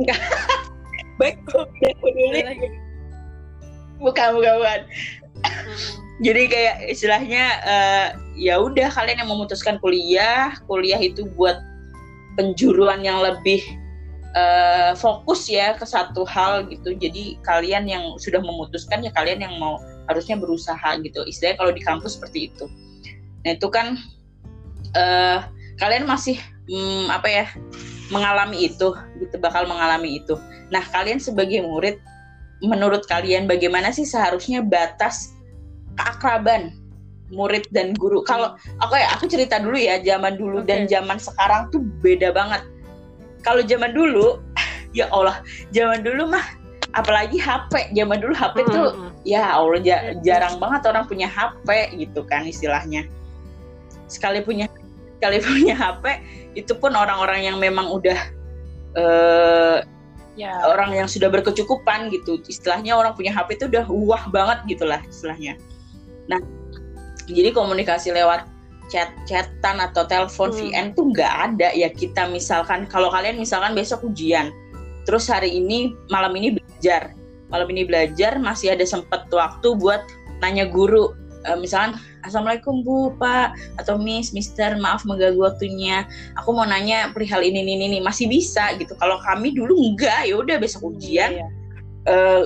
baik 1.16 1.40
kok 1.48 1.66
udah 1.66 1.94
peduli. 2.04 2.40
Bukan 3.96 4.28
bukan 4.36 4.52
bukan. 4.60 4.80
Jadi 6.20 6.42
kayak 6.46 6.76
istilahnya 6.92 7.44
eh, 7.64 8.06
ya 8.38 8.60
udah 8.60 8.92
kalian 8.92 9.24
yang 9.24 9.30
memutuskan 9.32 9.80
kuliah 9.80 10.54
kuliah 10.68 11.00
itu 11.00 11.26
buat 11.34 11.58
penjuruan 12.36 13.02
yang 13.02 13.24
lebih 13.24 13.64
eh, 14.36 14.92
fokus 14.94 15.48
ya 15.48 15.74
ke 15.74 15.88
satu 15.88 16.28
hal 16.28 16.68
gitu. 16.68 16.92
Jadi 16.92 17.40
kalian 17.42 17.88
yang 17.88 18.04
sudah 18.20 18.44
memutuskan 18.44 19.00
ya 19.00 19.10
kalian 19.16 19.42
yang 19.48 19.54
mau 19.56 19.80
harusnya 20.12 20.36
berusaha 20.36 21.00
gitu. 21.00 21.24
Istilahnya 21.24 21.56
kalau 21.56 21.72
di 21.72 21.82
kampus 21.82 22.20
seperti 22.20 22.52
itu 22.52 22.68
nah 23.44 23.52
itu 23.52 23.68
kan 23.68 23.96
eh, 24.92 25.38
kalian 25.76 26.04
masih 26.04 26.40
hmm, 26.66 27.12
apa 27.12 27.28
ya 27.28 27.46
mengalami 28.08 28.68
itu 28.68 28.92
gitu 29.18 29.36
bakal 29.38 29.64
mengalami 29.64 30.18
itu 30.18 30.36
nah 30.68 30.80
kalian 30.82 31.20
sebagai 31.20 31.60
murid 31.60 32.00
menurut 32.64 33.04
kalian 33.04 33.44
bagaimana 33.44 33.92
sih 33.92 34.04
seharusnya 34.04 34.64
batas 34.64 35.36
keakraban 35.94 36.72
murid 37.28 37.64
dan 37.72 37.92
guru 37.96 38.20
kalau 38.22 38.54
oke 38.80 38.98
aku 39.12 39.26
cerita 39.26 39.58
dulu 39.58 39.74
ya 39.76 40.00
zaman 40.00 40.36
dulu 40.36 40.60
dan 40.62 40.84
Oke. 40.84 40.92
zaman 40.92 41.16
sekarang 41.18 41.68
tuh 41.68 41.80
beda 42.00 42.30
banget 42.32 42.62
kalau 43.42 43.60
zaman 43.64 43.92
dulu 43.92 44.40
ya 44.98 45.08
Allah 45.10 45.40
zaman 45.72 46.00
dulu 46.04 46.28
mah 46.30 46.44
apalagi 46.94 47.40
HP 47.40 47.90
zaman 47.92 48.22
dulu 48.22 48.32
HP 48.36 48.56
tuh 48.70 48.88
Mm-mm. 48.94 49.10
ya 49.26 49.56
Allah 49.56 49.80
ja- 49.82 50.04
Iya. 50.14 50.20
jarang 50.22 50.62
banget 50.62 50.86
orang 50.86 51.04
punya 51.10 51.26
HP 51.26 51.66
gitu 51.98 52.22
kan 52.24 52.46
istilahnya 52.46 53.08
sekali 54.14 54.38
punya 54.46 54.70
sekali 55.18 55.42
punya 55.46 55.74
HP 55.74 56.04
itu 56.54 56.72
pun 56.78 56.94
orang-orang 56.94 57.42
yang 57.50 57.58
memang 57.58 57.90
udah 57.90 58.18
eh, 58.94 59.78
Ya. 60.34 60.66
orang 60.66 60.90
yang 60.90 61.06
sudah 61.06 61.30
berkecukupan 61.30 62.10
gitu. 62.10 62.42
Istilahnya 62.50 62.98
orang 62.98 63.14
punya 63.14 63.30
HP 63.30 63.54
itu 63.54 63.64
udah 63.70 63.86
wah 63.86 64.26
banget 64.34 64.66
gitulah 64.66 64.98
istilahnya. 65.06 65.54
Nah 66.26 66.42
jadi 67.30 67.54
komunikasi 67.54 68.10
lewat 68.10 68.50
chat 68.90 69.14
chatan 69.30 69.78
atau 69.78 70.02
telepon 70.10 70.50
Hmm. 70.50 70.58
VN 70.58 70.86
tuh 70.98 71.06
nggak 71.14 71.32
ada. 71.54 71.70
Ya 71.78 71.86
kita 71.86 72.26
misalkan 72.26 72.90
kalau 72.90 73.14
kalian 73.14 73.38
misalkan 73.38 73.78
besok 73.78 74.02
ujian 74.02 74.50
terus 75.06 75.30
hari 75.30 75.54
ini 75.54 75.94
malam 76.10 76.34
ini 76.34 76.58
belajar. 76.58 77.14
Malam 77.46 77.70
ini 77.70 77.86
belajar 77.86 78.34
masih 78.42 78.74
ada 78.74 78.82
sempet 78.82 79.30
waktu 79.30 79.68
buat 79.78 80.02
nanya 80.42 80.66
guru. 80.66 81.14
Eh, 81.46 81.54
misalkan 81.54 81.94
assalamualaikum 82.24 82.82
bu 82.82 83.12
pak 83.20 83.54
atau 83.76 84.00
miss 84.00 84.32
mister 84.32 84.74
maaf 84.80 85.04
mengganggu 85.04 85.38
waktunya. 85.38 86.08
Aku 86.40 86.56
mau 86.56 86.64
nanya 86.64 87.12
perihal 87.12 87.44
ini 87.44 87.62
ini 87.62 87.76
ini 87.78 87.98
masih 88.00 88.26
bisa 88.26 88.74
gitu. 88.80 88.96
Kalau 88.96 89.20
kami 89.22 89.52
dulu 89.52 89.76
enggak 89.76 90.26
ya 90.26 90.40
udah 90.40 90.56
besok 90.58 90.96
ujian. 90.96 91.38
Iya. 91.38 91.46
eh, 92.04 92.42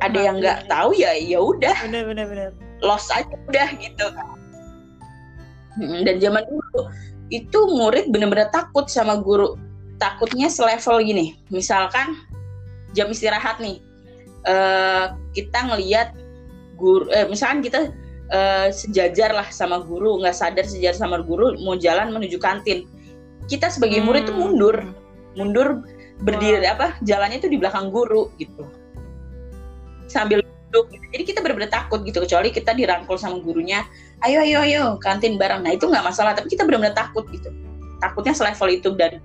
ada 0.00 0.18
yang 0.18 0.42
nggak 0.42 0.66
tahu 0.66 0.96
ya 0.98 1.14
ya 1.16 1.38
udah. 1.38 1.76
Bener 1.86 2.04
bener 2.10 2.26
bener 2.26 2.50
lost 2.82 3.08
aja 3.14 3.30
udah 3.48 3.68
gitu. 3.78 4.06
Dan 6.04 6.18
zaman 6.18 6.42
dulu 6.50 6.90
itu 7.30 7.60
murid 7.78 8.10
bener-bener 8.10 8.50
takut 8.50 8.90
sama 8.90 9.22
guru. 9.22 9.54
Takutnya 10.02 10.50
selevel 10.50 11.04
gini 11.04 11.38
misalkan 11.52 12.18
jam 12.96 13.06
istirahat 13.12 13.62
nih. 13.62 13.78
Eh, 14.48 15.06
kita 15.36 15.68
ngelihat 15.68 16.16
guru 16.80 17.06
eh, 17.12 17.28
misalkan 17.28 17.60
kita 17.60 17.92
eh, 18.30 18.68
sejajar 18.70 19.34
lah 19.34 19.48
sama 19.50 19.82
guru 19.82 20.22
nggak 20.22 20.34
sadar 20.34 20.64
sejajar 20.66 20.94
sama 21.06 21.20
guru 21.22 21.54
mau 21.62 21.74
jalan 21.76 22.14
menuju 22.14 22.38
kantin. 22.38 22.86
Kita 23.50 23.66
sebagai 23.66 23.98
murid 24.02 24.30
tuh 24.30 24.34
Hmm. 24.34 24.54
mundur 24.54 24.76
mundur 25.34 25.68
berdiri 26.22 26.66
apa 26.66 26.98
jalannya 27.02 27.42
tuh 27.42 27.50
di 27.50 27.58
belakang 27.58 27.90
guru 27.90 28.30
gitu. 28.38 28.66
Sambil 30.06 30.42
duduk 30.70 30.90
jadi 31.10 31.22
kita 31.26 31.38
benar-benar 31.42 31.70
takut 31.70 32.06
gitu 32.06 32.22
kecuali 32.22 32.54
kita 32.54 32.74
dirangkul 32.74 33.18
sama 33.18 33.42
gurunya 33.42 33.82
ayo 34.22 34.42
ayo 34.46 34.62
ayo 34.62 34.84
kantin 35.02 35.34
bareng. 35.34 35.66
Nah 35.66 35.74
itu 35.74 35.90
nggak 35.90 36.06
masalah 36.06 36.34
tapi 36.38 36.50
kita 36.50 36.62
benar-benar 36.62 36.94
takut 36.94 37.26
gitu. 37.34 37.50
Takutnya 37.98 38.34
selevel 38.34 38.78
itu 38.78 38.94
dan 38.94 39.18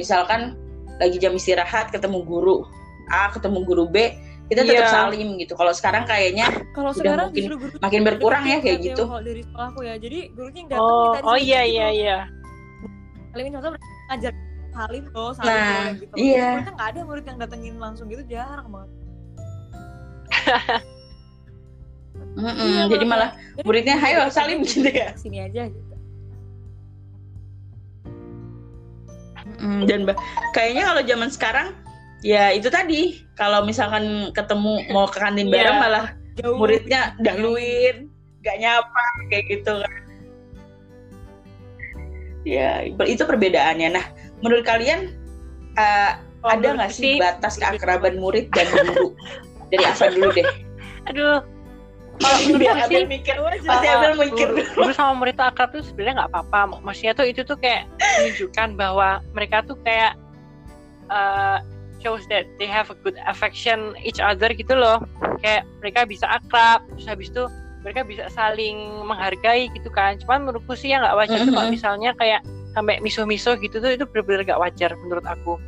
misalkan 0.00 0.56
lagi 0.96 1.20
jam 1.20 1.36
istirahat 1.36 1.92
ketemu 1.92 2.24
guru 2.24 2.64
A 3.12 3.30
ketemu 3.30 3.62
guru 3.62 3.84
B 3.86 4.16
kita 4.46 4.62
tetap 4.62 4.78
Iya. 4.78 4.88
salim 4.88 5.28
gitu 5.36 5.52
kalau 5.52 5.72
sekarang 5.72 6.06
kayaknya 6.06 6.46
kalau 6.70 6.90
Udah 6.90 6.98
sekarang 6.98 7.26
mungkin 7.28 7.42
justru 7.42 7.56
guru 7.58 7.74
makin 7.78 8.00
berkurang 8.02 8.44
ya 8.46 8.58
kayak 8.60 8.78
gitu 8.80 9.02
kalau 9.04 9.18
dari 9.20 9.42
sekolahku 9.42 9.80
ya 9.82 9.94
jadi 9.98 10.18
gurunya 10.30 10.60
yang 10.62 10.70
datang 10.70 10.86
Oh, 10.86 11.02
kita 11.04 11.18
oh 11.24 11.36
iya 11.36 11.60
gitu. 11.60 11.72
iya 11.72 11.86
iya. 11.90 12.16
Salimin 13.30 13.52
contoh 13.52 13.70
ngajar 14.06 14.32
salim 14.70 15.04
loh 15.08 15.30
salim 15.32 15.50
Nah, 15.50 15.66
loh, 15.82 15.92
gitu 15.96 16.12
iya. 16.16 16.46
Ternyata 16.52 16.72
nggak 16.72 16.88
ada 16.88 17.00
murid 17.02 17.24
yang 17.24 17.38
datengin 17.38 17.74
langsung 17.76 18.06
gitu 18.06 18.22
jarang 18.24 18.68
banget 18.68 18.90
Mm-mm, 22.36 22.52
Iya, 22.52 22.82
jadi 22.86 22.96
kalau 22.98 23.08
malah 23.08 23.30
"Jadi 23.56 23.64
muridnya, 23.64 23.96
"Hayo, 23.96 24.28
salim," 24.28 24.60
gitu 24.62 24.84
ya. 24.86 25.08
sini 25.16 25.40
aja 25.40 25.64
gitu 25.66 25.94
mm, 29.56 29.80
dan 29.84 30.04
bah- 30.04 30.20
kayaknya 30.52 30.84
kalau 30.84 31.02
zaman 31.02 31.28
sekarang 31.28 31.66
ya 32.20 32.52
itu 32.52 32.68
tadi. 32.68 33.24
Kalau 33.36 33.64
misalkan 33.68 34.32
ketemu 34.32 34.88
mau 34.92 35.04
ke 35.04 35.20
kantin 35.20 35.52
bareng 35.52 35.76
malah 35.76 36.16
jauh. 36.40 36.56
muridnya 36.56 37.12
dahuluin 37.20 38.08
gak 38.40 38.56
nyapa 38.60 39.04
kayak 39.28 39.44
gitu 39.52 39.72
kan. 39.80 39.94
Ya 42.46 42.86
itu 42.86 43.22
perbedaannya. 43.26 43.88
Nah 43.92 44.06
menurut 44.40 44.64
kalian 44.64 45.12
uh, 45.76 46.20
Oh, 46.46 46.54
ada 46.54 46.78
nggak 46.78 46.94
sih 46.94 47.18
batas 47.18 47.58
keakraban 47.58 48.22
murid 48.22 48.46
dan 48.54 48.70
guru? 48.70 49.10
Dari 49.74 49.82
Afan 49.82 50.14
dulu 50.14 50.30
deh. 50.30 50.46
Aduh. 51.10 51.42
Kalau 52.16 52.38
menurutku 52.48 52.62
biar 52.64 52.88
sih? 52.88 53.04
mikir 53.04 53.36
aja. 53.36 53.66
pasti 53.66 53.86
Abel 53.90 54.14
mikir 54.16 54.48
guru, 54.54 54.62
dulu. 54.62 54.88
guru 54.88 54.92
sama 54.94 55.12
murid 55.20 55.34
tuh 55.36 55.46
akrab 55.50 55.68
tuh 55.74 55.82
sebenarnya 55.82 56.22
nggak 56.22 56.30
apa-apa. 56.32 56.80
Maksudnya 56.86 57.12
tuh 57.18 57.26
itu 57.26 57.42
tuh 57.42 57.58
kayak 57.58 57.90
menunjukkan 57.98 58.68
bahwa 58.78 59.08
mereka 59.34 59.66
tuh 59.66 59.76
kayak 59.82 60.14
uh, 61.10 61.58
shows 62.06 62.22
that 62.30 62.46
they 62.62 62.70
have 62.70 62.86
a 62.94 62.96
good 63.02 63.18
affection 63.26 63.98
each 64.06 64.22
other 64.22 64.46
gitu 64.54 64.78
loh. 64.78 65.02
Kayak 65.42 65.66
mereka 65.82 66.06
bisa 66.06 66.30
akrab 66.30 66.86
terus 66.94 67.10
habis 67.10 67.34
itu 67.34 67.50
mereka 67.82 68.06
bisa 68.06 68.30
saling 68.30 69.02
menghargai 69.02 69.66
gitu 69.74 69.90
kan. 69.90 70.14
Cuman 70.22 70.46
menurutku 70.46 70.78
sih 70.78 70.94
yang 70.94 71.02
nggak 71.02 71.18
wajar 71.18 71.34
mm 71.34 71.42
-hmm. 71.42 71.50
tuh 71.50 71.54
kalau 71.58 71.70
misalnya 71.74 72.10
kayak 72.14 72.40
sampai 72.78 73.02
miso-miso 73.02 73.58
gitu 73.58 73.82
tuh 73.82 73.90
itu 73.90 74.06
benar-benar 74.06 74.46
gak 74.46 74.62
wajar 74.62 74.94
menurut 75.02 75.26
aku. 75.26 75.58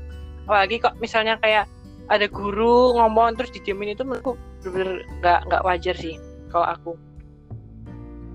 Apalagi 0.46 0.78
kok 0.78 0.94
misalnya 1.02 1.34
kayak 1.42 1.66
ada 2.06 2.30
guru 2.30 2.94
ngomong 2.94 3.34
terus 3.34 3.50
dijamin 3.50 3.98
itu 3.98 4.06
menurutku 4.06 4.38
benar-benar 4.62 5.02
nggak 5.18 5.40
nggak 5.50 5.62
wajar 5.66 5.94
sih 5.98 6.14
kalau 6.54 6.70
aku. 6.70 6.92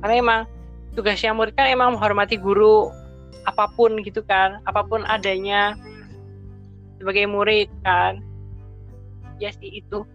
Karena 0.04 0.14
emang 0.20 0.41
tugasnya 0.93 1.32
murid 1.32 1.56
kan 1.56 1.72
emang 1.72 1.95
menghormati 1.95 2.36
guru 2.36 2.91
apa 3.43 3.68
pun 3.76 3.99
gitu 4.04 4.24
kan 4.24 4.64
apa 4.64 4.86
pun 4.88 5.04
adanya 5.10 5.76
sebagai 7.04 7.28
murid 7.28 7.68
kan 7.84 8.24
ya 9.43 9.51
sih 9.51 9.84
itu 9.84 10.08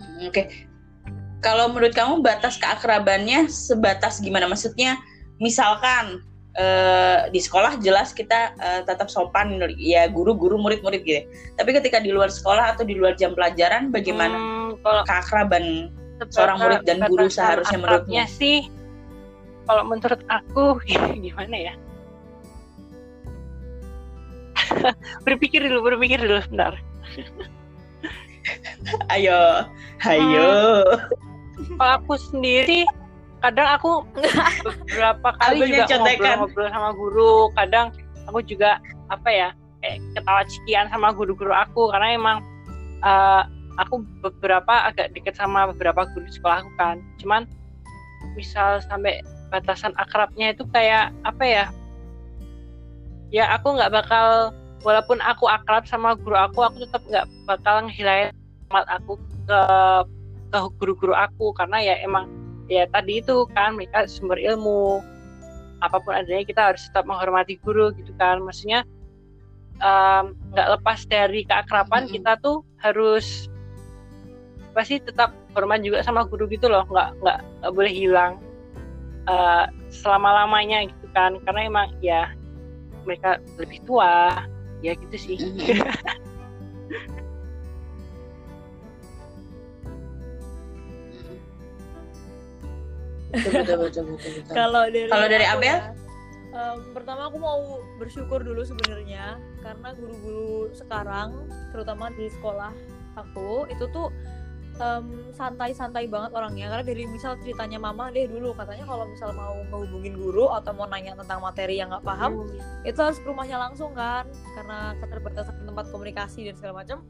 hmm, 0.00 0.24
oke 0.24 0.32
okay 0.32 0.72
kalau 1.42 1.74
menurut 1.74 1.92
kamu 1.92 2.22
batas 2.22 2.56
keakrabannya 2.56 3.50
sebatas 3.50 4.22
gimana? 4.22 4.46
Maksudnya 4.46 4.96
misalkan 5.42 6.22
uh, 6.54 7.26
di 7.34 7.42
sekolah 7.42 7.82
jelas 7.82 8.14
kita 8.14 8.54
uh, 8.62 8.80
tetap 8.86 9.10
sopan 9.10 9.58
ya 9.76 10.06
guru-guru 10.06 10.56
murid-murid 10.56 11.02
gitu. 11.02 11.26
Tapi 11.58 11.70
ketika 11.74 11.98
di 11.98 12.14
luar 12.14 12.30
sekolah 12.30 12.78
atau 12.78 12.86
di 12.86 12.94
luar 12.94 13.18
jam 13.18 13.34
pelajaran 13.34 13.90
bagaimana 13.90 14.38
hmm, 14.38 14.86
kalau 14.86 15.02
keakraban 15.02 15.90
seorang 16.30 16.62
murid 16.62 16.86
dan 16.86 17.02
guru 17.10 17.26
seharusnya 17.26 17.78
menurutnya? 17.82 18.24
sih 18.30 18.70
kalau 19.68 19.82
menurut 19.86 20.20
aku 20.30 20.78
gimana 21.24 21.56
ya? 21.72 21.74
berpikir 25.26 25.62
dulu, 25.64 25.94
berpikir 25.94 26.22
dulu 26.22 26.40
sebentar. 26.42 26.78
ayo, 29.14 29.68
ayo. 30.06 30.50
Hmm 30.86 31.32
kalau 31.76 31.92
aku 32.00 32.14
sendiri 32.18 32.88
kadang 33.42 33.68
aku 33.74 34.06
beberapa 34.62 35.28
kali 35.42 35.74
juga 35.74 35.98
ngobrol-ngobrol 35.98 36.68
sama 36.70 36.90
guru 36.94 37.34
kadang 37.58 37.86
aku 38.30 38.38
juga 38.46 38.78
apa 39.10 39.28
ya 39.28 39.48
kayak 39.82 39.98
ketawa 40.14 40.42
cikian 40.46 40.86
sama 40.94 41.10
guru-guru 41.10 41.50
aku 41.50 41.90
karena 41.90 42.14
emang 42.14 42.38
uh, 43.02 43.42
aku 43.82 44.06
beberapa 44.22 44.86
agak 44.86 45.10
deket 45.10 45.34
sama 45.34 45.66
beberapa 45.74 46.06
guru 46.14 46.22
di 46.22 46.34
sekolah 46.38 46.62
aku 46.62 46.70
kan 46.78 47.02
cuman 47.18 47.42
misal 48.38 48.78
sampai 48.86 49.18
batasan 49.52 49.92
akrabnya 50.00 50.56
itu 50.56 50.64
kayak 50.72 51.12
apa 51.28 51.44
ya? 51.44 51.64
Ya 53.28 53.52
aku 53.52 53.76
nggak 53.76 53.92
bakal 53.92 54.56
walaupun 54.80 55.20
aku 55.20 55.44
akrab 55.46 55.84
sama 55.84 56.16
guru 56.16 56.40
aku 56.40 56.64
aku 56.64 56.88
tetap 56.88 57.04
nggak 57.04 57.28
bakal 57.44 57.84
ngehilangin 57.84 58.32
aku 58.72 59.20
ke 59.44 59.60
ke 60.48 60.58
guru-guru 60.80 61.12
aku. 61.12 61.52
Karena 61.52 61.84
ya 61.84 61.94
emang 62.00 62.32
ya 62.72 62.88
tadi 62.88 63.20
itu 63.20 63.44
kan 63.52 63.76
mereka 63.76 64.08
sumber 64.08 64.40
ilmu. 64.40 65.04
Apa 65.84 66.00
pun 66.00 66.16
adanya 66.16 66.48
kita 66.48 66.72
harus 66.72 66.88
tetap 66.88 67.04
menghormati 67.04 67.60
guru 67.60 67.92
gitu 67.92 68.16
kan. 68.16 68.40
Maksudnya 68.40 68.88
nggak 70.52 70.68
um, 70.68 70.72
lepas 70.80 71.04
dari 71.04 71.44
keakraban 71.44 72.08
mm-hmm. 72.08 72.16
kita 72.16 72.32
tuh 72.40 72.64
harus 72.80 73.50
pasti 74.72 75.02
tetap 75.02 75.36
hormat 75.52 75.84
juga 75.84 76.00
sama 76.00 76.24
guru 76.24 76.48
gitu 76.48 76.72
loh. 76.72 76.88
Nggak 76.88 77.20
nggak 77.20 77.72
boleh 77.76 77.92
hilang 77.92 78.40
uh, 79.28 79.66
selama 79.92 80.44
lamanya 80.44 80.86
gitu 80.88 81.06
kan. 81.12 81.36
Karena 81.44 81.60
emang 81.68 81.88
ya 82.00 82.32
mereka 83.04 83.42
lebih 83.58 83.82
tua. 83.84 84.46
Ya 84.82 84.98
gitu 84.98 85.14
sih. 85.14 85.38
Mm-hmm. 85.38 85.86
Kalau 94.50 94.84
dari 94.90 95.08
Kalau 95.08 95.26
dari 95.30 95.46
Abel? 95.46 95.78
um, 96.52 96.78
pertama 96.92 97.32
aku 97.32 97.38
mau 97.40 97.80
bersyukur 97.96 98.44
dulu 98.44 98.66
sebenarnya. 98.66 99.40
Karena 99.62 99.94
guru-guru 99.96 100.74
sekarang 100.74 101.48
terutama 101.70 102.10
di 102.18 102.28
sekolah 102.28 102.74
aku 103.16 103.70
itu 103.70 103.86
tuh 103.94 104.10
santai-santai 105.32 106.04
um, 106.08 106.12
banget 106.12 106.30
orangnya 106.34 106.66
karena 106.72 106.84
dari 106.84 107.02
misal 107.06 107.38
ceritanya 107.40 107.78
mama 107.78 108.10
deh 108.10 108.26
dulu 108.26 108.52
katanya 108.56 108.84
kalau 108.84 109.04
misal 109.06 109.30
mau 109.32 109.54
ngehubungin 109.70 110.14
guru 110.18 110.50
atau 110.50 110.72
mau 110.74 110.86
nanya 110.90 111.14
tentang 111.18 111.40
materi 111.40 111.78
yang 111.78 111.88
nggak 111.90 112.04
paham 112.04 112.42
hmm. 112.42 112.88
itu 112.88 112.98
harus 112.98 113.18
ke 113.22 113.26
rumahnya 113.26 113.56
langsung 113.56 113.94
kan 113.94 114.26
karena 114.58 114.98
keterbatasan 114.98 115.54
tempat 115.62 115.84
komunikasi 115.90 116.50
dan 116.50 116.54
segala 116.58 116.84
macam 116.84 117.00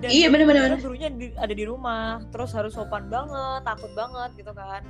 dan 0.00 0.08
iya 0.08 0.32
benar-benar 0.32 0.80
gurunya 0.80 1.12
di, 1.12 1.30
ada 1.36 1.52
di 1.52 1.64
rumah 1.68 2.24
terus 2.32 2.56
harus 2.56 2.72
sopan 2.72 3.12
banget 3.12 3.60
takut 3.68 3.92
banget 3.92 4.32
gitu 4.40 4.52
kan 4.56 4.80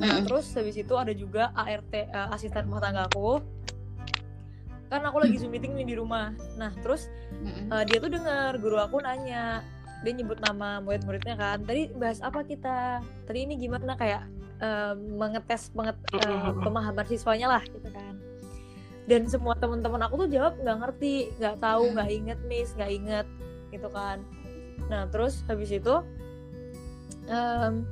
Nah, 0.00 0.20
mm. 0.20 0.24
terus 0.26 0.48
habis 0.56 0.76
itu 0.80 0.94
ada 0.96 1.12
juga 1.12 1.52
ART 1.52 1.92
uh, 1.92 2.00
eh, 2.00 2.28
asisten 2.34 2.64
rumah 2.66 2.80
tangga 2.80 3.04
aku. 3.06 3.44
Kan 4.90 5.06
aku 5.06 5.22
lagi 5.22 5.38
Zoom 5.38 5.54
meeting 5.54 5.76
nih 5.76 5.94
di 5.94 5.96
rumah. 6.00 6.34
Nah, 6.58 6.74
terus 6.82 7.06
uh, 7.70 7.84
dia 7.86 8.02
tuh 8.02 8.10
dengar 8.10 8.58
guru 8.58 8.80
aku 8.80 8.98
nanya, 9.04 9.62
dia 10.00 10.12
nyebut 10.16 10.40
nama 10.40 10.80
murid-muridnya 10.80 11.36
kan. 11.36 11.60
Tadi 11.64 11.92
bahas 11.92 12.24
apa 12.24 12.40
kita? 12.44 13.04
Tadi 13.28 13.38
ini 13.44 13.54
gimana 13.60 13.96
kayak 13.96 14.24
uh, 14.64 14.96
mengetes 14.96 15.68
banget 15.76 15.96
uh, 16.16 16.56
pemahaman 16.56 17.04
siswanya 17.04 17.58
lah 17.58 17.62
gitu 17.68 17.88
kan. 17.92 18.16
Dan 19.04 19.26
semua 19.26 19.58
teman-teman 19.58 20.06
aku 20.06 20.24
tuh 20.24 20.28
jawab 20.30 20.56
nggak 20.60 20.78
ngerti, 20.86 21.34
nggak 21.36 21.56
tahu, 21.60 21.82
nggak 21.92 22.10
inget 22.10 22.38
miss, 22.48 22.72
nggak 22.78 22.92
inget 22.92 23.26
gitu 23.68 23.88
kan. 23.92 24.22
Nah, 24.88 25.06
terus 25.10 25.44
habis 25.46 25.70
itu 25.70 25.94
um, 27.28 27.84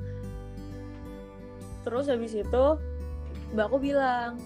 terus 1.87 2.05
habis 2.11 2.35
itu 2.35 2.65
mbakku 3.55 3.77
bilang 3.81 4.37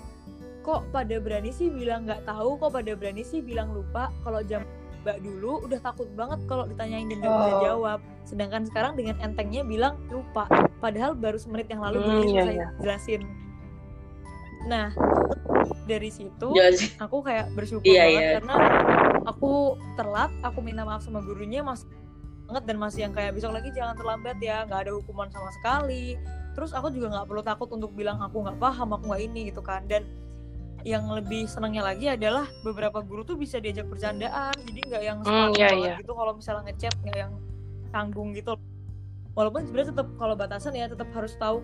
kok 0.64 0.88
pada 0.96 1.20
berani 1.20 1.52
sih 1.52 1.68
bilang 1.68 2.08
nggak 2.08 2.24
tahu 2.24 2.56
kok 2.56 2.72
pada 2.72 2.96
berani 2.96 3.26
sih 3.26 3.44
bilang 3.44 3.76
lupa 3.76 4.08
kalau 4.24 4.40
jam 4.46 4.64
mbak 5.04 5.20
dulu 5.20 5.68
udah 5.68 5.80
takut 5.84 6.08
banget 6.16 6.40
kalau 6.48 6.64
ditanyain 6.64 7.12
dan 7.12 7.20
oh. 7.28 7.36
bisa 7.36 7.52
jawab 7.60 8.00
sedangkan 8.24 8.64
sekarang 8.64 8.96
dengan 8.96 9.20
entengnya 9.20 9.62
bilang 9.68 10.00
lupa 10.08 10.48
padahal 10.80 11.12
baru 11.12 11.36
semenit 11.36 11.68
yang 11.68 11.84
lalu 11.84 12.00
hmm, 12.00 12.24
iya, 12.32 12.44
saya 12.48 12.56
iya. 12.56 12.68
jelasin 12.80 13.22
nah 14.64 14.96
dari 15.84 16.08
situ 16.08 16.56
ya, 16.56 16.72
aku 17.04 17.20
kayak 17.20 17.52
bersyukur 17.52 17.84
iya, 17.84 18.08
banget 18.08 18.24
iya. 18.24 18.32
karena 18.40 18.56
aku 19.28 19.76
telat 20.00 20.32
aku 20.40 20.60
minta 20.64 20.88
maaf 20.88 21.04
sama 21.04 21.20
gurunya 21.20 21.60
mas 21.60 21.84
banget 22.48 22.64
dan 22.72 22.78
masih 22.80 23.00
yang 23.08 23.14
kayak 23.16 23.36
besok 23.36 23.52
lagi 23.56 23.76
jangan 23.76 23.96
terlambat 24.00 24.40
ya 24.40 24.64
nggak 24.68 24.88
ada 24.88 24.92
hukuman 24.96 25.28
sama 25.32 25.52
sekali 25.60 26.16
terus 26.56 26.72
aku 26.72 26.92
juga 26.96 27.12
nggak 27.12 27.28
perlu 27.28 27.44
takut 27.44 27.68
untuk 27.76 27.92
bilang 27.92 28.24
aku 28.24 28.40
nggak 28.40 28.60
paham 28.60 28.96
aku 28.96 29.04
nggak 29.12 29.24
ini 29.26 29.52
gitu 29.52 29.60
kan 29.60 29.84
dan 29.92 30.08
yang 30.84 31.08
lebih 31.08 31.48
senangnya 31.48 31.84
lagi 31.88 32.12
adalah 32.12 32.44
beberapa 32.62 33.00
guru 33.00 33.24
tuh 33.24 33.40
bisa 33.40 33.60
diajak 33.64 33.88
bercandaan 33.88 34.52
jadi 34.68 34.80
nggak 34.84 35.04
yang 35.04 35.18
mm, 35.24 35.52
yeah, 35.56 35.72
yeah. 35.72 35.98
gitu 36.00 36.12
kalau 36.12 36.36
misalnya 36.36 36.72
ngechat 36.72 36.96
nggak 37.04 37.18
yang 37.18 37.34
tanggung 37.96 38.36
gitu 38.36 38.60
walaupun 39.34 39.64
sebenarnya 39.64 39.96
tetap 39.96 40.08
kalau 40.20 40.36
batasan 40.36 40.76
ya 40.76 40.92
tetap 40.92 41.08
harus 41.16 41.34
tahu 41.40 41.64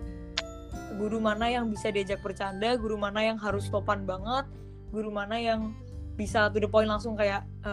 guru 0.96 1.20
mana 1.20 1.46
yang 1.52 1.68
bisa 1.68 1.92
diajak 1.92 2.18
bercanda 2.24 2.74
guru 2.80 2.96
mana 2.96 3.20
yang 3.22 3.38
harus 3.38 3.68
sopan 3.68 4.08
banget 4.08 4.48
guru 4.90 5.12
mana 5.12 5.38
yang 5.38 5.76
bisa 6.18 6.50
to 6.50 6.58
the 6.58 6.68
point 6.68 6.90
langsung 6.90 7.14
kayak 7.14 7.46
e, 7.62 7.72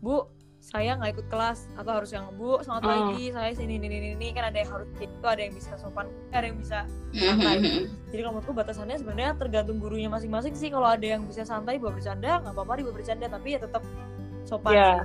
bu 0.00 0.28
saya 0.62 0.94
nggak 0.94 1.18
ikut 1.18 1.26
kelas 1.26 1.66
atau 1.74 1.90
harus 1.98 2.14
yang 2.14 2.30
bu 2.38 2.62
selamat 2.62 2.82
hmm. 2.86 2.94
pagi 2.94 3.24
saya 3.34 3.50
sini 3.50 3.82
ini 3.82 3.86
ini 3.90 4.08
ini 4.14 4.30
kan 4.30 4.46
ada 4.46 4.62
yang 4.62 4.70
harus 4.70 4.86
itu 5.02 5.26
ada 5.26 5.42
yang 5.42 5.54
bisa 5.58 5.74
sopan 5.74 6.06
ada 6.30 6.46
yang 6.46 6.58
bisa 6.62 6.86
santai 7.10 7.58
hmm. 7.58 7.90
jadi 8.14 8.20
kalau 8.22 8.34
menurutku 8.38 8.54
batasannya 8.54 8.94
sebenarnya 8.94 9.34
tergantung 9.42 9.82
gurunya 9.82 10.06
masing-masing 10.06 10.54
sih 10.54 10.70
kalau 10.70 10.86
ada 10.86 11.02
yang 11.02 11.26
bisa 11.26 11.42
santai 11.42 11.82
buat 11.82 11.98
bercanda 11.98 12.38
nggak 12.46 12.54
apa-apa 12.54 12.78
dia 12.78 12.94
bercanda 12.94 13.26
tapi 13.26 13.58
ya 13.58 13.58
tetap 13.58 13.82
sopan 14.46 14.72
yeah. 14.78 14.98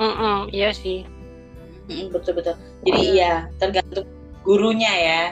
Mm 0.00 0.12
-mm, 0.16 0.38
iya 0.56 0.70
sih 0.72 1.04
betul 2.08 2.40
betul 2.40 2.56
jadi 2.88 3.00
yeah. 3.04 3.12
iya 3.12 3.32
tergantung 3.60 4.08
gurunya 4.48 4.92
ya 4.96 5.22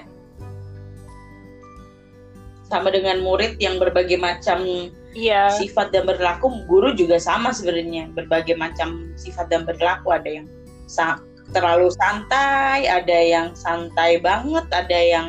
sama 2.68 2.92
dengan 2.92 3.24
murid 3.24 3.57
yang 3.57 3.80
berbagai 3.80 4.20
macam 4.20 4.92
iya. 5.14 5.50
sifat 5.54 5.94
dan 5.94 6.04
berlaku 6.04 6.50
guru 6.66 6.92
juga 6.94 7.16
sama 7.16 7.54
sebenarnya. 7.54 8.10
Berbagai 8.12 8.58
macam 8.58 9.14
sifat 9.14 9.48
dan 9.48 9.64
berlaku. 9.64 10.12
Ada 10.14 10.42
yang 10.42 10.46
sa 10.90 11.22
terlalu 11.52 11.92
santai 11.92 12.88
ada 12.88 13.18
yang 13.20 13.52
santai 13.52 14.16
banget 14.18 14.64
ada 14.72 14.96
yang 14.96 15.26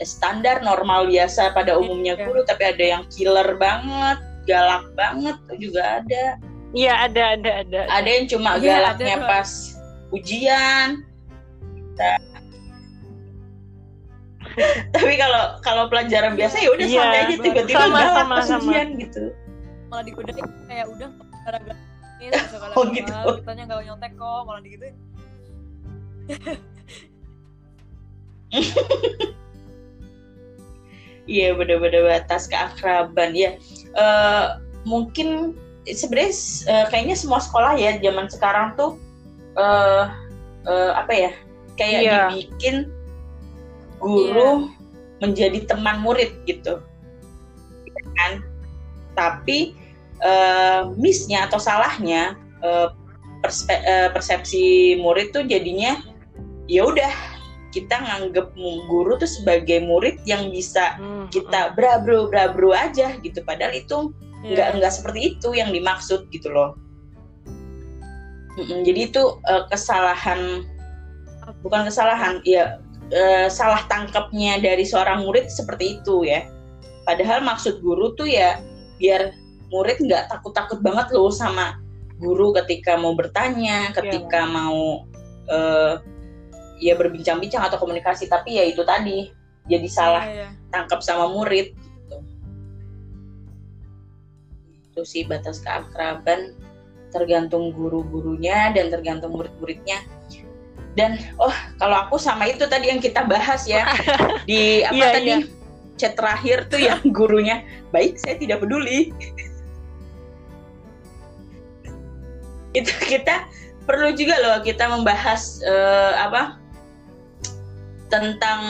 standar 0.00 0.62
normal 0.64 1.10
biasa 1.10 1.52
pada 1.52 1.76
umumnya 1.76 2.16
iya. 2.16 2.24
guru 2.24 2.40
tapi 2.46 2.64
ada 2.64 2.84
yang 2.98 3.02
killer 3.12 3.58
banget 3.58 4.18
galak 4.48 4.88
banget 4.96 5.36
juga 5.60 6.00
ada. 6.00 6.40
Iya 6.72 6.94
ada 7.04 7.22
ada 7.36 7.50
ada 7.64 7.80
ada. 7.88 8.08
Yang 8.08 8.36
cuma 8.36 8.56
ya, 8.56 8.80
galaknya 8.80 9.16
ada, 9.20 9.28
pas 9.28 9.50
ujian 10.12 11.04
tapi 14.94 15.14
kalau 15.16 15.42
kalau 15.60 15.84
pelajaran 15.86 16.34
biasa 16.34 16.56
ya 16.58 16.68
udah 16.72 16.86
Iya, 16.86 17.00
santai 17.00 17.20
aja 17.20 17.34
tiba-tiba 17.38 17.80
sama, 17.80 17.98
galak 17.98 18.14
sama, 18.14 18.34
pas 18.34 18.46
sama. 18.46 18.62
ujian 18.64 18.88
gitu 18.96 19.22
malah 19.88 20.04
digodain 20.04 20.44
kayak 20.68 20.86
udah 20.86 21.08
gara-gara 21.44 21.76
ini 22.18 22.34
Oh, 22.76 22.84
gitu. 22.88 23.12
kitanya 23.40 23.62
nggak 23.66 23.84
nyontek 23.86 24.12
kok 24.14 24.40
malah 24.44 24.60
digituin 24.60 24.94
Iya 31.28 31.52
bener-bener 31.52 32.08
batas 32.08 32.48
keakraban 32.48 33.36
ya. 33.36 33.60
Eh, 33.92 34.46
mungkin 34.88 35.52
sebenarnya 35.84 36.32
eh, 36.72 36.84
kayaknya 36.88 37.16
semua 37.16 37.36
sekolah 37.36 37.76
ya 37.76 38.00
zaman 38.00 38.32
sekarang 38.32 38.72
tuh 38.80 38.96
eh 39.58 40.04
eh, 40.64 40.90
apa 40.96 41.12
ya 41.12 41.30
kayak 41.76 42.00
Iya. 42.00 42.18
dibikin 42.32 42.88
guru 43.98 44.70
menjadi 45.18 45.66
teman 45.66 45.98
murid 46.00 46.30
gitu, 46.46 46.78
Ya 47.84 48.02
kan? 48.18 48.32
Tapi 49.14 49.74
eh, 50.18 50.80
missnya 50.98 51.46
atau 51.46 51.58
salahnya 51.58 52.34
eh, 52.62 52.88
perspe- 53.42 53.82
eh, 53.82 54.08
persepsi 54.10 54.98
murid 54.98 55.30
tuh 55.30 55.46
jadinya 55.46 55.98
ya 56.66 56.82
udah 56.86 57.12
kita 57.70 58.00
nganggep 58.00 58.56
guru 58.88 59.14
tuh 59.20 59.28
sebagai 59.28 59.84
murid 59.84 60.18
yang 60.24 60.48
bisa 60.50 60.96
Hmm, 60.96 61.28
kita 61.28 61.76
brabro 61.76 62.26
brabro 62.26 62.72
aja 62.72 63.18
gitu. 63.20 63.44
Padahal 63.44 63.74
itu 63.76 64.10
Iya. 64.42 64.54
nggak 64.54 64.68
nggak 64.80 64.92
seperti 64.94 65.20
itu 65.34 65.48
yang 65.54 65.70
dimaksud 65.74 66.30
gitu 66.30 66.48
loh. 66.48 66.78
Jadi 68.58 69.10
itu 69.10 69.22
eh, 69.46 69.62
kesalahan 69.70 70.66
bukan 71.62 71.86
kesalahan 71.86 72.42
ya 72.42 72.82
eh, 73.12 73.48
salah 73.48 73.84
tangkapnya 73.88 74.60
dari 74.60 74.84
seorang 74.84 75.24
murid 75.24 75.48
seperti 75.48 76.00
itu 76.00 76.28
ya 76.28 76.44
padahal 77.08 77.40
maksud 77.44 77.80
guru 77.80 78.12
tuh 78.14 78.28
ya 78.28 78.60
biar 79.00 79.32
murid 79.72 80.00
nggak 80.00 80.32
takut-takut 80.32 80.80
banget 80.80 81.12
loh 81.12 81.32
sama 81.32 81.80
guru 82.18 82.50
ketika 82.64 82.98
mau 82.98 83.14
bertanya 83.14 83.94
ketika 83.94 84.44
mau 84.48 85.06
eh, 85.48 85.94
ya 86.78 86.94
berbincang-bincang 86.94 87.66
atau 87.66 87.78
komunikasi 87.80 88.30
tapi 88.30 88.58
ya 88.58 88.64
itu 88.66 88.82
tadi 88.86 89.30
jadi 89.68 89.88
salah 89.90 90.24
Iya, 90.24 90.34
iya. 90.34 90.48
tangkap 90.72 91.00
sama 91.04 91.28
murid 91.28 91.74
gitu. 91.74 92.16
itu 94.88 95.02
sih 95.04 95.22
batas 95.28 95.60
keakraban 95.60 96.56
tergantung 97.08 97.72
guru-gurunya 97.72 98.72
dan 98.72 98.92
tergantung 98.92 99.32
murid-muridnya 99.36 100.04
dan 100.98 101.14
oh 101.38 101.54
kalau 101.78 102.10
aku 102.10 102.18
sama 102.18 102.50
itu 102.50 102.66
tadi 102.66 102.90
yang 102.90 102.98
kita 102.98 103.22
bahas 103.22 103.70
ya. 103.70 103.86
Di 104.50 104.82
apa 104.82 104.98
Iya, 104.98 105.08
tadi? 105.14 105.30
iya. 105.30 105.38
chat 105.98 106.14
terakhir 106.14 106.70
tuh 106.70 106.78
yang 106.78 107.02
gurunya 107.10 107.62
baik 107.94 108.18
saya 108.18 108.38
tidak 108.38 108.62
peduli. 108.62 109.10
Itu 112.78 112.90
kita 113.06 113.46
perlu 113.86 114.14
juga 114.14 114.38
loh 114.42 114.56
kita 114.62 114.90
membahas 114.90 115.62
eh, 115.62 116.14
apa? 116.18 116.58
Tentang 118.10 118.60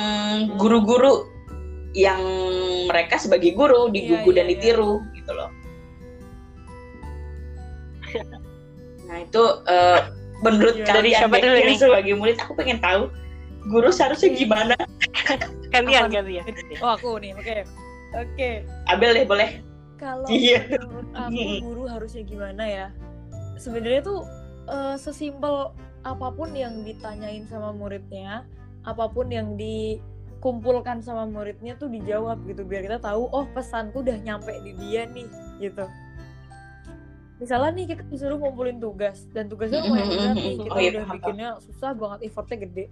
guru-guru 0.57 1.29
yang 1.97 2.21
mereka 2.89 3.17
sebagai 3.21 3.53
guru 3.57 3.89
digugu 3.93 4.33
Iya, 4.33 4.37
dan 4.41 4.47
iya, 4.49 4.53
ditiru 4.57 5.01
gitu 5.17 5.33
loh. 5.33 5.51
Nah 9.09 9.25
itu 9.25 9.41
eh, 9.65 10.18
menurut 10.41 10.75
Iya. 10.75 10.85
Dari 10.87 11.11
kalian 11.11 11.19
siapa 11.19 11.35
deh, 11.35 11.43
dulu 11.43 11.57
nih? 11.59 11.77
sebagai 11.77 12.15
murid 12.15 12.37
aku 12.39 12.53
pengen 12.55 12.79
tahu 12.79 13.03
guru 13.67 13.89
seharusnya 13.91 14.31
Oke. 14.31 14.39
gimana? 14.39 14.75
gantian 15.73 16.05
Apa? 16.05 16.15
gantian 16.15 16.45
oh 16.81 16.91
aku 16.95 17.21
nih 17.21 17.33
oke 17.35 17.57
oke 18.15 18.49
Abel 18.87 19.11
deh 19.15 19.27
boleh. 19.27 19.51
kalau 19.99 20.25
Iya. 20.33 20.65
menurut 20.71 21.09
aku 21.13 21.43
guru 21.61 21.83
harusnya 21.85 22.23
gimana 22.23 22.65
ya 22.65 22.87
sebenarnya 23.57 24.01
tuh 24.01 24.21
eh, 24.65 24.97
sesimpel 24.97 25.75
apa 26.03 26.29
pun 26.31 26.55
yang 26.55 26.81
ditanyain 26.81 27.45
sama 27.45 27.75
muridnya 27.75 28.47
apa 28.83 29.11
pun 29.11 29.29
yang 29.29 29.59
dikumpulkan 29.59 31.03
sama 31.03 31.27
muridnya 31.27 31.75
tuh 31.75 31.91
dijawab 31.91 32.41
gitu 32.47 32.63
biar 32.63 32.87
kita 32.87 32.99
tahu 32.99 33.27
oh 33.29 33.45
pesanku 33.53 34.01
udah 34.01 34.17
nyampe 34.17 34.55
di 34.63 34.73
dia 34.79 35.05
nih 35.11 35.27
gitu 35.61 35.85
misalnya 37.39 37.71
nih 37.73 37.87
kita 37.89 38.03
disuruh 38.07 38.37
ngumpulin 38.37 38.79
tugas 38.79 39.27
dan 39.31 39.47
tugasnya 39.47 39.81
lumayan 39.81 40.09
berat 40.09 40.35
nih. 40.35 40.55
Kita 40.59 40.71
Oh 40.71 40.79
iya, 40.79 40.91
udah 40.91 41.03
paham, 41.03 41.15
bikinnya 41.15 41.49
susah 41.63 41.91
banget 41.93 42.19
effortnya 42.25 42.59
gede. 42.61 42.85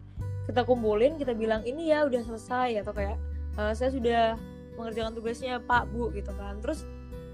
Kita 0.46 0.60
kumpulin 0.62 1.12
kita 1.16 1.32
bilang 1.32 1.62
ini 1.62 1.90
ya 1.90 2.06
udah 2.06 2.22
selesai 2.22 2.78
atau 2.80 2.92
kayak 2.92 3.18
"Eh, 3.54 3.72
saya 3.74 3.90
sudah 3.90 4.22
mengerjakan 4.76 5.12
tugasnya 5.12 5.58
Pak 5.60 5.90
Bu 5.90 6.12
gitu 6.12 6.30
kan. 6.32 6.60
Terus 6.60 6.86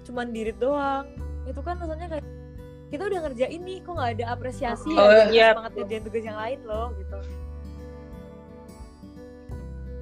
cuman 0.03 0.31
dirit 0.31 0.57
doang. 0.57 1.05
Itu 1.43 1.59
kan 1.59 1.77
rasanya 1.77 2.07
kayak 2.09 2.25
kita 2.89 3.03
udah 3.03 3.19
ngerjain 3.21 3.57
nih 3.59 3.77
kok 3.79 3.91
nggak 3.91 4.11
ada 4.15 4.25
apresiasi 4.29 4.89
Oh, 4.91 5.09
ya 5.09 5.25
iya. 5.27 5.47
semangat 5.51 5.73
ngerjain 5.75 6.03
tugas 6.03 6.23
yang 6.23 6.37
lain 6.37 6.59
loh 6.63 6.87
gitu. 6.95 7.17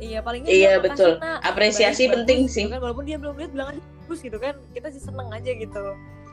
Iya 0.02 0.20
paling 0.20 0.42
nggak 0.42 0.54
Iya, 0.54 0.74
betul. 0.78 1.12
Apresiasi 1.22 2.10
penting 2.10 2.46
bagus, 2.46 2.54
sih. 2.54 2.66
gitu 2.66 2.74
kan. 2.74 2.82
Walaupun 2.82 3.04
dia 3.06 3.18
belum 3.18 3.36
lihat 3.38 3.52
bilang 3.54 3.70
bagus 4.02 4.20
gitu 4.20 4.38
kan. 4.38 4.56
Kita 4.72 4.88
sih 4.90 5.00
seneng 5.00 5.30
aja 5.30 5.52
gitu 5.52 5.84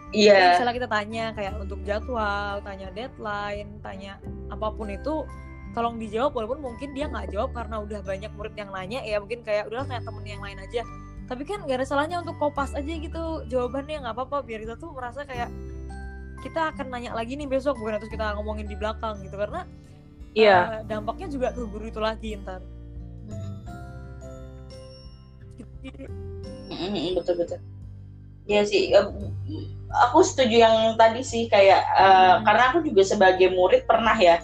Iya. 0.09 0.57
misalnya 0.57 0.75
kita 0.81 0.89
tanya 0.89 1.25
kayak 1.37 1.55
untuk 1.61 1.81
jadwal 1.85 2.65
tanya 2.65 2.89
deadline 2.97 3.77
tanya 3.85 4.17
apa 4.49 4.73
pun 4.73 4.89
itu 4.89 5.29
tolong 5.77 6.01
dijawab 6.01 6.33
walaupun 6.33 6.65
mungkin 6.65 6.97
dia 6.97 7.13
nggak 7.13 7.29
jawab 7.29 7.53
karena 7.53 7.77
udah 7.85 8.01
banyak 8.01 8.33
murid 8.33 8.55
yang 8.57 8.73
nanya 8.73 9.05
ya 9.05 9.21
mungkin 9.21 9.45
kayak 9.45 9.69
udahlah 9.69 9.85
tanya 9.85 10.03
temen 10.09 10.25
yang 10.25 10.41
lain 10.41 10.59
aja 10.65 10.83
tapi 11.29 11.45
kan 11.45 11.61
gak 11.69 11.85
ada 11.85 11.87
salahnya 11.87 12.25
untuk 12.25 12.41
kopas 12.41 12.73
aja 12.73 12.89
gitu 12.89 13.45
jawabannya 13.53 14.01
nggak 14.01 14.17
apa-apa 14.17 14.49
biar 14.49 14.65
kita 14.65 14.81
tuh 14.81 14.97
merasa 14.97 15.29
kayak 15.29 15.53
kita 16.41 16.73
akan 16.73 16.89
nanya 16.89 17.13
lagi 17.13 17.37
nih 17.37 17.45
besok 17.45 17.77
bukan 17.77 18.01
terus 18.01 18.09
kita 18.09 18.33
ngomongin 18.41 18.65
di 18.65 18.81
belakang 18.81 19.21
gitu 19.21 19.37
karena 19.37 19.69
iya 20.33 20.81
eh, 20.81 20.83
dampaknya 20.89 21.29
juga 21.29 21.53
ke 21.53 21.61
guru 21.69 21.85
itu 21.85 22.01
lagi 22.01 22.33
ntar 22.41 22.65
Gitu. 25.79 26.05
Mm-mm, 26.69 27.17
betul 27.17 27.35
betul. 27.39 27.61
Iya 28.49 28.63
sih, 28.65 28.93
aku 29.89 30.21
setuju 30.21 30.69
yang 30.69 30.77
tadi 31.01 31.25
sih 31.25 31.49
kayak 31.49 31.81
Hmm. 31.97 32.45
karena 32.45 32.63
aku 32.73 32.85
juga 32.85 33.03
sebagai 33.05 33.49
murid 33.53 33.89
pernah 33.89 34.15
ya 34.15 34.39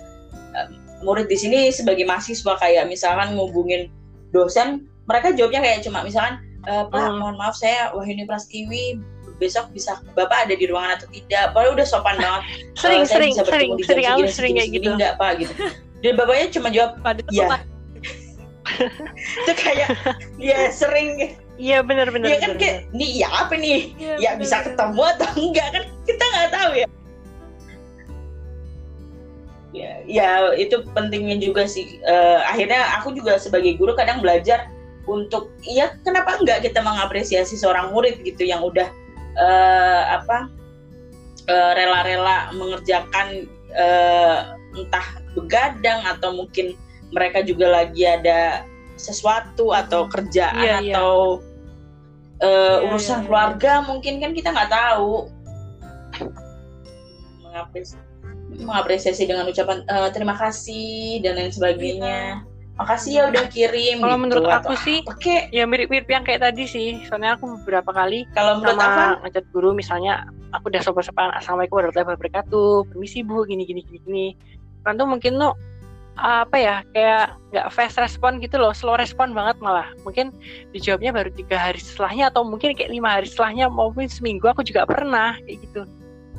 murid 1.04 1.28
di 1.28 1.36
sini 1.36 1.68
sebagai 1.68 2.08
mahasiswa 2.08 2.56
kayak 2.56 2.88
misalkan 2.88 3.36
ngubungin 3.36 3.92
dosen, 4.32 4.88
mereka 5.04 5.36
jawabnya 5.36 5.60
kayak 5.60 5.84
cuma 5.84 6.00
misalkan 6.00 6.40
"Eh, 6.64 6.84
Pak, 6.88 6.96
Hmm. 6.96 7.20
mohon 7.20 7.36
maaf 7.36 7.52
saya 7.52 7.92
Wahyuni 7.92 8.24
Prastiwi 8.24 8.96
besok 9.36 9.68
bisa 9.76 10.00
Bapak 10.16 10.48
ada 10.48 10.54
di 10.56 10.64
ruangan 10.64 10.96
atau 10.96 11.10
tidak? 11.12 11.52
Padahal 11.52 11.76
udah 11.76 11.86
sopan 11.86 12.16
banget. 12.16 12.42
sering 12.80 13.02
"Eh, 13.02 13.06
saya 13.06 13.16
sering 13.20 13.32
bisa 13.36 13.44
sering 13.52 13.68
di 13.76 13.82
jam 13.84 13.88
sering 13.92 14.04
segini, 14.08 14.32
sering 14.32 14.52
kayak 14.56 14.70
gitu 14.72 14.88
enggak 14.96 15.12
Pak 15.20 15.32
gitu. 15.44 15.52
Dan 16.00 16.12
bapaknya 16.16 16.46
cuma 16.56 16.68
jawab 16.72 16.90
Iya. 17.28 17.46
Pak, 17.52 17.60
itu 19.44 19.52
kayak 19.60 19.88
ya 20.40 20.58
sering 20.72 21.36
iya 21.54 21.78
benar 21.86 22.10
benar 22.10 22.34
ya 22.34 22.38
kan 22.42 22.54
benar, 22.54 22.60
kayak 22.60 22.76
nih 22.90 23.10
ya 23.22 23.28
apa 23.30 23.54
nih? 23.54 23.80
Iya, 23.94 24.14
ya 24.18 24.30
bener, 24.34 24.40
bisa 24.42 24.56
bener. 24.58 24.66
ketemu 24.72 25.02
atau 25.14 25.28
enggak? 25.38 25.68
Kan 25.70 25.84
kita 26.02 26.24
nggak 26.24 26.50
tahu 26.50 26.72
ya. 26.74 26.86
Ya 29.74 29.92
ya 30.06 30.28
itu 30.54 30.76
pentingnya 30.94 31.36
juga 31.42 31.66
sih. 31.66 31.98
Eh, 32.02 32.40
akhirnya 32.46 32.98
aku 32.98 33.14
juga 33.14 33.38
sebagai 33.38 33.74
guru 33.74 33.94
kadang 33.98 34.22
belajar 34.22 34.70
untuk 35.04 35.52
iya 35.66 35.94
kenapa 36.02 36.40
enggak 36.40 36.64
kita 36.64 36.80
mengapresiasi 36.80 37.58
seorang 37.58 37.92
murid 37.92 38.22
gitu 38.24 38.46
yang 38.46 38.62
udah 38.64 38.88
eh, 39.36 40.02
apa 40.14 40.48
eh, 41.50 41.72
rela-rela 41.76 42.54
mengerjakan 42.54 43.50
eh, 43.74 44.38
entah 44.74 45.06
begadang 45.34 46.02
atau 46.06 46.34
mungkin 46.34 46.78
mereka 47.14 47.42
juga 47.46 47.70
lagi 47.70 48.02
ada 48.06 48.66
sesuatu 48.94 49.74
atau 49.74 50.06
kerjaan 50.06 50.62
Iya, 50.62 50.76
iya. 50.82 50.94
atau 50.96 51.42
eh, 52.38 52.48
Iya, 52.48 52.86
urusan 52.90 53.10
iya, 53.10 53.20
iya. 53.20 53.26
keluarga 53.26 53.72
mungkin 53.84 54.14
kan 54.22 54.30
kita 54.32 54.48
nggak 54.54 54.70
tahu 54.70 55.12
Mengapres- 57.42 57.98
mengapresiasi 58.54 59.26
dengan 59.26 59.46
ucapan 59.50 59.82
eh, 59.86 60.08
terima 60.14 60.34
kasih 60.38 61.22
dan 61.22 61.38
lain 61.38 61.50
sebagainya 61.50 62.42
makasih 62.74 63.10
ya 63.14 63.22
udah 63.30 63.44
kirim 63.54 64.02
kalau 64.02 64.18
gitu, 64.18 64.22
menurut 64.26 64.50
aku 64.50 64.74
sih 64.82 64.98
apa 65.06 65.14
kek. 65.22 65.42
ya 65.54 65.62
mirip-mirip 65.62 66.10
yang 66.10 66.26
kayak 66.26 66.42
tadi 66.42 66.66
sih 66.66 66.98
soalnya 67.06 67.38
aku 67.38 67.54
beberapa 67.62 67.94
kali 67.94 68.26
kalau 68.34 68.58
menurut 68.58 68.74
sama 68.82 69.22
ngechat 69.22 69.46
guru 69.54 69.70
misalnya 69.78 70.26
aku 70.50 70.74
udah 70.74 70.82
sopan-sopan 70.82 71.30
assalamualaikum 71.38 71.78
warahmatullahi 71.78 72.18
wabarakatuh 72.18 72.90
permisi 72.90 73.22
bu 73.22 73.46
gini 73.46 73.62
gini 73.62 73.78
gini 73.86 73.98
gini 74.02 74.26
kan 74.82 74.98
tuh 74.98 75.06
mungkin 75.06 75.38
lo 75.38 75.54
apa 76.14 76.56
ya 76.56 76.76
kayak 76.94 77.34
nggak 77.50 77.66
fast 77.74 77.98
respon 77.98 78.38
gitu 78.38 78.54
loh 78.58 78.70
slow 78.70 78.94
respon 78.94 79.34
banget 79.34 79.58
malah. 79.58 79.90
Mungkin 80.06 80.30
dijawabnya 80.70 81.10
baru 81.10 81.30
tiga 81.34 81.58
hari 81.58 81.80
setelahnya 81.82 82.30
atau 82.30 82.46
mungkin 82.46 82.74
kayak 82.78 82.90
lima 82.90 83.18
hari 83.18 83.26
setelahnya 83.26 83.66
maupun 83.66 84.06
seminggu 84.06 84.46
aku 84.46 84.62
juga 84.62 84.86
pernah 84.86 85.34
kayak 85.42 85.58
gitu. 85.66 85.82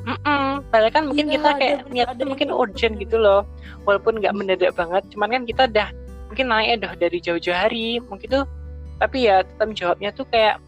Mm-mm. 0.06 0.62
padahal 0.70 0.94
kan 0.94 1.04
mungkin 1.10 1.26
Iya, 1.26 1.34
kita 1.34 1.50
kayak 1.58 1.78
ada 1.90 2.14
tuh 2.14 2.26
mungkin 2.30 2.54
urgent 2.54 2.94
gitu 3.02 3.18
loh 3.18 3.42
walaupun 3.90 4.22
nggak 4.22 4.38
mendadak 4.38 4.70
banget 4.78 5.02
cuman 5.10 5.34
kan 5.34 5.42
kita 5.42 5.66
udah 5.66 5.88
mungkin 6.30 6.46
naik 6.46 6.78
udah 6.78 6.92
dari 6.94 7.18
jauh-jauh 7.18 7.58
hari 7.58 7.98
mungkin 8.06 8.28
tuh 8.30 8.44
tapi 9.02 9.26
ya 9.26 9.42
tetap 9.42 9.66
jawabnya 9.74 10.14
tuh 10.14 10.22
kayak 10.30 10.62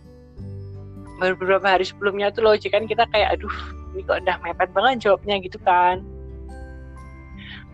baru 1.22 1.38
beberapa 1.38 1.66
hari 1.78 1.86
sebelumnya 1.86 2.34
tuh 2.34 2.50
loh 2.50 2.58
kan 2.58 2.90
kita 2.90 3.06
kayak 3.14 3.38
aduh 3.38 3.54
ini 3.94 4.02
kok 4.02 4.26
udah 4.26 4.36
mepet 4.42 4.70
banget 4.74 5.06
jawabnya 5.06 5.38
gitu 5.38 5.58
kan 5.62 6.02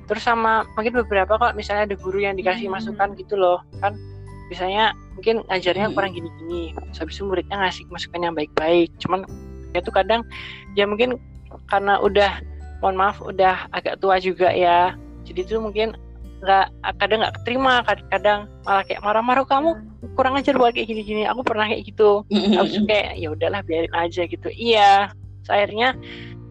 terus 0.05 0.23
sama 0.23 0.65
mungkin 0.77 0.93
beberapa 1.05 1.37
kok 1.37 1.53
misalnya 1.55 1.89
ada 1.89 1.97
guru 1.97 2.21
yang 2.21 2.37
dikasih 2.37 2.69
Hmm. 2.69 2.77
masukan 2.77 3.09
gitu 3.17 3.35
loh 3.35 3.61
kan. 3.81 3.97
Misalnya 4.53 4.93
mungkin 5.17 5.41
ngajarnya 5.49 5.89
Hmm. 5.89 5.95
kurang 5.97 6.13
gini-gini 6.13 6.77
habis 6.93 7.17
itu 7.17 7.25
muridnya 7.25 7.57
ngasih 7.59 7.89
masukan 7.89 8.21
yang 8.21 8.35
baik-baik. 8.37 8.93
Cuman 9.01 9.25
ya 9.73 9.81
tuh 9.81 9.95
kadang 9.95 10.21
ya 10.77 10.85
mungkin 10.85 11.17
karena 11.67 11.97
udah 11.99 12.43
mohon 12.85 12.95
maaf 12.95 13.19
udah 13.19 13.67
agak 13.73 13.99
tua 13.99 14.21
juga 14.21 14.53
ya. 14.53 14.93
Jadi 15.25 15.49
tuh 15.49 15.65
mungkin 15.65 15.97
nggak 16.45 16.67
kadang 17.01 17.25
nggak 17.25 17.35
keterima 17.41 17.81
kad- 17.89 18.05
kadang 18.13 18.45
malah 18.69 18.85
kayak 18.85 19.01
marah-marah 19.01 19.49
kamu 19.49 19.71
kurang 20.13 20.37
ajar 20.37 20.53
buat 20.61 20.77
kayak 20.77 20.93
gini-gini 20.93 21.25
aku 21.25 21.41
pernah 21.41 21.65
kayak 21.65 21.89
gitu. 21.89 22.21
Habis 22.29 22.77
itu 22.77 22.85
kayak 22.85 23.17
ya 23.17 23.29
udahlah 23.33 23.65
biarin 23.65 23.95
aja 23.97 24.29
gitu. 24.29 24.49
Iya 24.53 25.09
Terus 25.41 25.51
akhirnya 25.51 25.89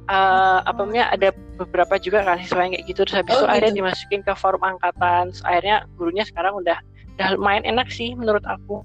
eh, 0.04 0.60
apa 0.64 0.80
namanya 0.84 1.06
ada 1.14 1.30
beberapa 1.56 1.96
juga 2.02 2.26
kan 2.28 2.40
siswa 2.42 2.64
yang 2.66 2.74
kayak 2.76 2.86
gitu 2.90 3.00
terus 3.08 3.16
habis 3.24 3.34
Oh, 3.36 3.44
itu 3.44 3.46
akhirnya 3.48 3.72
gitu. 3.72 3.80
dimasukin 3.84 4.22
ke 4.26 4.34
forum 4.36 4.64
angkatan 4.64 5.32
Terus 5.32 5.44
akhirnya 5.48 5.78
gurunya 5.96 6.24
sekarang 6.28 6.54
udah 6.60 6.78
udah 7.16 7.28
lumayan 7.38 7.64
enak 7.64 7.88
sih 7.94 8.12
menurut 8.18 8.44
aku 8.44 8.82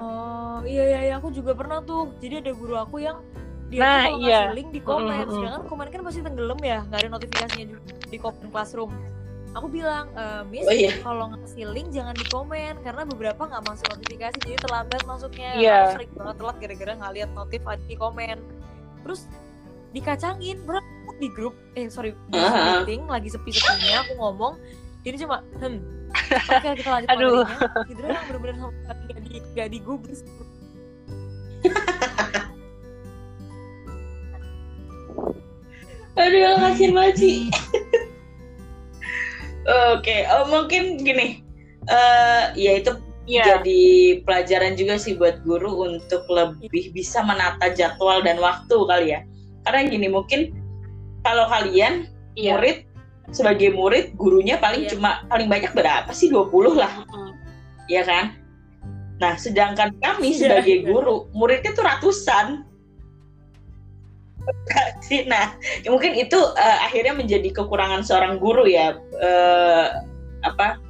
Oh 0.00 0.64
iya 0.64 0.84
iya 0.88 1.00
iya 1.12 1.14
aku 1.20 1.28
juga 1.28 1.52
pernah 1.52 1.84
tuh. 1.84 2.08
Jadi 2.24 2.40
ada 2.40 2.52
guru 2.56 2.72
aku 2.76 3.04
yang 3.04 3.20
dia 3.68 3.80
Nah, 3.84 4.08
tuh 4.08 4.16
kalau 4.16 4.26
iya. 4.26 4.40
link 4.50 4.70
di 4.72 4.80
komen, 4.82 5.12
Mm-mm. 5.28 5.34
sedangkan 5.36 5.62
komen 5.68 5.86
kan 5.92 6.00
pasti 6.02 6.20
tenggelam 6.24 6.58
ya, 6.64 6.82
nggak 6.88 7.00
ada 7.04 7.08
notifikasinya 7.20 7.66
juga 7.68 7.80
di 8.08 8.18
komen 8.18 8.48
classroom. 8.50 8.90
Aku 9.50 9.66
bilang, 9.66 10.06
e, 10.14 10.24
Miss, 10.46 10.62
Oh, 10.62 10.70
iya. 10.70 10.94
kalau 11.02 11.34
ngasih 11.34 11.66
link 11.68 11.90
jangan 11.90 12.14
di 12.14 12.22
komen 12.24 12.78
karena 12.80 13.02
beberapa 13.02 13.42
nggak 13.42 13.66
masuk 13.66 13.86
notifikasi, 13.90 14.36
jadi 14.38 14.56
terlambat 14.56 15.02
masuknya. 15.04 15.50
Iya. 15.58 15.74
Aku 15.74 15.90
sering 15.98 16.10
banget 16.14 16.36
telat 16.38 16.56
gara-gara 16.62 16.92
nggak 16.96 17.12
lihat 17.18 17.30
notif 17.34 17.58
di 17.84 17.96
komen. 17.96 18.36
Terus 19.02 19.20
dikacangin, 19.90 20.56
bro 20.62 20.78
di 21.18 21.28
grup, 21.28 21.52
eh 21.74 21.90
sorry 21.90 22.14
di 22.30 22.38
Zoom 22.38 22.48
Ah. 22.48 22.80
meeting 22.80 23.04
lagi 23.04 23.28
sepi-sepinya 23.28 24.00
aku 24.00 24.12
ngomong, 24.16 24.54
ini 25.02 25.16
cuma, 25.18 25.44
hmm, 25.58 25.78
oke 26.48 26.68
kita 26.78 26.88
lanjut 26.88 27.08
Aduh. 27.12 27.44
Gitu 27.84 28.00
doang 28.00 28.24
bener-bener 28.24 28.56
sama 28.56 28.72
nggak 29.04 29.20
di 29.20 29.36
nggak 29.52 29.68
digubris. 29.68 30.20
Aduh, 36.16 36.40
kasihan 36.58 36.92
banget 36.92 37.14
sih. 37.16 37.38
Oke, 39.94 40.26
oh, 40.28 40.44
mungkin 40.50 40.98
gini. 40.98 41.46
eh 41.88 42.44
ya 42.54 42.76
itu 42.76 42.92
iya 43.24 43.56
jadi 43.56 43.82
pelajaran 44.22 44.76
juga 44.76 45.00
sih 45.00 45.16
buat 45.16 45.40
guru 45.42 45.80
untuk 45.88 46.28
lebih 46.28 46.92
bisa 46.92 47.24
menata 47.24 47.72
jadwal 47.72 48.20
dan 48.20 48.36
waktu 48.38 48.76
kali 48.84 49.06
ya. 49.16 49.24
Karena 49.64 49.88
gini, 49.88 50.06
mungkin 50.12 50.52
kalau 51.24 51.48
kalian 51.48 52.06
iya 52.36 52.54
murid 52.56 52.84
sebagai 53.32 53.72
murid 53.72 54.12
gurunya 54.18 54.60
paling 54.60 54.86
Iya. 54.86 54.92
cuma 54.98 55.24
paling 55.30 55.48
banyak 55.48 55.72
berapa 55.72 56.10
sih 56.12 56.28
20 56.28 56.74
lah, 56.76 56.92
Mm-mm. 57.06 57.30
ya 57.88 58.02
kan? 58.04 58.34
Nah, 59.20 59.36
sedangkan 59.36 59.96
kami 60.00 60.32
Iya, 60.32 60.60
sebagai 60.60 60.88
guru, 60.88 61.28
muridnya 61.32 61.72
tuh 61.72 61.84
ratusan. 61.84 62.64
Sih, 65.06 65.26
Nah, 65.26 65.56
ya 65.82 65.88
mungkin 65.90 66.14
itu 66.14 66.38
eh, 66.56 66.78
akhirnya 66.86 67.14
menjadi 67.16 67.48
kekurangan 67.54 68.02
seorang 68.06 68.38
guru 68.38 68.66
ya. 68.66 68.96
eh, 69.20 69.86
apa? 70.40 70.80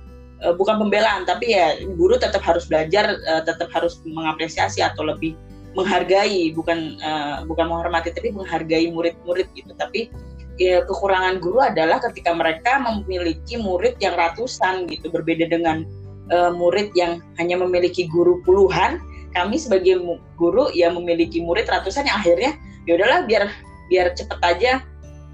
eh, 0.40 0.54
bukan 0.56 0.80
pembelaan, 0.80 1.28
tapi 1.28 1.52
ya 1.52 1.76
guru 1.96 2.16
tetap 2.16 2.40
harus 2.40 2.64
belajar, 2.66 3.16
eh, 3.16 3.42
tetap 3.44 3.68
harus 3.72 4.00
mengapresiasi 4.08 4.80
atau 4.80 5.04
lebih 5.04 5.36
menghargai, 5.76 6.50
bukan 6.56 6.98
eh, 6.98 7.36
bukan 7.46 7.66
menghormati, 7.70 8.10
tapi 8.10 8.32
menghargai 8.34 8.90
murid-murid 8.90 9.46
gitu. 9.54 9.72
Tapi 9.76 10.10
ya, 10.58 10.82
kekurangan 10.84 11.38
guru 11.40 11.62
adalah 11.62 12.00
ketika 12.10 12.34
mereka 12.34 12.80
memiliki 12.82 13.60
murid 13.60 13.96
yang 14.02 14.16
ratusan 14.18 14.88
gitu, 14.90 15.12
berbeda 15.12 15.46
dengan 15.48 15.84
eh, 16.32 16.52
murid 16.52 16.92
yang 16.96 17.22
hanya 17.38 17.60
memiliki 17.60 18.08
guru 18.10 18.42
puluhan. 18.42 18.98
Kami 19.30 19.62
sebagai 19.62 20.02
guru 20.34 20.74
ya 20.74 20.90
memiliki 20.90 21.38
murid 21.38 21.70
ratusan 21.70 22.02
yang 22.02 22.18
akhirnya 22.18 22.58
ya 22.88 22.96
udahlah 22.96 23.26
biar 23.28 23.50
biar 23.90 24.14
cepet 24.14 24.40
aja 24.40 24.72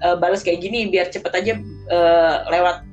eh, 0.03 0.15
balas 0.17 0.41
kayak 0.43 0.59
gini 0.63 0.89
biar 0.89 1.07
cepet 1.13 1.31
aja 1.31 1.53
eh, 1.91 2.35
lewat 2.51 2.83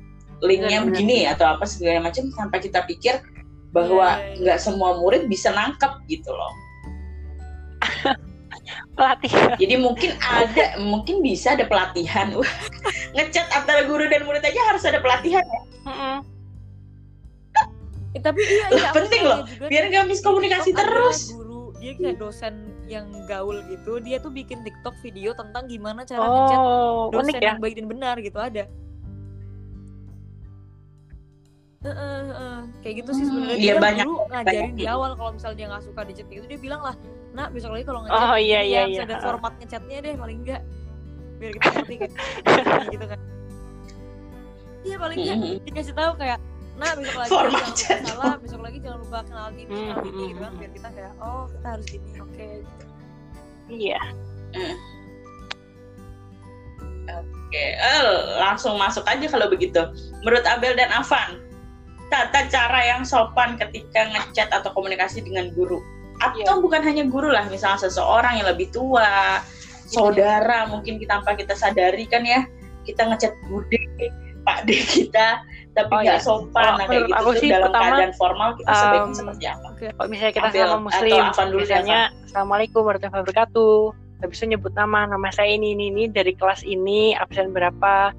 linknya 0.43 0.83
Benar-benar. 0.83 0.91
begini 0.91 1.17
atau 1.31 1.45
apa 1.47 1.65
segala 1.65 1.99
macam 2.11 2.27
tanpa 2.35 2.59
kita 2.59 2.83
pikir 2.85 3.17
bahwa 3.75 4.15
Iya, 4.15 4.23
iya, 4.23 4.39
nggak 4.39 4.59
semua 4.63 4.95
murid 4.99 5.27
bisa 5.27 5.51
nangkep 5.51 6.07
gitu 6.07 6.31
loh. 6.31 6.53
Pelatih 8.95 9.31
jadi 9.59 9.75
mungkin 9.77 10.15
ada 10.23 10.79
mungkin 10.79 11.19
bisa 11.19 11.59
ada 11.59 11.67
pelatihan. 11.67 12.31
Ngecat 13.15 13.47
antara 13.51 13.83
guru 13.83 14.07
dan 14.07 14.23
murid 14.23 14.43
aja 14.43 14.61
harus 14.71 14.83
ada 14.87 15.03
pelatihan 15.03 15.43
ya. 15.43 15.61
Eh, 18.15 18.21
tapi 18.23 18.39
iya, 18.47 18.65
iya 18.71 18.89
penting 18.95 19.27
loh, 19.27 19.43
biar 19.67 19.91
nggak 19.91 20.07
miskomunikasi 20.07 20.71
terus. 20.71 21.35
guru 21.35 21.75
dia 21.83 21.99
kayak 21.99 22.15
dosen 22.15 22.71
yang 22.85 23.05
gaul 23.25 23.57
gitu 23.65 23.97
dia 23.97 24.17
tuh 24.17 24.29
bikin 24.29 24.61
TikTok 24.61 24.93
video 24.99 25.33
tentang 25.33 25.65
gimana 25.65 26.03
cara 26.03 26.21
ngechat 26.23 26.59
oh 26.59 27.09
dosen 27.09 27.25
unik 27.25 27.35
ya? 27.35 27.47
yang 27.47 27.57
baik 27.57 27.75
dan 27.75 27.87
benar 27.87 28.15
gitu 28.19 28.37
ada. 28.37 28.65
Heeh, 31.81 32.19
heeh. 32.25 32.57
kayak 32.81 32.95
gitu 32.99 33.11
sih 33.13 33.23
Hmm, 33.23 33.29
sebenarnya. 33.29 33.55
Iya, 33.55 33.73
Dia 33.73 33.75
banyak, 33.77 34.05
dulu 34.05 34.17
ngajarin 34.25 34.57
banyak. 34.65 34.73
di 34.73 34.85
awal 34.85 35.11
kalau 35.13 35.31
misalnya 35.33 35.57
dia 35.57 35.67
nggak 35.69 35.83
suka 35.85 36.01
di 36.01 36.13
chat 36.13 36.27
itu 36.27 36.45
dia 36.45 36.57
bilang 36.57 36.81
lah 36.81 36.95
nak 37.31 37.53
besok 37.53 37.71
lagi 37.73 37.85
kalau 37.85 38.01
ngechat 38.01 38.25
Oh, 38.25 38.37
iya, 38.37 38.59
iya, 38.61 38.81
ya, 38.81 38.89
iya. 38.89 39.01
ada 39.05 39.15
format 39.19 39.53
ngechatnya 39.59 39.97
deh 40.01 40.13
paling 40.15 40.37
enggak 40.41 40.61
biar 41.35 41.51
kita 41.51 41.69
ngerti 41.69 41.95
kayak 42.01 42.11
gini 42.65 42.85
gitu 42.91 43.05
kan. 43.05 43.19
Iya 44.81 44.95
paling 44.97 45.17
enggak 45.19 45.37
dikasih 45.63 45.93
tahu 45.93 46.11
kayak 46.15 46.39
nah 46.75 46.91
besok 46.99 47.15
lagi 47.23 47.29
Format 47.31 47.65
jangan 47.79 48.03
salah 48.03 48.35
besok 48.35 48.61
lagi 48.63 48.77
jangan 48.83 48.99
lupa 48.99 49.19
kenal 49.23 49.47
ini 49.55 49.63
Hmm, 49.63 49.75
kenal 49.75 50.03
ini 50.03 50.11
hmm, 50.11 50.27
gitu 50.27 50.39
kan 50.39 50.51
hmm. 50.51 50.59
biar 50.59 50.71
kita 50.75 50.89
kayak 50.91 51.13
oh 51.23 51.43
kita 51.47 51.67
harus 51.71 51.85
gini 51.87 52.09
oke 52.19 52.47
gitu. 52.59 52.85
iya. 53.71 54.01
Oke, 57.05 57.65
eh, 57.77 58.01
langsung 58.41 58.81
masuk 58.81 59.05
aja 59.05 59.29
kalau 59.29 59.45
begitu. 59.45 59.77
Menurut 60.25 60.41
Abel 60.49 60.73
dan 60.73 60.89
Avan, 60.89 61.37
tata 62.09 62.49
cara 62.49 62.81
yang 62.81 63.05
sopan 63.05 63.61
ketika 63.61 64.09
ngechat 64.09 64.49
atau 64.49 64.73
komunikasi 64.73 65.21
dengan 65.21 65.53
guru, 65.53 65.79
atau 66.17 66.57
Iya. 66.57 66.63
bukan 66.65 66.81
hanya 66.81 67.05
guru 67.05 67.29
lah, 67.29 67.45
misalnya 67.47 67.85
seseorang 67.85 68.41
yang 68.41 68.49
lebih 68.49 68.73
tua, 68.73 69.39
saudara, 69.85 70.65
mungkin 70.65 70.97
kita 70.97 71.21
tanpa 71.21 71.37
kita 71.37 71.53
sadari 71.53 72.09
kan 72.09 72.25
ya, 72.25 72.49
kita 72.89 73.05
ngechat 73.05 73.33
bude, 73.45 73.79
Pak 74.41 74.65
D 74.65 74.81
kita, 74.81 75.45
tapi 75.75 75.91
Oh, 75.91 75.99
nggak 76.01 76.19
iya. 76.19 76.23
sopan, 76.23 76.63
Oh, 76.63 76.75
nah, 76.79 76.85
kayak 76.87 77.03
gitu. 77.05 77.19
aku 77.19 77.29
sih 77.35 77.49
dalam 77.51 77.63
pertama, 77.67 77.85
keadaan 77.91 78.13
formal 78.15 78.49
kita 78.55 78.71
sebaiknya 78.71 79.03
um, 79.03 79.11
seperti 79.13 79.45
apa? 79.51 79.67
kalau 79.75 80.07
misalnya 80.07 80.33
kita 80.33 80.47
Abel 80.47 80.63
sama 80.65 80.79
muslim 80.87 81.21
dulu 81.35 81.57
misalnya 81.61 81.99
assalamualaikum 82.25 82.81
warahmatullahi 82.87 83.23
wabarakatuh. 83.27 83.75
Habis 84.15 84.37
itu 84.39 84.45
nyebut 84.55 84.73
nama 84.73 84.99
nama 85.05 85.27
saya 85.35 85.51
ini 85.51 85.75
ini 85.75 85.91
ini 85.91 86.03
dari 86.07 86.31
kelas 86.31 86.63
ini 86.63 87.13
absen 87.19 87.51
berapa. 87.51 88.15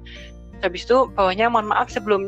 Habis 0.61 0.89
itu 0.89 1.09
bawahnya 1.13 1.49
mohon 1.49 1.69
maaf 1.69 1.89
sebelum 1.89 2.21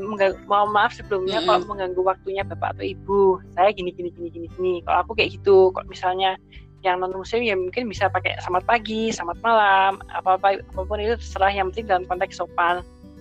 mohon 0.50 0.70
maaf 0.74 0.94
sebelumnya 0.94 1.42
Mm-mm. 1.42 1.50
kalau 1.50 1.62
mengganggu 1.70 2.02
waktunya 2.02 2.42
bapak 2.46 2.78
atau 2.78 2.86
ibu. 2.86 3.22
Saya 3.54 3.70
gini 3.70 3.94
gini 3.94 4.10
gini 4.10 4.30
gini 4.34 4.48
gini. 4.58 4.74
Kalau 4.86 5.06
aku 5.06 5.14
kayak 5.14 5.38
gitu 5.38 5.70
kalau 5.74 5.86
misalnya 5.86 6.38
yang 6.82 7.04
non 7.04 7.12
muslim 7.12 7.44
ya 7.44 7.56
mungkin 7.60 7.92
bisa 7.92 8.08
pakai 8.08 8.40
selamat 8.40 8.64
pagi 8.64 9.12
selamat 9.12 9.38
malam 9.44 10.00
apa 10.16 10.40
apa 10.40 10.64
apa 10.64 10.82
pun 10.88 10.96
itu 10.96 11.20
terserah 11.20 11.52
yang 11.52 11.76
penting 11.76 11.92
dalam 11.92 12.04
konteks 12.08 12.40
sopan 12.40 12.80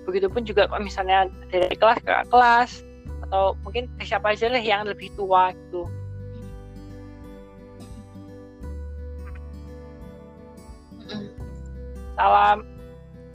begitupun 0.08 0.48
juga 0.48 0.64
kalau 0.64 0.80
misalnya 0.80 1.28
dari 1.52 1.76
kelas 1.76 2.00
ke 2.00 2.12
kelas 2.32 2.70
atau 3.28 3.52
mungkin 3.60 3.92
ke 4.00 4.08
siapa 4.08 4.32
aja 4.32 4.48
lah 4.48 4.62
yang 4.64 4.88
lebih 4.88 5.12
tua 5.12 5.52
gitu. 5.52 5.84
Salam 12.16 12.64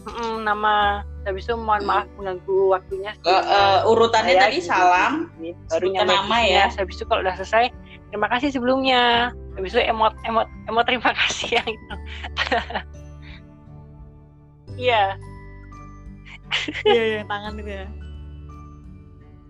Mm-mm, 0.03 0.43
nama 0.43 1.05
habis 1.23 1.47
itu 1.47 1.55
mohon 1.55 1.87
maaf 1.87 2.03
mengganggu 2.19 2.75
waktunya 2.75 3.15
Eh, 3.23 3.31
eh, 3.31 3.79
urutannya 3.87 4.35
Saya 4.35 4.43
tadi 4.43 4.59
gini, 4.59 4.67
salam, 4.67 5.13
gini, 5.39 5.51
baru 5.71 5.85
nama 5.95 6.35
sini 6.43 6.51
ya. 6.51 6.65
habis 6.75 6.95
itu 6.99 7.05
kalau 7.07 7.21
udah 7.23 7.35
selesai 7.39 7.71
terima 8.11 8.27
kasih 8.27 8.49
sebelumnya. 8.51 9.31
Habis 9.55 9.71
itu 9.77 9.81
emot 9.87 10.11
emot 10.27 10.47
emot 10.67 10.83
terima 10.83 11.11
kasih 11.15 11.61
yang 11.61 11.67
itu. 11.69 11.95
Iya 14.73 15.21
iya 16.85 17.03
iya 17.17 17.21
tangan 17.25 17.57
itu 17.59 17.71
ya. 17.71 17.87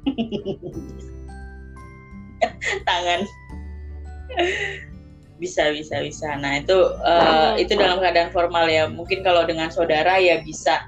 Tangan. 2.87 3.19
Bisa 5.39 5.71
bisa 5.71 5.95
bisa. 6.03 6.35
Nah 6.39 6.59
itu 6.59 6.75
Hmm. 7.03 7.55
itu 7.59 7.75
dalam 7.75 7.99
keadaan 7.99 8.31
formal 8.31 8.67
ya. 8.67 8.87
Mungkin 8.87 9.23
kalau 9.23 9.45
dengan 9.47 9.71
saudara 9.71 10.17
ya 10.19 10.41
bisa. 10.43 10.79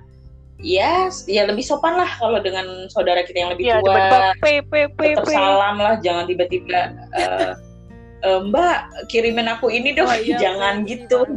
Ya 0.64 1.12
ya 1.28 1.44
lebih 1.44 1.68
sopan 1.68 2.00
lah 2.00 2.08
kalau 2.16 2.40
dengan 2.40 2.88
saudara 2.88 3.28
kita 3.28 3.44
yang 3.44 3.52
lebih 3.52 3.68
Iya, 3.68 3.84
tua. 3.84 3.92
tetap 4.40 5.28
salam 5.28 5.76
lah 5.84 6.00
jangan 6.00 6.24
tiba-tiba 6.32 6.96
eh, 7.12 7.52
eh, 8.24 8.40
Mbak 8.40 8.78
kirimin 9.12 9.52
aku 9.52 9.68
ini 9.68 9.92
dong. 9.92 10.08
Oh, 10.08 10.16
iya, 10.16 10.40
jangan 10.44 10.88
sih, 10.88 10.96
gitu. 10.96 11.28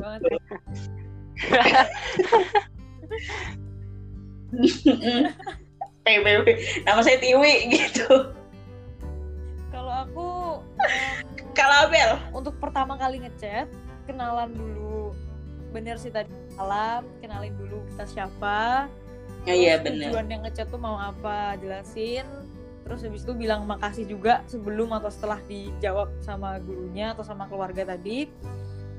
PBB 6.09 6.47
nama 6.89 7.01
saya 7.05 7.21
Tiwi 7.21 7.69
gitu. 7.69 8.33
Kalau 9.69 9.93
aku 9.93 10.29
kalau 11.53 11.77
Abel 11.85 12.17
untuk 12.33 12.57
pertama 12.57 12.97
kali 12.97 13.21
ngechat 13.21 13.69
kenalan 14.09 14.57
dulu. 14.57 15.13
Bener 15.69 16.01
sih 16.01 16.09
tadi 16.09 16.33
salam 16.57 17.05
kenalin 17.21 17.53
dulu 17.61 17.85
kita 17.93 18.09
siapa. 18.09 18.89
Ya 19.45 19.55
iya 19.55 19.75
bener. 19.77 20.09
tujuan 20.09 20.33
yang 20.33 20.43
ngechat 20.49 20.73
tuh 20.73 20.81
mau 20.81 20.97
apa 20.97 21.61
jelasin. 21.61 22.25
Terus 22.89 23.05
habis 23.05 23.21
itu 23.29 23.37
bilang 23.37 23.69
makasih 23.69 24.09
juga 24.09 24.41
sebelum 24.49 24.97
atau 24.97 25.13
setelah 25.13 25.37
dijawab 25.45 26.09
sama 26.25 26.57
gurunya 26.57 27.13
atau 27.13 27.21
sama 27.21 27.45
keluarga 27.45 27.85
tadi. 27.85 28.33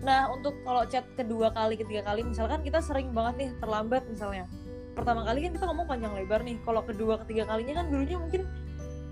Nah 0.05 0.30
untuk 0.30 0.53
kalau 0.61 0.85
chat 0.85 1.09
kedua 1.17 1.49
kali 1.49 1.73
ketiga 1.73 2.05
kali 2.05 2.21
misalkan 2.21 2.61
kita 2.61 2.85
sering 2.85 3.09
banget 3.17 3.34
nih 3.41 3.49
terlambat 3.57 4.05
misalnya 4.05 4.45
pertama 4.99 5.21
kali 5.23 5.39
kan 5.47 5.51
kita 5.55 5.65
ngomong 5.65 5.88
panjang 5.88 6.13
lebar 6.13 6.43
nih. 6.43 6.59
Kalau 6.61 6.81
kedua 6.84 7.13
ketiga 7.23 7.47
kalinya 7.47 7.80
kan 7.80 7.85
gurunya 7.88 8.17
mungkin 8.19 8.41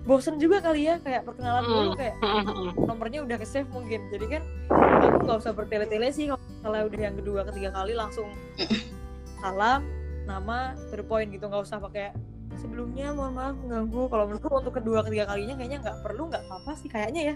bosen 0.07 0.39
juga 0.39 0.63
kali 0.63 0.87
ya 0.87 1.03
kayak 1.03 1.27
perkenalan 1.27 1.63
dulu 1.67 1.91
Hmm. 1.91 1.99
kayak 1.99 2.15
Mm-mm. 2.23 2.71
nomornya 2.87 3.19
udah 3.27 3.37
ke 3.39 3.47
save 3.47 3.67
mungkin. 3.71 3.99
Jadi 4.07 4.25
kan 4.27 4.43
aku 5.03 5.27
nggak 5.27 5.37
usah 5.43 5.51
bertele-tele 5.51 6.07
sih 6.11 6.31
kalau 6.31 6.39
misalnya 6.47 6.83
udah 6.87 6.99
yang 7.11 7.15
kedua 7.19 7.39
ketiga 7.51 7.69
kali 7.75 7.93
langsung 7.95 8.27
salam 9.43 9.83
nama 10.27 10.75
to 10.91 10.99
the 10.99 11.03
point 11.03 11.31
gitu. 11.31 11.47
Nggak 11.47 11.63
usah 11.67 11.79
pakai 11.83 12.15
sebelumnya 12.55 13.11
mohon 13.11 13.35
maaf 13.35 13.55
mengganggu. 13.59 14.01
Kalau 14.07 14.23
menurutku 14.31 14.49
untuk 14.51 14.73
kedua 14.79 15.03
ketiga 15.03 15.27
kalinya 15.27 15.55
kayaknya 15.59 15.79
nggak 15.83 15.97
perlu 16.03 16.31
nggak 16.31 16.43
apa-apa 16.47 16.71
sih 16.79 16.87
kayaknya 16.87 17.35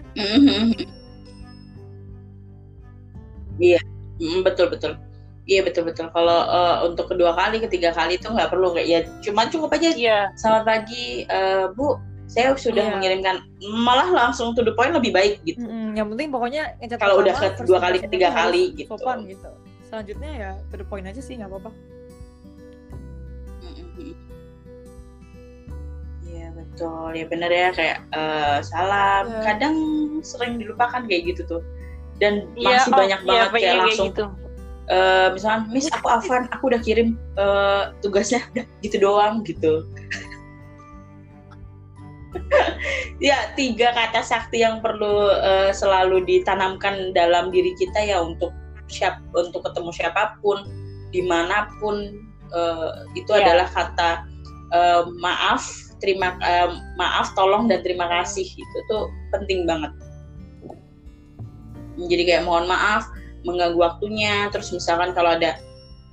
Mm, 4.22 4.40
betul 4.42 4.72
betul 4.72 4.96
iya 5.44 5.60
betul 5.60 5.82
betul 5.84 6.06
kalau 6.10 6.46
eh, 6.46 6.76
untuk 6.86 7.10
kedua 7.10 7.34
kali 7.34 7.58
ketiga 7.58 7.90
kali 7.90 8.14
itu 8.14 8.30
nggak 8.30 8.48
perlu 8.48 8.70
kayak 8.72 8.86
ya 8.88 9.00
cuma 9.20 9.50
cukup 9.50 9.74
aja 9.74 9.90
Iya, 9.90 10.18
selamat 10.38 10.64
pagi 10.64 11.26
eh, 11.26 11.66
Bu 11.74 11.98
saya 12.30 12.54
sudah 12.56 12.80
Iya. 12.88 12.92
mengirimkan 12.96 13.36
malah 13.82 14.08
langsung 14.08 14.54
to 14.56 14.62
the 14.62 14.72
point 14.72 14.94
lebih 14.94 15.12
baik 15.12 15.42
gitu 15.44 15.60
Mm-mm, 15.60 15.92
yang 15.92 16.08
penting 16.08 16.30
pokoknya 16.30 16.78
Kalau 16.96 17.20
udah 17.20 17.34
pertama, 17.34 17.52
ke 17.52 17.58
first 17.60 17.68
dua 17.68 17.78
kali, 17.82 17.96
ketiga 18.00 18.28
kali 18.32 18.62
gitu. 18.72 18.88
sopan 18.94 19.26
gitu 19.26 19.50
selanjutnya 19.84 20.30
ya 20.32 20.50
to 20.70 20.80
the 20.80 20.86
point 20.88 21.04
aja 21.04 21.20
sih 21.20 21.36
nggak 21.36 21.52
apa-apa. 21.52 21.68
Iya 26.24 26.46
betul 26.56 27.08
ya 27.12 27.24
bener 27.28 27.50
ya 27.52 27.68
kayak 27.76 27.98
eh, 28.08 28.58
salam 28.64 29.24
Iya. 29.28 29.40
kadang 29.44 29.74
sering 30.24 30.56
dilupakan 30.56 31.04
kayak 31.04 31.22
gitu 31.34 31.42
tuh 31.44 31.62
dan 32.16 32.48
iya, 32.56 32.80
masih 32.80 32.92
oh, 32.94 32.96
banyak 32.96 33.20
iya, 33.20 33.28
banget 33.28 33.48
kayak 33.50 33.60
kayak 33.60 33.76
langsung 33.84 34.08
gitu. 34.08 34.24
Eh, 34.90 35.28
misalkan 35.34 35.70
Miss 35.70 35.86
aku 35.92 36.08
Afan 36.10 36.48
aku 36.50 36.72
udah 36.72 36.80
kirim 36.82 37.14
eh, 37.38 37.82
tugasnya 38.02 38.42
udah 38.56 38.64
gitu 38.82 38.96
doang 39.02 39.44
gitu. 39.46 39.84
Ya 43.20 43.52
tiga 43.54 43.92
kata 43.92 44.24
sakti 44.24 44.64
yang 44.64 44.80
perlu 44.80 45.28
eh, 45.30 45.70
selalu 45.70 46.24
ditanamkan 46.24 47.12
dalam 47.12 47.52
diri 47.52 47.76
kita 47.76 48.00
ya 48.02 48.24
untuk 48.24 48.50
siap 48.88 49.20
untuk 49.36 49.62
ketemu 49.68 49.92
siapa 49.92 50.36
pun 50.40 50.64
di 51.12 51.20
mana 51.22 51.68
pun 51.78 52.18
eh, 52.50 52.90
itu 53.14 53.30
Ya. 53.36 53.44
adalah 53.46 53.68
kata 53.70 54.10
eh, 54.72 55.02
maaf 55.20 55.62
terima 56.00 56.34
eh, 56.42 56.72
maaf 56.98 57.30
tolong 57.36 57.68
dan 57.70 57.84
terima 57.84 58.08
kasih 58.10 58.42
itu 58.48 58.78
tuh 58.90 59.12
penting 59.30 59.68
banget. 59.68 59.92
Jadi 62.00 62.22
kayak 62.24 62.48
mohon 62.48 62.64
maaf 62.66 63.04
mengganggu 63.42 63.78
waktunya. 63.78 64.48
Terus 64.50 64.72
misalkan 64.74 65.12
kalau 65.12 65.36
ada 65.36 65.58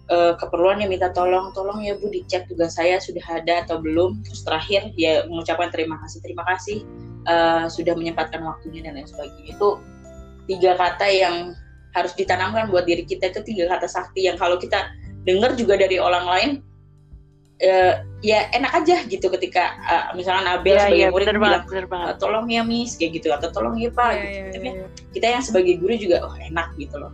eh, 0.10 0.34
keperluan 0.38 0.82
yang 0.82 0.92
minta 0.92 1.10
tolong 1.14 1.54
tolong 1.54 1.82
ya 1.82 1.98
bu 1.98 2.10
dicek 2.10 2.50
tugas 2.50 2.78
saya 2.78 3.02
sudah 3.02 3.24
ada 3.30 3.66
atau 3.66 3.82
belum. 3.82 4.22
Terus 4.26 4.42
terakhir 4.46 4.94
ya 5.00 5.26
mengucapkan 5.30 5.70
terima 5.74 5.98
kasih 6.06 6.20
terima 6.22 6.44
kasih 6.46 6.84
eh, 7.28 7.66
sudah 7.70 7.94
menyempatkan 7.98 8.42
waktunya 8.44 8.86
dan 8.86 8.98
lain 8.98 9.08
sebagainya. 9.10 9.56
Itu 9.58 9.82
tiga 10.50 10.74
kata 10.78 11.08
yang 11.10 11.54
harus 11.94 12.14
ditanamkan 12.14 12.70
buat 12.70 12.86
diri 12.86 13.06
kita. 13.06 13.34
Itu 13.34 13.42
tiga 13.46 13.70
kata 13.70 13.90
sakti 13.90 14.30
yang 14.30 14.38
kalau 14.38 14.58
kita 14.62 14.90
dengar 15.28 15.54
juga 15.54 15.76
dari 15.76 16.00
orang 16.00 16.26
lain 16.26 16.50
eh, 17.60 17.94
ya 18.22 18.48
enak 18.52 18.72
aja 18.74 19.04
gitu 19.06 19.28
ketika 19.30 19.64
eh, 19.82 20.06
misalkan 20.14 20.46
Abel 20.46 20.74
Iya, 20.74 20.82
sebagai 20.82 21.00
iya, 21.02 21.10
murid 21.10 21.26
bener 21.26 21.38
bilang 21.38 21.64
bener 21.66 21.86
banget. 21.86 22.08
"Eh, 22.08 22.18
tolong 22.18 22.46
ya 22.48 22.62
miss 22.64 22.96
kayak 22.96 23.12
gitu 23.14 23.28
atau 23.30 23.50
tolong 23.50 23.76
ya 23.76 23.90
pak 23.90 24.10
Iya, 24.10 24.18
gitu. 24.18 24.32
iya, 24.32 24.44
Tapi 24.50 24.68
iya, 24.68 24.78
iya. 24.78 24.88
kita 25.12 25.26
yang 25.30 25.44
sebagai 25.44 25.74
guru 25.76 25.94
juga 25.94 26.18
oh 26.22 26.36
enak 26.36 26.68
gitu 26.76 26.96
loh 26.96 27.12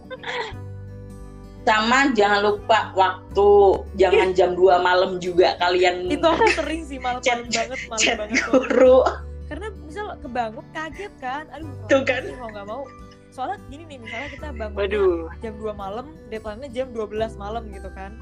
sama 1.62 2.10
jangan 2.12 2.42
lupa 2.42 2.90
waktu 2.92 3.48
jangan 3.94 4.34
jam 4.34 4.58
2 4.58 4.66
malam 4.80 5.22
juga 5.22 5.54
kalian 5.60 6.10
itu 6.10 6.24
aku 6.24 6.50
sering 6.50 6.82
sih 6.82 6.98
malam 6.98 7.22
Chat- 7.22 7.46
banget 7.46 7.78
malam 7.86 8.02
chat 8.02 8.18
banget 8.18 8.42
tuh. 8.42 8.50
guru 8.66 8.98
karena 9.46 9.68
misal 9.80 10.06
kebangun 10.18 10.66
kaget 10.72 11.14
kan 11.20 11.46
aduh 11.52 11.70
Tuh 11.86 12.02
kan. 12.02 12.26
mau 12.38 12.50
nggak 12.50 12.66
mau 12.66 12.82
soalnya 13.30 13.62
gini 13.70 13.86
nih 13.86 13.98
misalnya 14.02 14.30
kita 14.32 14.48
bangun 14.52 14.78
Waduh. 14.80 15.30
jam 15.38 15.54
2 15.62 15.70
malam 15.76 16.06
deadline-nya 16.28 16.70
jam 16.74 16.88
12 16.90 17.06
malam 17.36 17.64
gitu 17.70 17.90
kan 17.94 18.18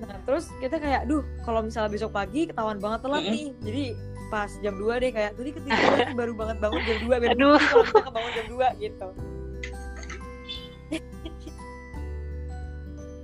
nah 0.00 0.16
terus 0.24 0.48
kita 0.58 0.80
kayak 0.80 1.04
duh 1.04 1.20
kalau 1.44 1.60
misalnya 1.60 1.92
besok 1.92 2.10
pagi 2.10 2.48
ketahuan 2.48 2.80
banget 2.80 3.04
telat 3.04 3.20
nih 3.22 3.52
jadi 3.60 3.84
pas 4.30 4.48
jam 4.62 4.78
2 4.78 5.02
deh 5.02 5.10
kayak 5.12 5.30
tadi 5.36 5.50
ketiduran 5.52 6.08
baru 6.20 6.32
banget 6.32 6.56
bangun 6.56 6.80
jam 6.80 6.98
2 7.04 7.20
biar 7.20 7.32
Aduh. 7.36 7.58
kalau 7.60 7.84
kita 7.84 8.00
kebangun 8.08 8.32
jam 8.32 8.46
2 8.48 8.80
gitu 8.80 9.08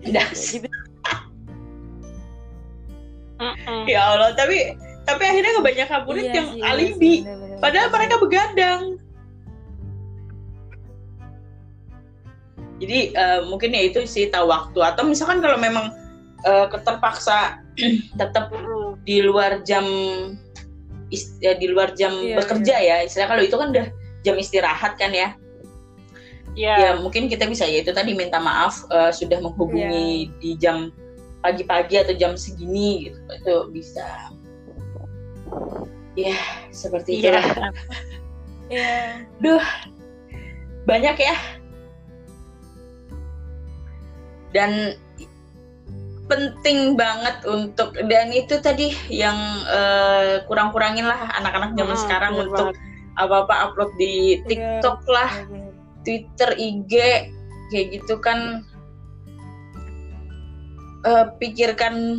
Dah. 0.15 0.29
gitu 0.31 0.69
Mm-mm. 3.37 3.85
ya 3.85 4.01
Allah 4.07 4.33
tapi 4.33 4.73
tapi 5.05 5.23
akhirnya 5.23 5.53
kebanyakan 5.61 6.01
murid 6.09 6.25
Iya 6.25 6.35
yang 6.35 6.49
sih, 6.51 6.57
iya 6.57 6.67
alibi 6.73 6.97
sih, 6.97 7.19
bener-bener. 7.23 7.59
padahal 7.61 7.89
mereka 7.93 8.15
begadang 8.17 8.83
jadi 12.77 12.99
eh, 13.13 13.41
mungkin 13.45 13.73
ya 13.73 13.83
itu 13.89 14.05
sih 14.05 14.29
tahu 14.29 14.49
waktu 14.49 14.79
atau 14.81 15.05
misalkan 15.05 15.41
kalau 15.41 15.57
memang 15.57 15.93
eh, 16.45 16.67
keterpaksa 16.69 17.65
tetap 18.21 18.53
di 19.07 19.23
luar 19.23 19.63
jam 19.63 19.85
ya, 21.41 21.55
di 21.57 21.67
luar 21.71 21.95
jam 21.95 22.13
Iya, 22.19 22.37
bekerja 22.43 22.77
ya 22.83 22.97
istilah 23.07 23.29
kalau 23.31 23.43
itu 23.45 23.57
kan 23.57 23.71
udah 23.73 23.87
jam 24.27 24.35
istirahat 24.37 24.99
kan 24.99 25.15
ya 25.15 25.33
Iya. 26.57 26.75
ya 26.77 26.91
mungkin 27.05 27.29
kita 27.29 27.45
bisa 27.45 27.69
ya 27.69 27.85
itu 27.85 27.93
tadi 27.93 28.17
minta 28.17 28.41
maaf 28.41 28.81
eh, 28.89 29.13
sudah 29.13 29.39
menghubungi 29.45 30.27
Iya. 30.27 30.33
di 30.41 30.51
jam 30.57 30.77
pagi-pagi 31.45 32.01
atau 32.01 32.15
jam 32.17 32.33
segini 32.35 33.13
gitu 33.13 33.21
itu 33.31 33.55
bisa 33.71 34.33
ya 36.17 36.35
seperti 36.73 37.21
Iya. 37.21 37.39
itulah 37.39 37.47
Iya. 38.73 39.61
banyak 40.89 41.17
ya 41.21 41.37
dan 44.55 44.97
penting 46.27 46.95
banget 46.95 47.39
untuk 47.45 47.95
dan 48.07 48.31
itu 48.31 48.59
tadi 48.59 48.91
yang 49.09 49.37
eh, 49.65 50.43
kurang-kurangin 50.45 51.07
lah 51.07 51.31
anak-anak 51.35 51.73
zaman 51.73 51.95
Mm, 51.95 52.03
sekarang 52.03 52.33
bener 52.35 52.45
untuk 52.45 52.69
banget. 52.71 52.83
apa-apa 53.17 53.55
upload 53.65 53.91
di 53.97 54.15
Iya. 54.37 54.45
TikTok 54.45 55.01
lah 55.07 55.31
Bener-bener. 55.47 55.73
Twitter, 56.03 56.51
IG 56.53 56.93
kayak 57.69 57.87
gitu 57.93 58.15
kan 58.19 58.63
eh, 61.03 61.27
pikirkan 61.39 62.19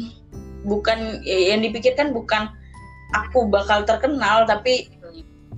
bukan 0.63 1.21
ya, 1.21 1.55
yang 1.55 1.61
dipikirkan 1.61 2.11
bukan 2.11 2.51
aku 3.13 3.47
bakal 3.47 3.83
terkenal 3.83 4.43
tapi 4.43 4.91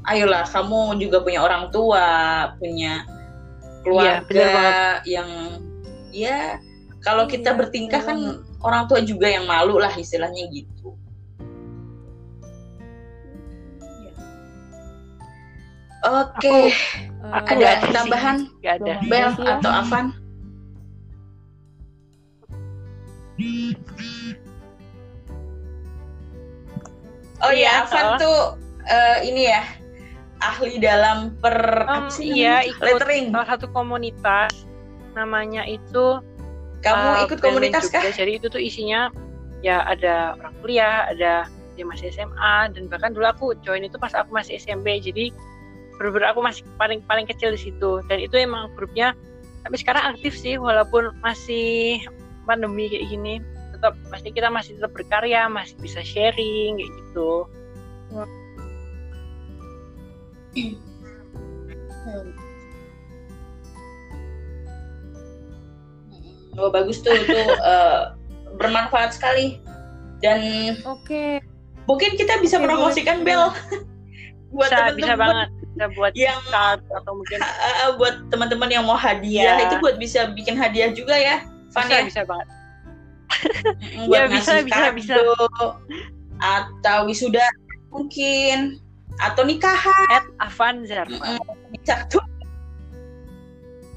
ayolah 0.06 0.46
kamu 0.46 0.98
juga 0.98 1.22
punya 1.22 1.40
orang 1.40 1.70
tua, 1.70 2.08
punya 2.58 3.02
Iya, 3.02 3.82
keluarga 3.82 4.26
bener 4.26 4.50
banget. 4.50 5.00
yang 5.06 5.30
ya 6.12 6.38
kalau 7.10 7.26
kita 7.26 7.50
Iya, 7.50 7.58
bertingkah 7.58 8.02
bener 8.06 8.06
kan 8.06 8.20
orang 8.62 8.84
tua 8.86 9.02
juga 9.02 9.26
yang 9.26 9.50
malu 9.50 9.82
lah 9.82 9.90
istilahnya 9.98 10.46
gitu. 10.54 10.94
Oke, 16.00 16.72
Eh, 17.20 17.34
Aku 17.36 17.52
Ada 17.52 17.60
nggak 17.60 17.76
sih. 17.84 17.92
tambahan? 17.92 18.38
Nggak 18.64 18.74
ada. 18.80 18.94
Bel 19.12 19.30
ya. 19.36 19.60
atau 19.60 19.72
Avan? 19.74 20.06
Oh 27.40 27.52
Iya, 27.56 27.64
iya, 27.64 27.70
Avan 27.88 28.06
oh. 28.06 28.18
tuh 28.20 28.38
eh, 28.86 29.18
ini 29.28 29.42
ya 29.48 29.64
ahli 30.40 30.80
dalam 30.80 31.36
per 31.40 31.84
Um, 31.84 32.08
apa 32.08 32.10
sih 32.12 32.28
iya, 32.32 32.64
ikut 32.64 32.80
lettering. 32.80 33.26
salah 33.32 33.48
satu 33.56 33.68
komunitas 33.72 34.52
namanya 35.12 35.68
itu 35.68 36.24
Kamu 36.80 37.04
uh, 37.04 37.18
ikut 37.28 37.40
komunitas 37.44 37.92
kah? 37.92 38.04
Jadi 38.04 38.40
itu 38.40 38.48
tuh 38.48 38.62
isinya 38.62 39.12
ya 39.60 39.84
ada 39.84 40.40
orang 40.40 40.54
kuliah, 40.64 41.08
ada 41.12 41.48
dia 41.76 41.86
masih 41.88 42.12
SMA 42.12 42.76
dan 42.76 42.92
bahkan 42.92 43.16
dulu 43.16 43.26
aku 43.28 43.46
join 43.64 43.84
itu 43.84 43.96
pas 44.00 44.12
aku 44.16 44.32
masih 44.32 44.60
SMP. 44.60 45.00
Jadi 45.00 45.32
bener-bener 46.00 46.32
aku 46.32 46.40
masih 46.44 46.64
paling 46.80 47.04
paling 47.08 47.28
kecil 47.28 47.52
di 47.52 47.60
situ. 47.60 48.00
Dan 48.08 48.24
itu 48.24 48.36
emang 48.40 48.72
grupnya 48.76 49.16
tapi 49.68 49.76
sekarang 49.76 50.16
aktif 50.16 50.40
sih 50.40 50.56
walaupun 50.56 51.12
masih 51.20 52.00
pandemi 52.48 52.88
kayak 52.88 53.12
gini. 53.12 53.44
Tetap 53.76 53.96
pasti 54.12 54.32
kita 54.32 54.48
masih 54.52 54.80
tetap 54.80 54.92
berkarya 54.92 55.48
masih 55.48 55.76
bisa 55.80 56.04
sharing 56.04 56.80
kayak 56.80 56.92
gitu 56.92 57.48
Oh 66.60 66.70
bagus 66.70 67.00
tuh 67.00 67.16
tuh 67.24 67.48
eh, 67.74 68.00
bermanfaat 68.60 69.16
sekali. 69.16 69.64
Dan 70.20 70.76
Oke. 70.84 71.40
mungkin 71.88 72.20
kita 72.20 72.44
bisa 72.44 72.60
Oke, 72.60 72.68
promosikan. 72.68 73.24
Bel. 73.24 73.50
Buat 74.52 74.68
bisa 74.68 74.78
bisa 74.92 75.14
teman-teman 75.16 75.20
banget. 75.24 75.50
Bisa 75.70 75.86
buat 75.96 76.14
yang 76.18 76.42
card 76.52 76.82
atau 76.92 77.12
mungkin 77.16 77.40
eh, 77.40 77.92
buat 77.96 78.16
teman-teman 78.28 78.70
yang 78.70 78.84
mau 78.84 79.00
hadiah. 79.00 79.56
Iya. 79.56 79.72
itu 79.72 79.76
buat 79.80 79.96
bisa 79.96 80.34
bikin 80.36 80.60
hadiah 80.60 80.92
juga 80.92 81.16
ya 81.16 81.46
Van 81.72 81.86
bisa 81.88 81.96
ya? 81.96 82.04
bisa 82.04 82.22
banget. 82.28 82.48
Mm, 82.50 84.10
Ya, 84.10 84.26
buat 84.26 84.34
bisa, 84.34 84.52
ngasih 84.58 84.66
bisa, 84.66 84.86
bisa. 84.98 85.14
kado, 85.22 85.36
atau 86.42 86.98
wisuda 87.06 87.46
mungkin. 87.94 88.82
Atau 89.20 89.44
nikahan. 89.44 90.08
At 90.10 90.26
Avan 90.42 90.84
Zarfa 90.84 91.12
Mm, 91.14 91.40
bisa. 91.72 92.08
tuh 92.10 92.24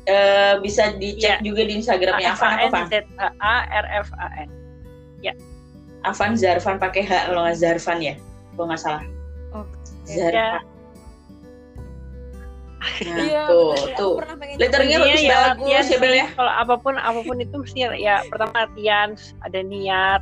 Eh, 0.03 0.55
bisa 0.59 0.91
dicek 0.93 1.39
Iya. 1.39 1.47
juga 1.47 1.63
di 1.63 1.79
Instagramnya 1.79 2.35
Avan 2.35 2.59
apa? 2.59 2.91
Z 2.91 3.07
A 3.17 3.31
A 3.39 3.57
R 3.71 3.87
F 4.03 4.11
A 4.17 4.27
N 4.41 4.51
Avan 6.03 6.35
Zarfan 6.35 6.83
pakai 6.83 7.07
H 7.07 7.31
kalau 7.31 7.47
nggak 7.47 7.55
Zarfan 7.55 8.03
ya 8.03 8.15
kalau 8.53 8.67
nggak 8.67 8.83
salah 8.83 9.05
Oke. 9.55 9.79
Zarfan 10.03 10.35
ya 10.35 10.51
nah, 12.83 13.23
Iya, 13.23 13.43
tuh 13.47 13.63
bener. 13.71 13.87
Aku 13.87 13.95
tuh 13.95 14.13
pernah 14.19 14.37
pengen 14.37 14.57
letternya 14.59 14.97
bagus 14.99 15.23
ya 15.23 15.37
bagus 15.55 15.63
latihan 15.63 15.87
ya 15.87 15.99
Bel 16.03 16.15
ya 16.19 16.27
kalau 16.35 16.53
apa 16.53 16.75
pun 16.77 16.95
apa 16.99 17.21
pun 17.23 17.37
itu 17.39 17.55
mesti 17.55 17.79
ya 17.95 18.17
pertama 18.27 18.67
latihan 18.67 19.09
ada 19.41 19.61
niat 19.63 20.21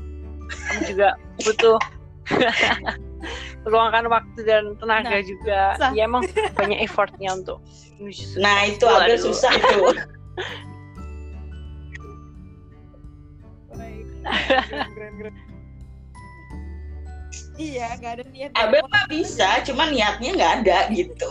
kamu 0.69 0.81
juga 0.87 1.09
butuh 1.41 1.79
meluangkan 3.65 4.05
waktu 4.09 4.39
dan 4.45 4.65
tenaga 4.77 5.09
Nah, 5.11 5.25
juga 5.25 5.61
susah. 5.77 5.91
ya 5.93 6.05
emang 6.05 6.29
banyak 6.53 6.79
effortnya 6.81 7.33
untuk 7.33 7.65
nah 8.41 8.65
itu 8.65 8.89
agak 8.89 9.21
Waduh. 9.21 9.25
susah 9.29 9.53
keren. 9.61 10.09
Iya, 17.61 17.93
nggak 18.01 18.13
ada 18.17 18.25
niat. 18.33 18.51
Abel 18.57 18.81
mah 18.89 19.05
bisa 19.05 19.61
cuma 19.69 19.93
niatnya 19.93 20.33
nggak 20.33 20.53
ada 20.65 20.79
gitu 20.97 21.29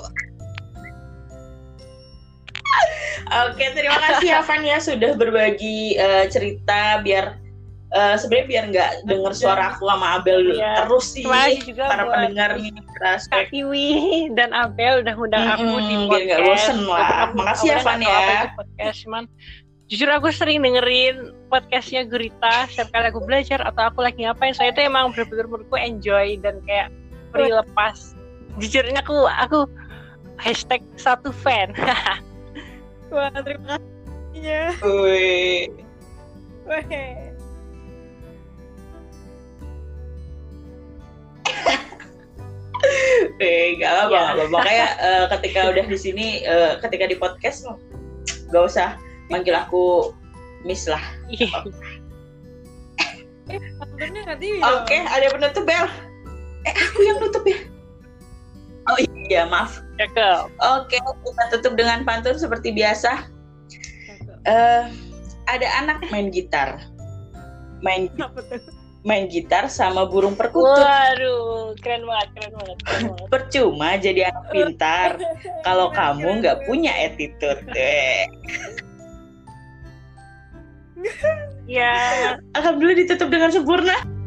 Oke, 3.49 3.65
terima 3.73 3.97
kasih 3.97 4.29
Avan 4.41 4.61
ya 4.61 4.77
sudah 4.77 5.17
berbagi 5.17 5.97
eh, 5.97 6.29
cerita 6.29 7.01
biar 7.01 7.38
eh, 7.89 8.15
sebenarnya 8.15 8.45
biar 8.45 8.63
nggak 8.69 8.91
denger 9.05 9.33
suara 9.33 9.63
aku 9.73 9.89
sama 9.89 10.21
Abel 10.21 10.53
Iya. 10.53 10.85
terus 10.85 11.05
sih 11.09 11.25
juga 11.65 11.83
para 11.89 12.03
pendengar 12.05 12.49
nih 12.57 12.71
Kak 12.99 13.49
Tiwi 13.49 13.89
dan 14.35 14.51
Abel 14.51 15.01
udah 15.01 15.13
ngundang 15.15 15.45
aku 15.47 15.63
di 15.79 15.95
Mm-mm, 15.95 16.05
biar 16.05 16.05
podcast. 16.05 16.27
nggak 16.27 16.41
bosen 16.43 16.77
lah. 16.85 17.09
Makasih 17.31 17.67
ya, 17.67 17.77
Van, 17.81 17.99
ya. 17.99 18.11
apa 18.11 18.31
itu 18.31 18.47
podcast, 18.59 18.97
cuman 19.07 19.23
jujur 19.89 20.09
aku 20.11 20.27
sering 20.29 20.59
dengerin 20.61 21.15
podcastnya 21.47 22.05
Gurita 22.05 22.69
setiap 22.69 22.93
kali 22.93 23.09
aku 23.09 23.23
belajar 23.23 23.57
atau 23.63 23.89
aku 23.89 24.05
lagi 24.05 24.21
ngapain. 24.21 24.53
Saya 24.53 24.69
itu 24.69 24.85
emang 24.85 25.09
bener-bener 25.15 25.47
menurutku 25.47 25.79
enjoy 25.79 26.37
dan 26.43 26.61
kayak 26.67 26.93
free 27.31 27.49
lepas. 27.49 28.13
Jujurnya 28.59 29.01
aku 29.01 29.25
aku 29.25 29.65
hashtag 30.37 30.83
satu 30.93 31.31
fan. 31.31 31.73
Wah, 33.15 33.33
terima 33.41 33.79
kasih. 33.79 33.89
Ya. 34.37 34.75
Wih. 34.85 35.71
Eh, 43.40 43.76
gak 43.76 44.07
apa, 44.07 44.15
Iya. 44.15 44.19
gak 44.19 44.36
apa. 44.36 44.44
Makanya 44.52 44.88
eh, 45.03 45.26
ketika 45.36 45.60
udah 45.68 45.86
di 45.88 45.98
sini, 45.99 46.27
eh, 46.48 46.80
ketika 46.80 47.06
di 47.11 47.15
podcast, 47.19 47.68
gak 48.52 48.64
usah 48.64 48.95
manggil 49.27 49.56
aku 49.56 50.15
Miss 50.64 50.88
lah. 50.88 51.03
Iya. 51.27 51.52
Eh, 53.52 53.60
TV 54.40 54.61
Oke, 54.64 54.98
ada 55.03 55.27
penutup 55.31 55.64
bel. 55.68 55.88
Eh, 56.68 56.76
aku 56.76 56.99
yang 57.03 57.18
nutup 57.19 57.44
ya. 57.48 57.60
Oh 58.90 58.98
iya, 59.27 59.44
maaf. 59.48 59.84
Cakep. 59.99 60.49
Oke, 60.60 60.98
kita 60.99 61.44
tutup 61.56 61.73
dengan 61.76 62.03
pantun 62.07 62.40
seperti 62.40 62.72
biasa. 62.73 63.27
Eh, 64.48 64.84
ada 65.49 65.68
anak 65.81 66.03
main 66.14 66.31
gitar, 66.31 66.80
main? 67.84 68.07
Main 69.03 69.31
gitar 69.31 69.71
sama 69.71 70.03
burung 70.03 70.35
perkutut. 70.35 70.76
Waduh, 70.76 71.71
keren 71.80 72.03
banget, 72.03 72.30
keren 72.35 72.53
banget, 72.59 72.77
keren 72.84 73.03
banget. 73.15 73.27
Percuma 73.31 73.89
jadi 73.95 74.21
anak 74.27 74.45
pintar 74.53 75.09
kalau 75.63 75.88
kamu 75.95 76.43
nggak 76.43 76.57
punya 76.67 76.91
attitude. 77.07 77.63
Eh, 77.76 78.27
Ya, 81.69 81.93
Alhamdulillah 82.57 83.05
ditutup 83.05 83.30
dengan 83.30 83.53
sempurna. 83.53 84.18